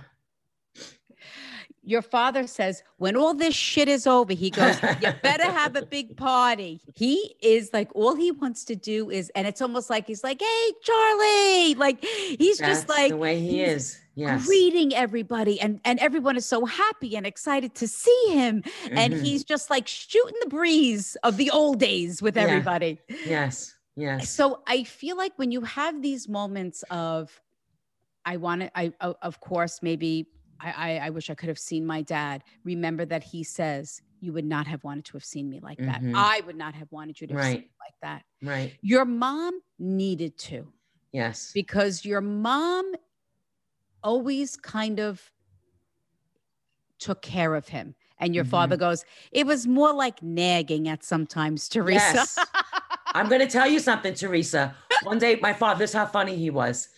Your 1.91 2.03
father 2.03 2.47
says, 2.47 2.85
when 2.99 3.17
all 3.17 3.35
this 3.35 3.55
shit 3.55 3.89
is 3.89 4.07
over, 4.07 4.33
he 4.33 4.49
goes, 4.51 4.81
You 5.03 5.13
better 5.25 5.45
have 5.51 5.75
a 5.75 5.85
big 5.85 6.17
party. 6.17 6.81
He 6.95 7.35
is 7.43 7.71
like, 7.73 7.91
all 7.97 8.15
he 8.15 8.31
wants 8.31 8.65
to 8.67 8.77
do 8.77 9.11
is, 9.11 9.31
and 9.35 9.45
it's 9.47 9.61
almost 9.61 9.91
like 9.91 10.07
he's 10.07 10.23
like, 10.23 10.41
Hey, 10.41 10.73
Charlie. 10.85 11.75
Like, 11.75 12.05
he's 12.05 12.59
That's 12.59 12.71
just 12.71 12.89
like, 12.89 13.11
the 13.11 13.17
way 13.17 13.41
he 13.41 13.63
is 13.63 13.99
yes 14.15 14.45
greeting 14.47 14.93
everybody 14.95 15.61
and 15.61 15.81
and 15.85 15.99
everyone 16.01 16.37
is 16.37 16.45
so 16.45 16.65
happy 16.67 17.17
and 17.17 17.25
excited 17.27 17.75
to 17.77 17.87
see 17.87 18.25
him 18.31 18.63
and 18.91 19.15
Mhm. 19.15 19.21
he's 19.23 19.45
just 19.45 19.71
like 19.71 19.87
shooting 19.87 20.35
the 20.43 20.49
breeze 20.49 21.17
of 21.23 21.37
the 21.37 21.49
old 21.51 21.79
days 21.79 22.21
with 22.21 22.37
Yeah. 22.37 22.43
everybody 22.43 22.99
yes 23.25 23.73
yes 23.97 24.29
so 24.29 24.63
i 24.67 24.83
feel 24.83 25.17
like 25.17 25.33
when 25.37 25.53
you 25.53 25.61
have 25.63 26.03
these 26.03 26.29
moments 26.29 26.83
of 26.91 27.41
i 28.25 28.37
want 28.37 28.63
to 28.63 28.71
i 28.79 28.93
of 29.23 29.39
course 29.41 29.79
maybe 29.81 30.27
I, 30.63 30.71
I 30.77 31.07
i 31.07 31.11
wish 31.11 31.31
i 31.31 31.35
could 31.35 31.49
have 31.49 31.59
seen 31.59 31.87
my 31.87 32.03
dad 32.03 32.43
remember 32.65 33.05
that 33.07 33.23
he 33.25 33.43
says 33.43 34.03
you 34.21 34.33
would 34.33 34.45
not 34.45 34.67
have 34.67 34.85
wanted 34.85 35.05
to 35.07 35.13
have 35.15 35.25
seen 35.25 35.49
me 35.49 35.61
like 35.61 35.79
that 35.79 36.03
Mhm. 36.03 36.15
i 36.15 36.41
would 36.47 36.57
not 36.57 36.75
have 36.75 36.91
wanted 36.93 37.21
you 37.21 37.27
to 37.29 37.35
have 37.35 37.43
seen 37.43 37.61
me 37.63 37.71
like 37.81 37.95
that 38.03 38.23
right 38.43 38.77
your 38.83 39.05
mom 39.05 39.61
needed 39.79 40.37
to 40.39 40.73
yes 41.13 41.53
because 41.55 42.05
your 42.05 42.21
mom 42.21 42.93
always 44.03 44.57
kind 44.57 44.99
of 45.01 45.31
took 46.99 47.23
care 47.23 47.55
of 47.55 47.69
him. 47.69 47.95
And 48.19 48.35
your 48.35 48.45
father 48.45 48.77
Mm-hmm. 48.77 48.81
goes, 48.81 49.05
it 49.33 49.47
was 49.47 49.67
more 49.67 49.93
like 49.95 50.23
nagging 50.23 50.87
at 50.89 51.03
sometimes, 51.03 51.69
Teresa. 51.69 51.97
Yes. 51.97 52.39
I'm 53.15 53.29
going 53.29 53.41
to 53.41 53.47
tell 53.47 53.67
you 53.67 53.79
something, 53.79 54.13
Teresa. 54.15 54.75
One 55.05 55.19
day, 55.19 55.39
my 55.41 55.55
father, 55.55 55.79
this 55.79 55.91
is 55.91 55.97
how 55.97 56.05
funny 56.07 56.37
he 56.37 56.51
was. 56.51 56.89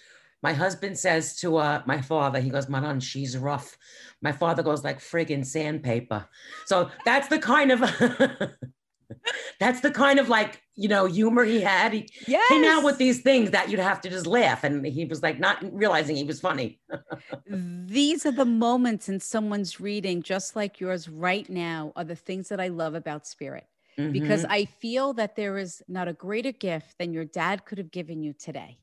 My 0.42 0.52
husband 0.52 0.98
says 0.98 1.36
to 1.36 1.56
uh, 1.58 1.82
my 1.86 2.00
father, 2.00 2.40
he 2.40 2.50
goes, 2.50 2.68
Manon, 2.68 3.00
she's 3.00 3.38
rough. 3.38 3.78
My 4.20 4.32
father 4.32 4.62
goes 4.62 4.82
like 4.82 4.98
friggin' 4.98 5.46
sandpaper. 5.46 6.26
So 6.66 6.90
that's 7.04 7.28
the 7.28 7.38
kind 7.38 7.70
of, 7.70 7.80
that's 9.60 9.80
the 9.80 9.90
kind 9.90 10.18
of 10.18 10.28
like, 10.28 10.60
you 10.74 10.88
know, 10.88 11.06
humor 11.06 11.44
he 11.44 11.60
had. 11.60 11.92
He 11.92 12.08
yes. 12.26 12.48
came 12.48 12.64
out 12.64 12.82
with 12.82 12.98
these 12.98 13.22
things 13.22 13.50
that 13.52 13.70
you'd 13.70 13.78
have 13.78 14.00
to 14.00 14.10
just 14.10 14.26
laugh. 14.26 14.64
And 14.64 14.84
he 14.84 15.04
was 15.04 15.22
like, 15.22 15.38
not 15.38 15.58
realizing 15.72 16.16
he 16.16 16.24
was 16.24 16.40
funny. 16.40 16.80
These 17.46 18.26
are 18.26 18.32
the 18.32 18.44
moments 18.44 19.08
in 19.08 19.20
someone's 19.20 19.78
reading, 19.80 20.22
just 20.22 20.56
like 20.56 20.80
yours 20.80 21.08
right 21.08 21.48
now, 21.48 21.92
are 21.96 22.04
the 22.04 22.16
things 22.16 22.48
that 22.48 22.60
I 22.60 22.68
love 22.68 22.94
about 22.94 23.26
spirit. 23.26 23.66
Because 24.10 24.42
Mhm. 24.44 24.50
I 24.50 24.64
feel 24.64 25.12
that 25.14 25.36
there 25.36 25.58
is 25.58 25.82
not 25.86 26.08
a 26.08 26.14
greater 26.14 26.52
gift 26.52 26.96
than 26.98 27.12
your 27.12 27.26
dad 27.26 27.64
could 27.66 27.78
have 27.78 27.90
given 27.90 28.22
you 28.22 28.32
today. 28.32 28.78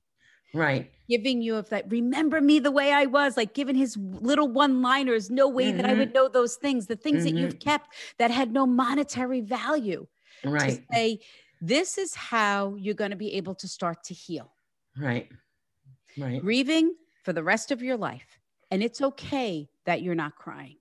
Right. 0.53 0.91
giving 1.07 1.41
you 1.41 1.55
of 1.55 1.69
that 1.69 1.89
remember 1.91 2.39
me 2.41 2.59
the 2.59 2.71
way 2.71 2.91
i 2.91 3.05
was 3.05 3.35
like 3.37 3.53
giving 3.53 3.75
his 3.75 3.97
little 3.97 4.47
one 4.47 4.81
liners 4.81 5.29
no 5.29 5.47
way 5.47 5.71
that 5.71 5.85
i 5.85 5.93
would 5.93 6.13
know 6.13 6.27
those 6.27 6.55
things 6.55 6.87
the 6.87 6.95
things 6.95 7.23
that 7.23 7.33
Mhm. 7.33 7.39
you've 7.39 7.59
kept 7.59 7.93
that 8.17 8.31
had 8.31 8.51
no 8.53 8.65
monetary 8.65 9.41
value 9.41 10.07
Right. 10.43 10.69
to 10.87 10.93
say 10.93 11.19
this 11.61 11.97
is 11.97 12.15
how 12.15 12.75
you're 12.75 12.93
going 12.95 13.11
to 13.11 13.17
be 13.17 13.33
able 13.33 13.55
to 13.55 13.67
start 13.67 14.03
to 14.05 14.13
heal 14.13 14.51
Right. 14.97 15.29
Right. 16.17 16.41
grieving 16.41 16.95
for 17.23 17.33
the 17.33 17.43
rest 17.43 17.71
of 17.71 17.81
your 17.81 17.97
life 17.97 18.39
and 18.71 18.81
it's 18.83 19.01
okay 19.01 19.69
that 19.85 20.01
you're 20.01 20.15
not 20.15 20.35
crying 20.35 20.77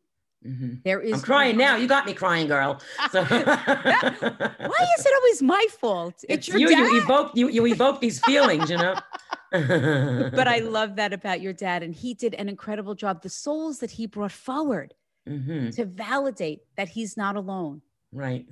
Mhm. 0.46 0.84
There 0.84 1.00
is 1.00 1.14
I'm 1.14 1.20
crying 1.22 1.56
no- 1.58 1.64
now. 1.64 1.76
You 1.76 1.88
got 1.88 2.06
me 2.06 2.14
crying, 2.14 2.46
girl. 2.46 2.80
So- 3.10 3.24
Why 3.24 4.86
is 4.98 5.06
it 5.06 5.12
always 5.18 5.42
my 5.42 5.66
fault? 5.80 6.14
It's, 6.28 6.46
It's 6.46 6.48
your 6.48 6.58
you. 6.60 6.68
dad. 6.68 6.92
You 6.92 6.98
evoke 7.02 7.32
you. 7.34 7.48
You 7.48 7.66
evoke 7.66 8.00
these 8.00 8.20
feelings. 8.20 8.70
You 8.70 8.76
know. 8.76 8.94
but 9.53 10.49
I 10.49 10.59
love 10.62 10.96
that 10.96 11.12
about 11.12 11.40
your 11.40 11.53
dad, 11.53 11.82
and 11.82 11.94
he 11.94 12.14
did 12.14 12.34
an 12.34 12.49
incredible 12.49 12.94
job. 12.94 13.22
The 13.22 13.28
souls 13.28 13.78
that 13.80 13.90
he 13.92 14.07
brought 14.07 14.32
forward 14.32 14.94
Mhm. 15.28 15.74
to 15.76 15.84
validate 15.84 16.61
that 16.76 16.88
he's 16.88 17.16
not 17.16 17.36
alone 17.36 17.82
Right. 18.12 18.46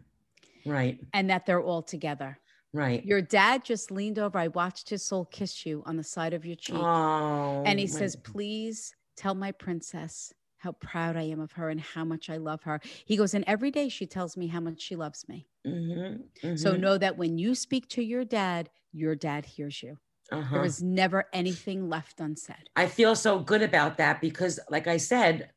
Right. 0.66 1.00
and 1.14 1.30
that 1.30 1.46
they're 1.46 1.62
all 1.62 1.82
together. 1.82 2.38
Right. 2.74 3.02
Your 3.04 3.22
dad 3.22 3.64
just 3.64 3.90
leaned 3.90 4.18
over. 4.18 4.38
I 4.38 4.48
watched 4.48 4.90
his 4.90 5.02
soul 5.02 5.24
kiss 5.24 5.64
you 5.64 5.82
on 5.86 5.96
the 5.96 6.04
side 6.04 6.34
of 6.34 6.44
your 6.44 6.56
cheek. 6.56 6.76
Oh. 6.76 7.62
and 7.64 7.78
he 7.78 7.86
my- 7.86 7.90
says, 7.90 8.16
Please 8.16 8.94
tell 9.16 9.34
my 9.34 9.52
princess 9.52 10.32
how 10.58 10.72
proud 10.72 11.16
I 11.16 11.22
am 11.22 11.40
of 11.40 11.52
her 11.52 11.70
and 11.70 11.80
how 11.80 12.04
much 12.04 12.28
I 12.28 12.36
love 12.36 12.62
her. 12.64 12.80
He 13.06 13.16
goes, 13.16 13.32
And 13.32 13.44
every 13.46 13.70
day 13.70 13.88
she 13.88 14.04
tells 14.06 14.36
me 14.36 14.48
how 14.48 14.60
much 14.60 14.82
she 14.82 14.96
loves 14.96 15.26
me. 15.28 15.46
Mhm, 15.66 16.58
So 16.58 16.74
mhm, 16.74 16.80
know 16.80 16.98
that 16.98 17.16
when 17.16 17.38
you 17.38 17.54
speak 17.54 17.88
to 17.90 18.02
your 18.02 18.24
dad, 18.24 18.68
your 18.92 19.14
dad 19.14 19.46
hears 19.46 19.82
you. 19.82 19.98
Uh-huh. 20.32 20.54
There 20.56 20.64
is 20.64 20.82
never 20.82 21.26
anything 21.32 21.88
left 21.88 22.20
unsaid. 22.20 22.70
I 22.74 22.86
feel 22.86 23.14
so 23.14 23.38
good 23.38 23.62
about 23.62 23.96
that 23.98 24.20
because, 24.20 24.58
like 24.70 24.86
I 24.86 24.96
said, 24.96 25.50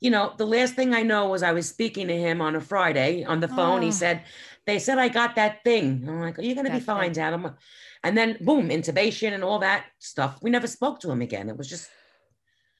you 0.00 0.10
know, 0.10 0.34
the 0.36 0.46
last 0.46 0.74
thing 0.74 0.92
I 0.92 1.02
know 1.02 1.28
was 1.28 1.42
I 1.42 1.52
was 1.52 1.68
speaking 1.68 2.08
to 2.08 2.16
him 2.16 2.40
on 2.42 2.56
a 2.56 2.60
Friday 2.60 3.24
on 3.24 3.40
the 3.40 3.48
phone. 3.48 3.80
Oh. 3.80 3.84
He 3.84 3.92
said, 3.92 4.22
They 4.66 4.78
said 4.78 4.98
I 4.98 5.08
got 5.08 5.36
that 5.36 5.64
thing. 5.64 6.04
I'm 6.06 6.20
like, 6.20 6.38
Are 6.38 6.42
you 6.42 6.54
going 6.54 6.66
to 6.66 6.72
be 6.72 6.80
fine, 6.80 7.04
thing. 7.04 7.12
Dad? 7.14 7.32
I'm- 7.32 7.56
And 8.02 8.16
then, 8.18 8.36
boom, 8.40 8.68
intubation 8.68 9.32
and 9.32 9.42
all 9.42 9.60
that 9.60 9.84
stuff. 9.98 10.38
We 10.42 10.50
never 10.50 10.66
spoke 10.66 11.00
to 11.00 11.10
him 11.10 11.22
again. 11.22 11.48
It 11.48 11.56
was 11.56 11.68
just, 11.68 11.88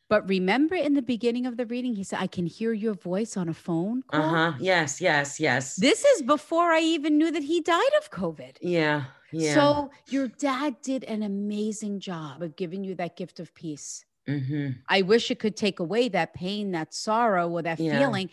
But 0.09 0.29
remember 0.29 0.75
in 0.75 0.95
the 0.95 1.03
beginning 1.03 1.47
of 1.47 1.57
the 1.57 1.67
reading, 1.67 1.95
he 1.95 2.05
said, 2.05 2.21
I 2.21 2.27
can 2.27 2.47
hear 2.47 2.73
your 2.73 2.95
voice 2.95 3.37
on 3.37 3.49
a 3.49 3.55
phone. 3.55 4.03
Uh 4.13 4.23
huh. 4.23 4.53
Yes, 4.61 5.01
yes, 5.01 5.41
yes. 5.41 5.77
This 5.77 6.05
is 6.05 6.23
before 6.23 6.71
I 6.73 6.81
even 6.81 7.19
knew 7.19 7.31
that 7.31 7.43
he 7.45 7.61
died 7.61 7.93
of 7.99 8.11
COVID. 8.11 8.59
yeah, 8.61 9.05
yeah. 9.33 9.55
So 9.55 9.91
your 10.09 10.29
dad 10.29 10.77
did 10.83 11.05
an 11.05 11.23
amazing 11.23 12.01
job 12.01 12.43
of 12.43 12.57
giving 12.57 12.85
you 12.85 12.95
that 12.97 13.17
gift 13.17 13.41
of 13.41 13.55
peace. 13.55 14.05
hmm 14.27 14.71
I 14.89 15.03
wish 15.03 15.31
it 15.31 15.39
could 15.39 15.57
take 15.57 15.81
away 15.81 16.09
that 16.11 16.35
pain, 16.35 16.73
that 16.73 16.95
sorrow, 16.95 17.49
or 17.51 17.63
that 17.63 17.79
Yeah. 17.79 17.99
feeling, 17.99 18.31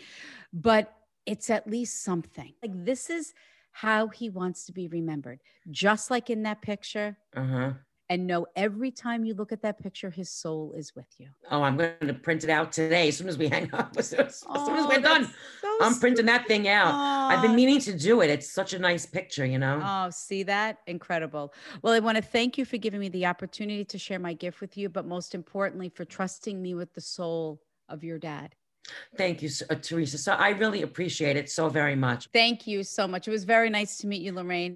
but 0.54 0.94
it's 1.26 1.50
at 1.50 1.68
least 1.68 2.04
something. 2.04 2.54
Like 2.62 2.86
this 2.86 3.10
is 3.10 3.34
how 3.72 4.10
he 4.10 4.30
wants 4.30 4.66
to 4.66 4.74
be 4.74 4.88
remembered, 4.88 5.40
just 5.72 6.12
like 6.12 6.30
in 6.30 6.44
that 6.44 6.62
picture. 6.62 7.18
uh 7.36 7.44
huh. 7.46 7.74
And 8.12 8.28
know 8.28 8.46
every 8.58 8.92
time 8.92 9.24
you 9.24 9.34
look 9.34 9.54
at 9.54 9.62
that 9.62 9.82
picture, 9.82 10.10
his 10.10 10.30
soul 10.30 10.74
is 10.76 10.94
with 10.94 11.08
you. 11.18 11.30
Oh, 11.50 11.64
I'm 11.64 11.78
going 11.78 11.96
to 12.02 12.14
print 12.14 12.44
it 12.44 12.50
out 12.50 12.74
today 12.74 13.08
as 13.08 13.16
soon 13.16 13.30
as 13.30 13.38
we 13.38 13.48
hang 13.48 13.74
up. 13.74 13.94
As 13.98 14.10
soon 14.10 14.20
as, 14.20 14.28
as, 14.28 14.66
soon 14.66 14.76
as 14.76 14.86
Oh, 14.86 14.88
we're 14.90 15.00
done, 15.00 15.30
so 15.62 15.78
I'm 15.82 15.96
printing 15.96 16.26
that 16.26 16.46
thing 16.46 16.68
out. 16.68 16.94
I've 16.94 17.42
been 17.42 17.56
meaning 17.56 17.80
to 17.80 17.98
do 17.98 18.20
it. 18.20 18.30
It's 18.30 18.52
such 18.52 18.74
a 18.74 18.80
nice 18.80 19.06
picture, 19.06 19.46
you 19.46 19.58
know? 19.58 19.82
Oh, 19.82 20.10
see 20.10 20.44
that? 20.44 20.80
Incredible. 20.88 21.54
Well, 21.84 21.94
I 21.94 22.00
want 22.00 22.18
to 22.18 22.22
thank 22.22 22.58
you 22.58 22.66
for 22.66 22.76
giving 22.76 23.00
me 23.00 23.08
the 23.08 23.28
opportunity 23.28 23.86
to 23.86 23.98
share 23.98 24.20
my 24.20 24.34
gift 24.34 24.60
with 24.60 24.76
you, 24.76 24.90
but 24.90 25.06
most 25.06 25.34
importantly, 25.34 25.88
for 25.88 26.04
trusting 26.04 26.62
me 26.62 26.74
with 26.74 26.94
the 26.94 27.02
soul 27.02 27.62
of 27.88 28.04
your 28.04 28.20
dad. 28.20 28.56
Thank 29.16 29.42
you, 29.42 29.50
uh, 29.70 29.76
Teresa. 29.76 30.18
So 30.18 30.34
I 30.34 30.50
really 30.50 30.82
appreciate 30.82 31.38
it 31.38 31.50
so 31.50 31.70
very 31.70 31.96
much. 31.96 32.28
Thank 32.34 32.68
you 32.68 32.84
so 32.84 33.08
much. 33.08 33.30
It 33.30 33.32
was 33.32 33.46
very 33.46 33.70
nice 33.70 34.00
to 34.00 34.08
meet 34.08 34.22
you, 34.22 34.34
Lorraine. 34.34 34.76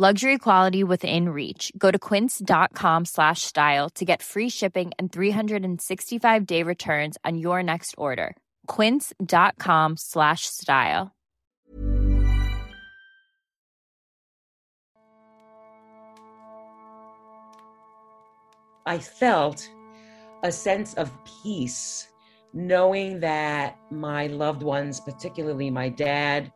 Luxury 0.00 0.38
quality 0.38 0.82
within 0.82 1.28
reach. 1.28 1.70
Go 1.76 1.90
to 1.90 1.98
quince.com 1.98 3.04
slash 3.04 3.42
style 3.42 3.90
to 3.96 4.04
get 4.06 4.22
free 4.22 4.48
shipping 4.48 4.92
and 4.98 5.12
365 5.12 6.46
day 6.46 6.62
returns 6.62 7.18
on 7.22 7.36
your 7.36 7.62
next 7.62 7.94
order. 7.98 8.34
Quince.com 8.66 9.98
slash 9.98 10.46
style. 10.46 11.14
I 18.86 18.96
felt 18.96 19.68
a 20.42 20.50
sense 20.50 20.94
of 20.94 21.12
peace 21.42 22.08
knowing 22.54 23.20
that 23.20 23.76
my 23.90 24.28
loved 24.28 24.62
ones, 24.62 24.98
particularly 24.98 25.68
my 25.68 25.90
dad, 25.90 26.50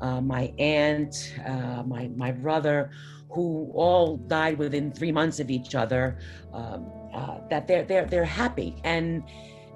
uh, 0.00 0.20
my 0.20 0.52
aunt, 0.58 1.34
uh, 1.46 1.82
my, 1.86 2.08
my 2.16 2.32
brother, 2.32 2.90
who 3.30 3.70
all 3.74 4.16
died 4.16 4.58
within 4.58 4.90
three 4.90 5.12
months 5.12 5.38
of 5.40 5.50
each 5.50 5.74
other, 5.74 6.18
um, 6.52 6.90
uh, 7.14 7.38
that 7.50 7.66
they're, 7.66 7.84
they're, 7.84 8.06
they're 8.06 8.24
happy. 8.24 8.76
And 8.84 9.22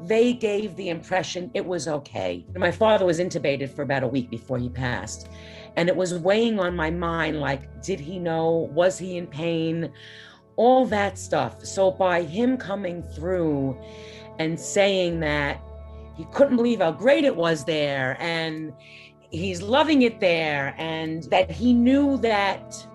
they 0.05 0.33
gave 0.33 0.75
the 0.77 0.89
impression 0.89 1.51
it 1.55 1.65
was 1.65 1.87
okay. 1.87 2.45
My 2.57 2.71
father 2.71 3.05
was 3.05 3.21
intubated 3.21 3.71
for 3.71 3.83
about 3.83 4.03
a 4.03 4.09
week 4.09 4.31
before 4.31 4.59
he 4.59 4.69
passed. 4.69 5.29
And 5.77 5.89
it 5.89 5.97
was 5.97 6.15
weighing 6.15 6.59
on 6.59 6.75
my 6.75 6.91
mind 6.91 7.41
like, 7.41 7.83
did 7.83 8.01
he 8.01 8.19
know? 8.19 8.71
Was 8.73 8.99
he 8.99 9.17
in 9.17 9.27
pain? 9.27 9.93
All 10.57 10.87
that 10.87 11.19
stuff. 11.19 11.65
So 11.65 11.91
by 11.91 12.23
him 12.23 12.57
coming 12.57 13.03
through 13.03 13.81
and 14.39 14.59
saying 14.59 15.21
that 15.21 15.63
he 16.17 16.27
couldn't 16.33 16.57
believe 16.57 16.81
how 16.81 16.93
great 16.93 17.25
it 17.25 17.35
was 17.35 17.65
there 17.65 18.17
and 18.21 18.73
he's 19.33 19.63
loving 19.63 20.03
it 20.03 20.21
there 20.21 20.75
and 20.79 21.25
that 21.25 21.51
he 21.51 21.73
knew 21.73 22.19
that 22.19 22.87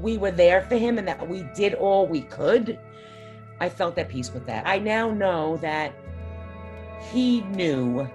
we 0.00 0.18
were 0.18 0.32
there 0.32 0.62
for 0.62 0.76
him 0.76 0.98
and 0.98 1.06
that 1.06 1.26
we 1.26 1.44
did 1.54 1.74
all 1.74 2.06
we 2.06 2.22
could, 2.22 2.78
I 3.60 3.68
felt 3.68 3.96
at 3.96 4.08
peace 4.08 4.34
with 4.34 4.44
that. 4.46 4.66
I 4.66 4.78
now 4.80 5.10
know 5.10 5.56
that 5.58 5.94
he 7.12 7.42
knew 7.42 8.08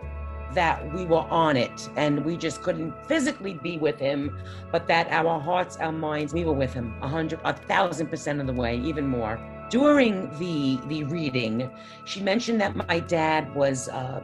that 0.54 0.94
we 0.94 1.06
were 1.06 1.26
on 1.30 1.56
it 1.56 1.90
and 1.96 2.26
we 2.26 2.36
just 2.36 2.62
couldn't 2.62 2.94
physically 3.06 3.54
be 3.54 3.78
with 3.78 4.00
him, 4.00 4.38
but 4.72 4.88
that 4.88 5.08
our 5.10 5.40
hearts, 5.40 5.78
our 5.78 5.94
minds, 5.94 6.34
we 6.34 6.44
were 6.44 6.54
with 6.54 6.74
him 6.74 6.94
a 7.02 7.08
hundred, 7.08 7.40
a 7.46 7.54
thousand 7.54 8.08
percent 8.08 8.42
of 8.42 8.48
the 8.48 8.54
way, 8.54 8.78
even 8.80 9.08
more. 9.08 9.40
During 9.70 10.30
the 10.40 10.80
the 10.88 11.04
reading, 11.04 11.70
she 12.04 12.22
mentioned 12.22 12.60
that 12.60 12.76
my 12.76 13.00
dad 13.00 13.54
was 13.54 13.88
uh, 13.90 14.22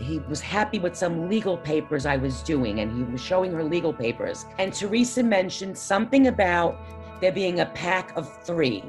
he 0.00 0.18
was 0.20 0.40
happy 0.40 0.78
with 0.78 0.96
some 0.96 1.28
legal 1.28 1.56
papers 1.56 2.06
I 2.06 2.16
was 2.16 2.42
doing, 2.42 2.80
and 2.80 2.96
he 2.96 3.04
was 3.04 3.20
showing 3.20 3.52
her 3.52 3.64
legal 3.64 3.92
papers. 3.92 4.46
And 4.58 4.72
Teresa 4.72 5.22
mentioned 5.22 5.76
something 5.76 6.26
about 6.26 6.78
there 7.20 7.32
being 7.32 7.60
a 7.60 7.66
pack 7.66 8.16
of 8.16 8.44
three. 8.44 8.82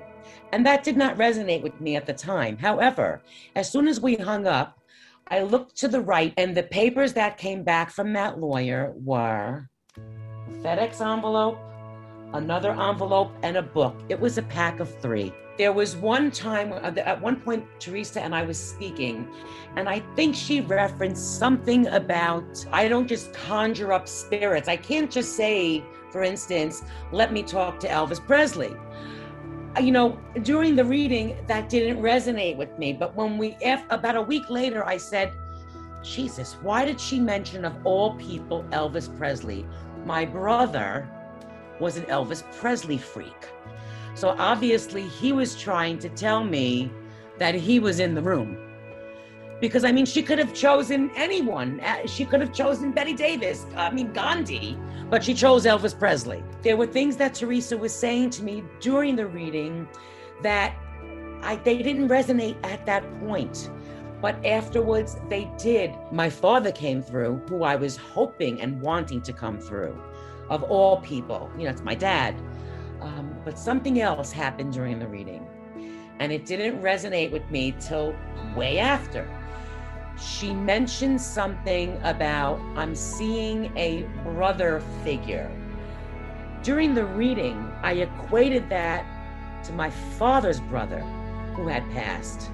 And 0.51 0.65
that 0.65 0.83
did 0.83 0.97
not 0.97 1.17
resonate 1.17 1.63
with 1.63 1.79
me 1.79 1.95
at 1.95 2.05
the 2.05 2.13
time. 2.13 2.57
However, 2.57 3.21
as 3.55 3.71
soon 3.71 3.87
as 3.87 3.99
we 3.99 4.15
hung 4.15 4.47
up, 4.47 4.79
I 5.27 5.41
looked 5.41 5.75
to 5.77 5.87
the 5.87 6.01
right, 6.01 6.33
and 6.37 6.55
the 6.55 6.63
papers 6.63 7.13
that 7.13 7.37
came 7.37 7.63
back 7.63 7.89
from 7.91 8.13
that 8.13 8.39
lawyer 8.39 8.93
were 8.95 9.69
a 9.97 10.51
FedEx 10.63 11.01
envelope, 11.01 11.57
another 12.33 12.71
envelope, 12.71 13.31
and 13.41 13.57
a 13.57 13.61
book. 13.61 13.95
It 14.09 14.19
was 14.19 14.37
a 14.37 14.43
pack 14.43 14.79
of 14.79 14.93
three. 15.01 15.33
There 15.57 15.71
was 15.71 15.95
one 15.95 16.31
time, 16.31 16.73
uh, 16.73 16.99
at 16.99 17.21
one 17.21 17.39
point, 17.39 17.65
Teresa 17.79 18.21
and 18.21 18.35
I 18.35 18.43
was 18.43 18.59
speaking, 18.59 19.27
and 19.77 19.87
I 19.87 19.99
think 20.15 20.35
she 20.35 20.59
referenced 20.59 21.39
something 21.39 21.87
about 21.87 22.65
I 22.73 22.89
don't 22.89 23.07
just 23.07 23.33
conjure 23.33 23.93
up 23.93 24.07
spirits. 24.07 24.67
I 24.67 24.75
can't 24.75 25.09
just 25.09 25.37
say, 25.37 25.81
for 26.11 26.23
instance, 26.23 26.83
let 27.13 27.31
me 27.31 27.41
talk 27.41 27.79
to 27.79 27.87
Elvis 27.87 28.19
Presley. 28.25 28.75
Uh, 29.77 29.79
You 29.79 29.91
know, 29.91 30.19
during 30.41 30.75
the 30.75 30.83
reading, 30.83 31.37
that 31.47 31.69
didn't 31.69 32.01
resonate 32.01 32.57
with 32.57 32.77
me. 32.77 32.91
But 32.91 33.15
when 33.15 33.37
we, 33.37 33.57
if, 33.61 33.81
about 33.89 34.17
a 34.17 34.21
week 34.21 34.49
later, 34.49 34.85
I 34.85 34.97
said, 34.97 35.31
Jesus, 36.03 36.57
why 36.61 36.85
did 36.85 36.99
she 36.99 37.19
mention 37.19 37.65
of 37.65 37.73
all 37.85 38.15
people 38.15 38.63
Elvis 38.71 39.07
Presley? 39.17 39.65
My 40.05 40.25
brother 40.25 41.09
was 41.79 41.97
an 41.97 42.05
Elvis 42.05 42.43
Presley 42.59 42.97
freak. 42.97 43.49
So 44.15 44.29
obviously 44.39 45.03
he 45.03 45.31
was 45.33 45.55
trying 45.55 45.99
to 45.99 46.09
tell 46.09 46.43
me 46.43 46.91
that 47.37 47.53
he 47.53 47.79
was 47.79 47.99
in 47.99 48.15
the 48.15 48.21
room. 48.21 48.57
Because 49.61 49.85
I 49.85 49.91
mean, 49.91 50.05
she 50.05 50.23
could 50.23 50.39
have 50.39 50.53
chosen 50.53 51.11
anyone. 51.15 51.79
Uh, 51.81 52.07
She 52.07 52.25
could 52.25 52.41
have 52.41 52.53
chosen 52.53 52.91
Bette 52.91 53.13
Davis, 53.13 53.65
I 53.75 53.89
mean, 53.91 54.11
Gandhi, 54.13 54.77
but 55.09 55.23
she 55.23 55.33
chose 55.33 55.65
Elvis 55.65 55.97
Presley. 55.97 56.43
There 56.61 56.77
were 56.77 56.87
things 56.87 57.15
that 57.17 57.33
Teresa 57.33 57.77
was 57.77 57.93
saying 57.93 58.31
to 58.31 58.43
me 58.43 58.63
during 58.79 59.15
the 59.15 59.27
reading 59.27 59.87
that 60.41 60.75
I, 61.41 61.57
they 61.57 61.81
didn't 61.83 62.09
resonate 62.09 62.57
at 62.65 62.85
that 62.85 63.03
point. 63.19 63.69
But 64.21 64.43
afterwards, 64.45 65.17
they 65.29 65.49
did. 65.57 65.93
My 66.11 66.29
father 66.29 66.71
came 66.71 67.03
through, 67.03 67.41
who 67.47 67.63
I 67.63 67.75
was 67.75 67.97
hoping 67.97 68.61
and 68.61 68.81
wanting 68.81 69.21
to 69.21 69.33
come 69.33 69.59
through, 69.59 69.95
of 70.49 70.63
all 70.63 71.01
people. 71.01 71.51
You 71.57 71.65
know, 71.65 71.71
it's 71.71 71.83
my 71.83 71.95
dad. 71.95 72.35
Um, 73.05 73.39
but 73.45 73.59
something 73.59 74.01
else 74.01 74.31
happened 74.31 74.73
during 74.73 74.97
the 74.97 75.07
reading, 75.07 75.45
and 76.19 76.31
it 76.31 76.47
didn't 76.47 76.81
resonate 76.81 77.31
with 77.31 77.47
me 77.51 77.75
till 77.79 78.15
way 78.55 78.79
after. 78.79 79.29
She 80.19 80.51
mentioned 80.51 81.21
something 81.21 81.99
about 82.01 82.59
I'm 82.75 82.95
seeing 82.95 83.71
a 83.77 84.07
brother 84.23 84.81
figure. 85.03 85.51
During 86.63 86.95
the 86.95 87.05
reading, 87.05 87.71
I 87.83 87.93
equated 87.93 88.69
that 88.69 89.05
to 89.65 89.73
my 89.73 89.91
father's 90.17 90.59
brother 90.59 91.01
who 91.53 91.67
had 91.67 91.87
passed. 91.91 92.49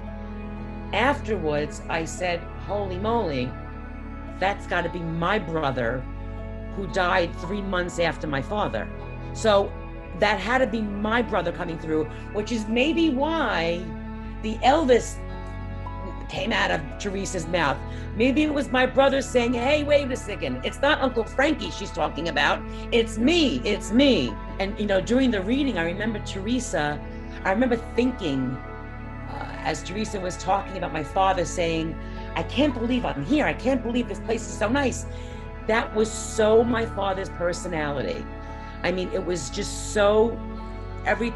Afterwards, 0.92 1.80
I 1.88 2.04
said, 2.04 2.40
Holy 2.66 2.98
moly, 2.98 3.50
that's 4.38 4.66
got 4.66 4.82
to 4.82 4.90
be 4.90 4.98
my 4.98 5.38
brother 5.38 6.04
who 6.76 6.86
died 6.88 7.34
three 7.36 7.62
months 7.62 7.98
after 7.98 8.26
my 8.26 8.42
father. 8.42 8.86
So 9.32 9.72
that 10.18 10.38
had 10.38 10.58
to 10.58 10.66
be 10.66 10.82
my 10.82 11.22
brother 11.22 11.52
coming 11.52 11.78
through, 11.78 12.04
which 12.32 12.52
is 12.52 12.66
maybe 12.68 13.10
why 13.10 13.84
the 14.42 14.56
Elvis 14.58 15.18
came 16.28 16.52
out 16.52 16.70
of 16.70 16.80
Teresa's 16.98 17.46
mouth. 17.46 17.76
Maybe 18.16 18.42
it 18.42 18.52
was 18.52 18.70
my 18.70 18.86
brother 18.86 19.20
saying, 19.20 19.52
Hey, 19.52 19.84
wait 19.84 20.10
a 20.10 20.16
second. 20.16 20.64
It's 20.64 20.80
not 20.80 21.00
Uncle 21.02 21.24
Frankie 21.24 21.70
she's 21.70 21.90
talking 21.90 22.28
about. 22.28 22.62
It's 22.90 23.18
me. 23.18 23.60
It's 23.64 23.92
me. 23.92 24.32
And, 24.58 24.78
you 24.78 24.86
know, 24.86 25.00
during 25.00 25.30
the 25.30 25.42
reading, 25.42 25.76
I 25.76 25.84
remember 25.84 26.18
Teresa, 26.20 26.98
I 27.44 27.50
remember 27.50 27.76
thinking, 27.94 28.56
uh, 29.30 29.56
as 29.58 29.82
Teresa 29.82 30.18
was 30.20 30.36
talking 30.38 30.78
about 30.78 30.92
my 30.92 31.04
father 31.04 31.44
saying, 31.44 31.94
I 32.34 32.42
can't 32.44 32.72
believe 32.72 33.04
I'm 33.04 33.24
here. 33.26 33.44
I 33.44 33.52
can't 33.54 33.82
believe 33.82 34.08
this 34.08 34.20
place 34.20 34.42
is 34.42 34.56
so 34.58 34.68
nice. 34.68 35.04
That 35.66 35.94
was 35.94 36.10
so 36.10 36.64
my 36.64 36.86
father's 36.86 37.28
personality. 37.28 38.24
I 38.82 38.92
mean, 38.92 39.10
it 39.12 39.24
was 39.24 39.50
just 39.50 39.92
so 39.92 40.38
every 41.04 41.32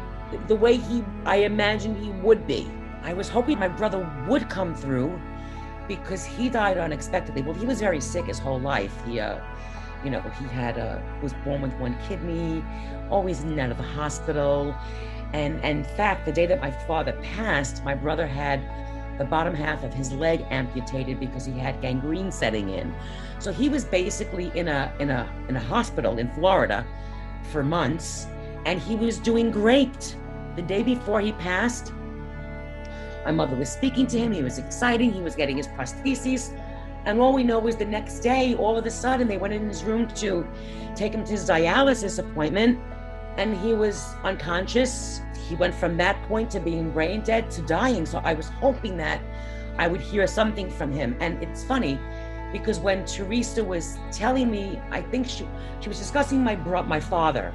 the 0.47 0.55
way 0.55 0.77
he 0.77 1.03
I 1.25 1.37
imagined 1.37 1.97
he 1.97 2.11
would 2.11 2.45
be. 2.47 2.69
I 3.03 3.13
was 3.13 3.29
hoping 3.29 3.59
my 3.59 3.69
brother 3.69 4.09
would 4.27 4.49
come 4.49 4.75
through 4.75 5.19
because 5.87 6.25
he 6.25 6.49
died 6.49 6.77
unexpectedly. 6.77 7.41
Well, 7.41 7.53
he 7.53 7.65
was 7.65 7.79
very 7.79 8.01
sick 8.01 8.25
his 8.25 8.39
whole 8.39 8.59
life. 8.59 8.93
He, 9.05 9.19
uh, 9.19 9.39
you 10.03 10.09
know, 10.09 10.19
he 10.21 10.45
had 10.47 10.77
uh, 10.77 10.99
was 11.21 11.33
born 11.45 11.61
with 11.61 11.73
one 11.75 11.97
kidney, 12.07 12.63
always 13.09 13.43
in 13.43 13.51
and 13.51 13.59
out 13.59 13.71
of 13.71 13.77
the 13.77 13.83
hospital, 13.83 14.75
and, 15.33 15.55
and 15.63 15.79
in 15.79 15.83
fact, 15.95 16.25
the 16.25 16.31
day 16.31 16.45
that 16.45 16.61
my 16.61 16.71
father 16.71 17.13
passed, 17.21 17.83
my 17.83 17.95
brother 17.95 18.27
had 18.27 18.61
the 19.17 19.25
bottom 19.25 19.53
half 19.53 19.83
of 19.83 19.93
his 19.93 20.11
leg 20.11 20.45
amputated 20.49 21.19
because 21.19 21.45
he 21.45 21.53
had 21.53 21.81
gangrene 21.81 22.31
setting 22.31 22.69
in. 22.69 22.93
So 23.39 23.51
he 23.51 23.69
was 23.69 23.83
basically 23.83 24.51
in 24.55 24.67
a 24.67 24.93
in 24.99 25.09
a 25.09 25.27
in 25.49 25.55
a 25.55 25.59
hospital 25.59 26.19
in 26.19 26.29
Florida 26.33 26.85
for 27.51 27.63
months, 27.63 28.27
and 28.65 28.79
he 28.79 28.95
was 28.95 29.17
doing 29.19 29.51
great. 29.51 30.15
The 30.55 30.61
day 30.61 30.83
before 30.83 31.21
he 31.21 31.33
passed, 31.33 31.93
my 33.25 33.31
mother 33.31 33.55
was 33.55 33.69
speaking 33.69 34.07
to 34.07 34.17
him. 34.17 34.31
He 34.31 34.41
was 34.41 34.57
exciting. 34.57 35.11
He 35.11 35.21
was 35.21 35.35
getting 35.35 35.57
his 35.57 35.67
prostheses. 35.67 36.57
And 37.05 37.19
all 37.19 37.33
we 37.33 37.43
know 37.43 37.65
is 37.67 37.75
the 37.75 37.85
next 37.85 38.19
day, 38.19 38.55
all 38.55 38.77
of 38.77 38.85
a 38.85 38.91
sudden, 38.91 39.27
they 39.27 39.37
went 39.37 39.53
in 39.53 39.67
his 39.67 39.83
room 39.83 40.07
to 40.15 40.47
take 40.95 41.13
him 41.13 41.23
to 41.23 41.31
his 41.31 41.47
dialysis 41.47 42.19
appointment, 42.19 42.79
and 43.37 43.55
he 43.57 43.73
was 43.73 44.15
unconscious. 44.23 45.21
He 45.47 45.55
went 45.55 45.75
from 45.75 45.95
that 45.97 46.21
point 46.27 46.51
to 46.51 46.59
being 46.59 46.91
brain 46.91 47.21
dead 47.21 47.49
to 47.51 47.61
dying. 47.61 48.05
So 48.05 48.19
I 48.23 48.33
was 48.33 48.49
hoping 48.49 48.97
that 48.97 49.21
I 49.77 49.87
would 49.87 50.01
hear 50.01 50.27
something 50.27 50.69
from 50.69 50.91
him. 50.91 51.15
And 51.19 51.41
it's 51.41 51.63
funny 51.63 51.99
because 52.51 52.79
when 52.79 53.05
Teresa 53.05 53.63
was 53.63 53.97
telling 54.11 54.49
me, 54.49 54.79
I 54.91 55.01
think 55.01 55.27
she 55.27 55.47
she 55.79 55.89
was 55.89 55.99
discussing 55.99 56.43
my 56.43 56.55
bro- 56.55 56.83
my 56.83 56.99
father, 56.99 57.53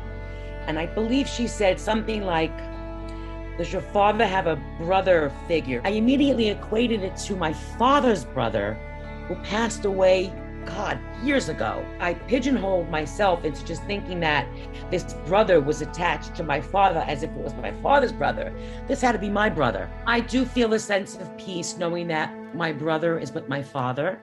and 0.66 0.78
I 0.78 0.86
believe 0.86 1.26
she 1.26 1.46
said 1.46 1.80
something 1.80 2.24
like, 2.24 2.56
"Does 3.58 3.72
your 3.72 3.82
father 3.82 4.26
have 4.26 4.46
a 4.46 4.56
brother 4.78 5.32
figure?" 5.48 5.80
I 5.84 5.90
immediately 5.90 6.50
equated 6.50 7.02
it 7.02 7.16
to 7.28 7.36
my 7.36 7.52
father's 7.52 8.24
brother, 8.24 8.76
who 9.28 9.34
passed 9.36 9.84
away. 9.84 10.32
God, 10.64 11.00
years 11.24 11.48
ago. 11.48 11.84
I 11.98 12.14
pigeonholed 12.14 12.88
myself 12.88 13.44
into 13.44 13.64
just 13.64 13.82
thinking 13.82 14.20
that 14.20 14.46
this 14.92 15.14
brother 15.26 15.60
was 15.60 15.82
attached 15.82 16.36
to 16.36 16.44
my 16.44 16.60
father 16.60 17.00
as 17.08 17.24
if 17.24 17.30
it 17.30 17.36
was 17.36 17.52
my 17.54 17.72
father's 17.82 18.12
brother. 18.12 18.54
This 18.86 19.00
had 19.00 19.10
to 19.10 19.18
be 19.18 19.28
my 19.28 19.48
brother. 19.50 19.90
I 20.06 20.20
do 20.20 20.44
feel 20.44 20.72
a 20.74 20.78
sense 20.78 21.16
of 21.16 21.36
peace 21.36 21.76
knowing 21.78 22.06
that 22.08 22.32
my 22.54 22.70
brother 22.70 23.18
is 23.18 23.32
with 23.32 23.48
my 23.48 23.60
father 23.60 24.20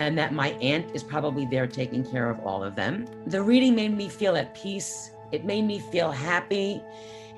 and 0.00 0.16
that 0.18 0.32
my 0.32 0.48
aunt 0.62 0.90
is 0.94 1.04
probably 1.04 1.46
there 1.46 1.66
taking 1.66 2.04
care 2.04 2.28
of 2.30 2.40
all 2.40 2.64
of 2.64 2.74
them. 2.74 3.06
The 3.26 3.42
reading 3.42 3.74
made 3.74 3.96
me 3.96 4.08
feel 4.08 4.34
at 4.34 4.54
peace. 4.54 5.12
It 5.30 5.44
made 5.44 5.62
me 5.62 5.78
feel 5.78 6.10
happy. 6.10 6.82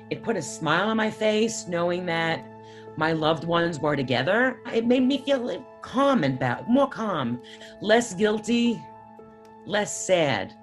It 0.09 0.23
put 0.23 0.37
a 0.37 0.41
smile 0.41 0.89
on 0.89 0.97
my 0.97 1.11
face 1.11 1.67
knowing 1.67 2.05
that 2.07 2.45
my 2.95 3.11
loved 3.11 3.43
ones 3.43 3.79
were 3.79 3.95
together. 3.95 4.59
It 4.73 4.85
made 4.85 5.03
me 5.03 5.19
feel 5.19 5.65
calm 5.81 6.23
and 6.23 6.39
more 6.67 6.89
calm, 6.89 7.41
less 7.81 8.13
guilty, 8.13 8.81
less 9.65 10.05
sad. 10.05 10.53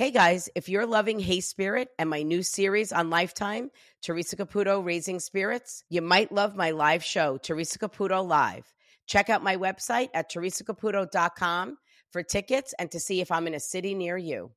Hey 0.00 0.12
guys, 0.12 0.48
if 0.54 0.70
you're 0.70 0.86
loving 0.86 1.20
Hey 1.20 1.40
Spirit 1.40 1.90
and 1.98 2.08
my 2.08 2.22
new 2.22 2.42
series 2.42 2.90
on 2.90 3.10
Lifetime, 3.10 3.70
Teresa 4.00 4.34
Caputo 4.34 4.82
Raising 4.82 5.20
Spirits, 5.20 5.84
you 5.90 6.00
might 6.00 6.32
love 6.32 6.56
my 6.56 6.70
live 6.70 7.04
show, 7.04 7.36
Teresa 7.36 7.78
Caputo 7.78 8.26
Live. 8.26 8.72
Check 9.06 9.28
out 9.28 9.42
my 9.44 9.58
website 9.58 10.08
at 10.14 10.30
teresacaputo.com 10.32 11.76
for 12.12 12.22
tickets 12.22 12.72
and 12.78 12.90
to 12.90 12.98
see 12.98 13.20
if 13.20 13.30
I'm 13.30 13.46
in 13.46 13.52
a 13.52 13.60
city 13.60 13.94
near 13.94 14.16
you. 14.16 14.52